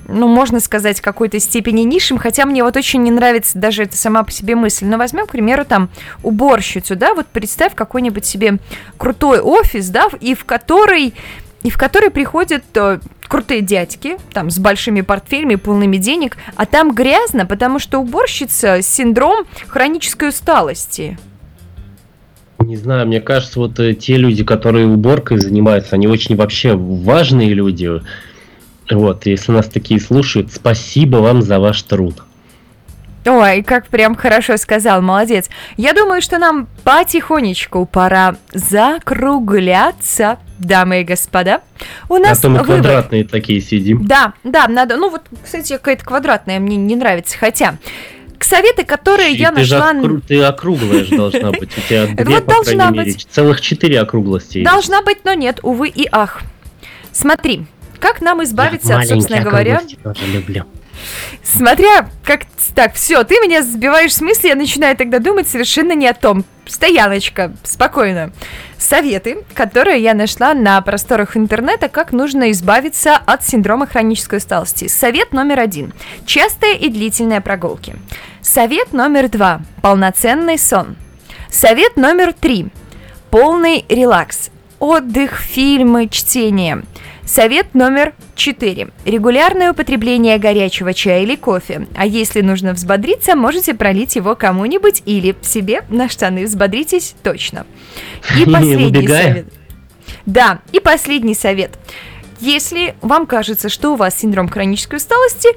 ну, 0.08 0.28
можно 0.28 0.60
сказать, 0.60 1.00
какой-то 1.00 1.38
степени 1.40 1.82
низшим, 1.82 2.18
хотя 2.18 2.44
мне 2.46 2.64
вот 2.64 2.76
очень 2.76 3.02
не 3.02 3.10
нравится 3.10 3.58
даже 3.58 3.84
это 3.84 3.96
сама 3.96 4.22
по 4.22 4.30
себе 4.30 4.56
мысль. 4.56 4.86
Но 4.86 4.98
возьмем, 4.98 5.26
к 5.26 5.30
примеру, 5.30 5.64
там, 5.64 5.90
уборщицу, 6.22 6.96
да, 6.96 7.14
вот 7.14 7.26
представь 7.26 7.74
какой-нибудь 7.74 8.24
себе 8.24 8.58
крутой 8.96 9.40
офис, 9.40 9.88
да, 9.88 10.08
и 10.20 10.34
в 10.34 10.44
который, 10.44 11.14
и 11.62 11.70
в 11.70 11.78
который 11.78 12.10
приходят 12.10 12.64
э, 12.74 12.98
крутые 13.28 13.60
дядьки, 13.60 14.16
там, 14.32 14.50
с 14.50 14.58
большими 14.58 15.00
портфелями, 15.00 15.54
полными 15.54 15.96
денег, 15.96 16.36
а 16.56 16.66
там 16.66 16.94
грязно, 16.94 17.46
потому 17.46 17.78
что 17.78 17.98
уборщица 17.98 18.82
с 18.82 18.86
синдром 18.86 19.46
хронической 19.68 20.28
усталости. 20.28 21.18
Не 22.58 22.76
знаю, 22.76 23.06
мне 23.06 23.20
кажется, 23.20 23.58
вот 23.58 23.78
э, 23.80 23.94
те 23.94 24.16
люди, 24.16 24.44
которые 24.44 24.86
уборкой 24.86 25.38
занимаются, 25.38 25.96
они 25.96 26.06
очень 26.06 26.36
вообще 26.36 26.74
важные 26.74 27.54
люди. 27.54 28.02
Вот, 28.92 29.26
если 29.26 29.52
нас 29.52 29.66
такие 29.68 30.00
слушают, 30.00 30.52
спасибо 30.52 31.16
вам 31.18 31.42
за 31.42 31.58
ваш 31.58 31.82
труд. 31.82 32.22
Ой, 33.24 33.62
как 33.62 33.86
прям 33.86 34.16
хорошо 34.16 34.56
сказал, 34.56 35.00
молодец. 35.00 35.48
Я 35.76 35.92
думаю, 35.92 36.20
что 36.20 36.38
нам 36.38 36.66
потихонечку 36.82 37.86
пора 37.86 38.34
закругляться, 38.52 40.38
дамы 40.58 41.02
и 41.02 41.04
господа. 41.04 41.60
У 42.08 42.16
нас 42.16 42.38
а 42.38 42.42
то 42.42 42.48
мы 42.48 42.58
вывод. 42.60 42.66
квадратные 42.82 43.24
такие 43.24 43.60
сидим. 43.60 44.04
Да, 44.06 44.32
да, 44.42 44.66
надо. 44.68 44.96
Ну 44.96 45.08
вот, 45.10 45.22
кстати, 45.44 45.72
какая-то 45.74 46.04
квадратная 46.04 46.58
мне 46.58 46.76
не 46.76 46.96
нравится, 46.96 47.38
хотя 47.38 47.76
к 48.38 48.44
советы, 48.44 48.84
которые 48.84 49.30
И 49.34 49.36
я 49.36 49.52
ты 49.52 49.62
же 49.62 49.78
нашла... 49.78 49.92
окру- 49.92 50.20
ты 50.26 50.42
округлая 50.42 51.04
же 51.04 51.16
должна 51.16 51.52
быть. 51.52 51.70
У 51.78 51.80
тебя 51.88 52.06
две, 52.24 52.34
Вот 52.34 52.44
по 52.44 52.54
должна 52.54 52.72
крайней 52.88 52.98
мере, 52.98 53.12
быть. 53.12 53.28
целых 53.30 53.60
четыре 53.60 54.00
округлости. 54.00 54.58
есть. 54.58 54.68
Должна 54.70 55.00
быть, 55.02 55.24
но 55.24 55.32
нет, 55.34 55.60
увы 55.62 55.88
и 55.88 56.08
ах. 56.10 56.40
Смотри, 57.12 57.66
как 58.02 58.20
нам 58.20 58.42
избавиться, 58.42 58.94
Я 58.94 58.98
от, 58.98 59.06
собственно 59.06 59.40
говоря, 59.40 59.80
тоже 60.02 60.26
люблю. 60.26 60.64
Смотря 61.44 62.08
как... 62.24 62.42
Так, 62.74 62.94
все, 62.94 63.22
ты 63.22 63.34
меня 63.36 63.62
сбиваешь 63.62 64.14
с 64.14 64.20
мысли, 64.20 64.48
я 64.48 64.54
начинаю 64.56 64.96
тогда 64.96 65.18
думать 65.18 65.48
совершенно 65.48 65.92
не 65.92 66.08
о 66.08 66.14
том. 66.14 66.44
Стояночка, 66.66 67.52
спокойно. 67.62 68.32
Советы, 68.78 69.44
которые 69.54 70.02
я 70.02 70.14
нашла 70.14 70.54
на 70.54 70.80
просторах 70.80 71.36
интернета, 71.36 71.88
как 71.88 72.12
нужно 72.12 72.50
избавиться 72.50 73.16
от 73.16 73.44
синдрома 73.44 73.86
хронической 73.86 74.38
усталости. 74.38 74.88
Совет 74.88 75.32
номер 75.32 75.60
один. 75.60 75.92
Частые 76.26 76.76
и 76.78 76.88
длительные 76.88 77.40
прогулки. 77.40 77.94
Совет 78.40 78.92
номер 78.92 79.28
два. 79.28 79.60
Полноценный 79.82 80.58
сон. 80.58 80.96
Совет 81.50 81.96
номер 81.96 82.32
три. 82.32 82.68
Полный 83.30 83.84
релакс. 83.88 84.50
Отдых, 84.78 85.38
фильмы, 85.38 86.08
чтение. 86.08 86.82
Совет 87.32 87.72
номер 87.72 88.12
4. 88.34 88.88
Регулярное 89.06 89.72
употребление 89.72 90.36
горячего 90.36 90.92
чая 90.92 91.22
или 91.22 91.34
кофе. 91.34 91.86
А 91.94 92.04
если 92.04 92.42
нужно 92.42 92.74
взбодриться, 92.74 93.34
можете 93.36 93.72
пролить 93.72 94.16
его 94.16 94.36
кому-нибудь 94.36 95.02
или 95.06 95.34
себе 95.40 95.80
на 95.88 96.10
штаны. 96.10 96.44
Взбодритесь 96.44 97.14
точно. 97.22 97.64
И 98.38 98.44
последний 98.52 99.08
совет. 99.08 99.46
Да, 100.26 100.60
и 100.72 100.80
последний 100.80 101.34
совет. 101.34 101.78
Если 102.38 102.96
вам 103.00 103.24
кажется, 103.24 103.70
что 103.70 103.94
у 103.94 103.96
вас 103.96 104.14
синдром 104.14 104.50
хронической 104.50 104.98
усталости, 104.98 105.48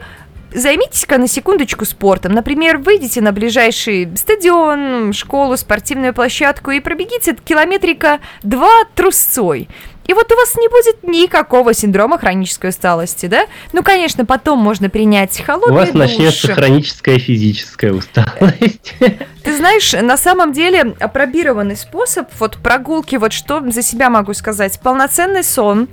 займитесь-ка 0.54 1.18
на 1.18 1.28
секундочку 1.28 1.84
спортом. 1.84 2.32
Например, 2.32 2.78
выйдите 2.78 3.20
на 3.20 3.34
ближайший 3.34 4.10
стадион, 4.16 5.12
школу, 5.12 5.58
спортивную 5.58 6.14
площадку 6.14 6.72
и 6.72 6.80
пробегите 6.80 7.36
километрика 7.36 8.22
два 8.44 8.86
трусцой. 8.96 9.68
И 10.08 10.14
вот 10.14 10.32
у 10.32 10.36
вас 10.36 10.56
не 10.56 10.68
будет 10.68 11.04
никакого 11.04 11.74
синдрома 11.74 12.18
хронической 12.20 12.70
усталости, 12.70 13.26
да? 13.26 13.46
Ну, 13.74 13.82
конечно, 13.84 14.26
потом 14.26 14.60
можно 14.60 14.90
принять 14.90 15.40
У 15.40 15.44
холодный 15.44 15.74
вас 15.76 15.90
душ. 15.90 15.98
начнется 16.00 16.54
хроническая 16.54 17.18
физическая 17.18 17.92
усталость. 17.92 18.94
Ты 19.44 19.56
знаешь, 19.58 19.94
на 19.94 20.18
самом 20.18 20.54
деле 20.54 20.96
опробированный 21.00 21.76
способ, 21.76 22.30
вот 22.40 22.58
прогулки, 22.58 23.16
вот 23.16 23.34
что 23.34 23.62
за 23.72 23.82
себя 23.82 24.10
могу 24.10 24.34
сказать, 24.34 24.80
полноценный 24.80 25.44
сон, 25.44 25.88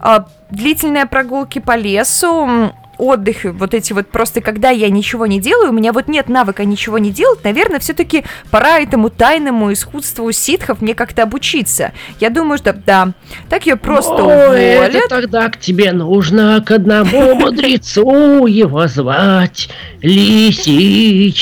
а, 0.00 0.26
длительные 0.50 1.06
прогулки 1.06 1.58
по 1.58 1.76
лесу, 1.76 2.72
отдых, 2.98 3.44
вот 3.44 3.74
эти 3.74 3.92
вот 3.92 4.08
просто, 4.08 4.40
когда 4.40 4.70
я 4.70 4.90
ничего 4.90 5.26
не 5.26 5.40
делаю, 5.40 5.70
у 5.70 5.72
меня 5.72 5.92
вот 5.92 6.08
нет 6.08 6.28
навыка 6.28 6.64
ничего 6.64 6.98
не 6.98 7.10
делать, 7.10 7.44
наверное, 7.44 7.78
все-таки 7.80 8.24
пора 8.50 8.80
этому 8.80 9.10
тайному 9.10 9.72
искусству 9.72 10.30
ситхов 10.32 10.82
мне 10.82 10.94
как-то 10.94 11.22
обучиться. 11.22 11.92
Я 12.20 12.30
думаю, 12.30 12.58
что 12.58 12.72
да, 12.72 13.12
так 13.48 13.66
ее 13.66 13.76
просто 13.76 14.14
это 14.14 14.24
уволят. 14.24 15.08
тогда 15.08 15.48
к 15.48 15.58
тебе 15.58 15.92
нужно 15.92 16.62
к 16.64 16.72
одному 16.72 17.34
мудрецу 17.38 18.46
его 18.46 18.86
звать. 18.88 19.70
Лисички. 20.02 21.38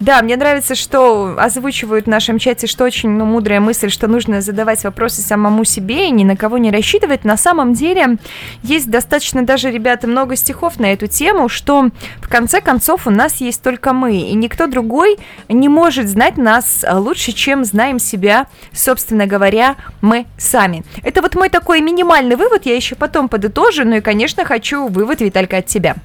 Да, 0.00 0.22
мне 0.22 0.36
нравится, 0.36 0.76
что 0.76 1.34
озвучивают 1.38 2.06
в 2.06 2.08
нашем 2.08 2.38
чате, 2.38 2.68
что 2.68 2.84
очень 2.84 3.10
ну, 3.10 3.24
мудрая 3.24 3.58
мысль, 3.58 3.90
что 3.90 4.06
нужно 4.06 4.40
задавать 4.40 4.84
вопросы 4.84 5.22
самому 5.22 5.64
себе 5.64 6.06
и 6.06 6.12
ни 6.12 6.22
на 6.22 6.36
кого 6.36 6.56
не 6.58 6.70
рассчитывать. 6.70 7.24
На 7.24 7.36
самом 7.36 7.74
деле 7.74 8.16
есть 8.62 8.88
достаточно 8.88 9.44
даже, 9.44 9.72
ребята, 9.72 10.06
много 10.06 10.36
стихов 10.36 10.78
на 10.78 10.92
эту 10.92 11.08
тему, 11.08 11.48
что 11.48 11.90
в 12.20 12.28
конце 12.28 12.60
концов 12.60 13.08
у 13.08 13.10
нас 13.10 13.40
есть 13.40 13.60
только 13.60 13.92
мы, 13.92 14.18
и 14.18 14.34
никто 14.34 14.68
другой 14.68 15.18
не 15.48 15.68
может 15.68 16.08
знать 16.08 16.36
нас 16.36 16.84
лучше, 16.88 17.32
чем 17.32 17.64
знаем 17.64 17.98
себя, 17.98 18.46
собственно 18.72 19.26
говоря, 19.26 19.74
мы 20.00 20.26
сами. 20.38 20.84
Это 21.02 21.22
вот 21.22 21.34
мой 21.34 21.48
такой 21.48 21.80
минимальный 21.80 22.36
вывод, 22.36 22.66
я 22.66 22.76
еще 22.76 22.94
потом 22.94 23.28
подытожу, 23.28 23.84
ну 23.84 23.96
и, 23.96 24.00
конечно, 24.00 24.44
хочу 24.44 24.86
вывод, 24.86 25.20
Виталька, 25.20 25.56
от 25.56 25.66
тебя. 25.66 25.96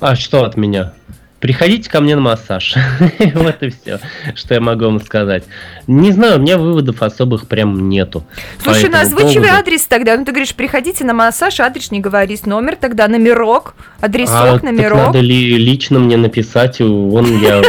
А 0.00 0.16
что 0.16 0.44
от 0.44 0.56
меня? 0.56 0.94
Приходите 1.40 1.88
ко 1.88 2.00
мне 2.00 2.16
на 2.16 2.22
массаж. 2.22 2.74
вот 3.34 3.62
и 3.62 3.70
все, 3.70 4.00
что 4.34 4.54
я 4.54 4.60
могу 4.60 4.86
вам 4.86 5.00
сказать. 5.00 5.44
Не 5.86 6.10
знаю, 6.10 6.38
у 6.38 6.42
меня 6.42 6.58
выводов 6.58 7.00
особых 7.02 7.46
прям 7.46 7.88
нету. 7.88 8.24
Слушай, 8.62 8.88
ну 8.90 8.98
озвучивай 8.98 9.48
адрес 9.50 9.86
тогда. 9.86 10.16
Ну, 10.16 10.24
ты 10.24 10.32
говоришь, 10.32 10.54
приходите 10.54 11.04
на 11.04 11.14
массаж, 11.14 11.60
адрес 11.60 11.92
не 11.92 12.00
говори, 12.00 12.36
номер 12.44 12.76
тогда, 12.76 13.06
номерок, 13.06 13.74
адресок, 14.00 14.62
А, 14.62 14.64
номерок. 14.64 14.98
надо 14.98 15.20
ли 15.20 15.56
лично 15.56 15.98
мне 16.00 16.16
написать? 16.16 16.80
Вон 16.80 17.40
я... 17.40 17.62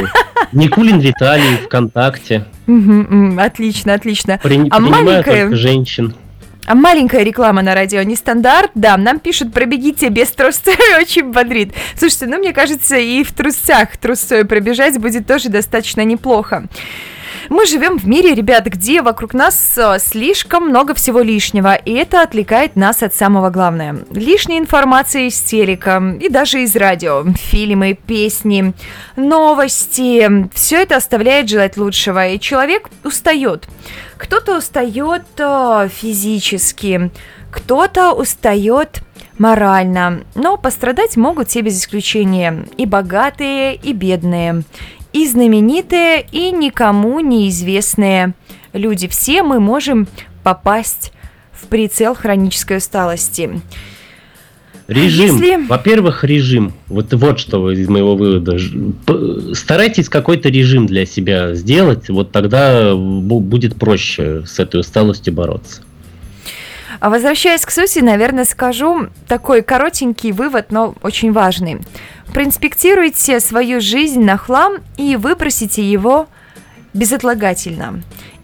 Никулин 0.51 0.99
Виталий 0.99 1.57
ВКонтакте. 1.65 2.45
Отлично, 3.37 3.93
отлично. 3.93 4.39
При- 4.41 4.67
А 4.69 4.79
маленькая- 4.79 5.53
женщин. 5.55 6.15
А 6.69 6.75
маленькая 6.75 7.23
реклама 7.23 7.63
на 7.63 7.73
радио 7.73 8.03
нестандарт, 8.03 8.69
да, 8.75 8.95
нам 8.95 9.17
пишут, 9.17 9.51
пробегите 9.51 10.09
без 10.09 10.29
трусцой, 10.29 10.75
очень 11.01 11.31
бодрит. 11.31 11.73
Слушайте, 11.97 12.27
ну, 12.27 12.37
мне 12.37 12.53
кажется, 12.53 12.95
и 12.95 13.23
в 13.23 13.33
трусцах 13.33 13.97
трусцой 13.97 14.45
пробежать 14.45 14.99
будет 14.99 15.25
тоже 15.25 15.49
достаточно 15.49 16.05
неплохо. 16.05 16.67
Мы 17.49 17.65
живем 17.65 17.97
в 17.97 18.07
мире, 18.07 18.35
ребят, 18.35 18.65
где 18.65 19.01
вокруг 19.01 19.33
нас 19.33 19.75
э, 19.75 19.97
слишком 19.97 20.69
много 20.69 20.93
всего 20.93 21.19
лишнего, 21.19 21.73
и 21.73 21.93
это 21.93 22.21
отвлекает 22.21 22.75
нас 22.75 23.01
от 23.01 23.15
самого 23.15 23.49
главного. 23.49 24.01
Лишняя 24.11 24.59
информация 24.59 25.23
из 25.23 25.41
телека 25.41 26.15
и 26.21 26.29
даже 26.29 26.61
из 26.61 26.75
радио, 26.75 27.25
фильмы, 27.39 27.97
песни, 28.05 28.73
новости, 29.15 30.47
все 30.53 30.83
это 30.83 30.97
оставляет 30.97 31.49
желать 31.49 31.75
лучшего, 31.75 32.27
и 32.27 32.39
человек 32.39 32.87
устает. 33.03 33.67
Кто-то 34.17 34.59
устает 34.59 35.25
э, 35.39 35.89
физически, 35.91 37.09
кто-то 37.49 38.11
устает 38.11 39.01
морально, 39.39 40.21
но 40.35 40.55
пострадать 40.57 41.17
могут 41.17 41.49
все 41.49 41.61
без 41.61 41.79
исключения, 41.79 42.65
и 42.77 42.85
богатые, 42.85 43.73
и 43.73 43.93
бедные, 43.93 44.63
и 45.13 45.27
знаменитые, 45.27 46.25
и 46.31 46.51
никому 46.51 47.19
неизвестные 47.19 48.33
люди. 48.73 49.07
Все 49.07 49.43
мы 49.43 49.59
можем 49.59 50.07
попасть 50.43 51.11
в 51.51 51.67
прицел 51.67 52.15
хронической 52.15 52.77
усталости. 52.77 53.61
Режим. 54.87 55.35
Если- 55.39 55.67
Во-первых, 55.67 56.23
режим. 56.23 56.73
Вот 56.87 57.13
вот 57.13 57.39
что 57.39 57.71
из 57.71 57.87
моего 57.87 58.15
вывода. 58.15 58.57
Старайтесь 59.53 60.09
какой-то 60.09 60.49
режим 60.49 60.87
для 60.87 61.05
себя 61.05 61.53
сделать, 61.53 62.09
вот 62.09 62.31
тогда 62.31 62.91
бу- 62.93 63.39
будет 63.39 63.75
проще 63.75 64.43
с 64.47 64.59
этой 64.59 64.79
усталостью 64.79 65.33
бороться. 65.33 65.83
А 66.99 67.09
возвращаясь 67.09 67.65
к 67.65 67.71
сути, 67.71 67.99
наверное, 67.99 68.45
скажу 68.45 69.07
такой 69.27 69.61
коротенький 69.61 70.31
вывод, 70.31 70.71
но 70.71 70.95
очень 71.01 71.31
важный. 71.31 71.79
Проинспектируйте 72.33 73.39
свою 73.39 73.79
жизнь 73.81 74.23
на 74.23 74.37
хлам 74.37 74.77
и 74.97 75.15
выбросите 75.15 75.81
его 75.81 76.27
безотлагательно. 76.93 78.01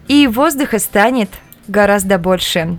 И 0.08 0.26
воздуха 0.26 0.78
станет 0.78 1.30
гораздо 1.68 2.18
больше. 2.18 2.78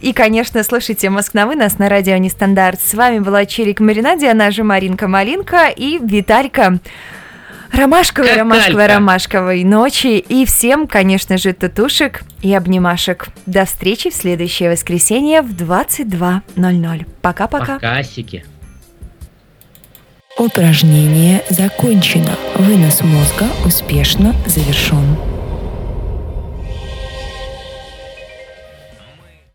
И, 0.00 0.12
конечно, 0.12 0.62
слушайте 0.62 1.10
Москва 1.10 1.44
нас 1.54 1.78
на 1.78 1.88
радио 1.88 2.16
Нестандарт. 2.16 2.80
С 2.80 2.94
вами 2.94 3.18
была 3.18 3.44
Чирик 3.44 3.80
Маринади, 3.80 4.24
она 4.26 4.50
же 4.50 4.64
Маринка 4.64 5.08
Малинка 5.08 5.68
и 5.68 5.98
Виталька 5.98 6.78
Ромашковой, 7.72 8.30
Какалька. 8.30 8.54
Ромашковой, 8.54 8.86
Ромашковой 8.86 9.64
ночи. 9.64 10.18
И 10.18 10.44
всем, 10.44 10.86
конечно 10.86 11.38
же, 11.38 11.52
татушек 11.52 12.22
и 12.42 12.54
обнимашек. 12.54 13.28
До 13.46 13.64
встречи 13.64 14.10
в 14.10 14.14
следующее 14.14 14.70
воскресенье 14.70 15.42
в 15.42 15.52
22.00. 15.52 17.06
Пока-пока. 17.22 17.74
Покасики. 17.74 18.44
Упражнение 20.38 21.42
закончено. 21.50 22.36
Вынос 22.54 23.02
мозга 23.02 23.46
успешно 23.64 24.34
завершен. 24.46 25.29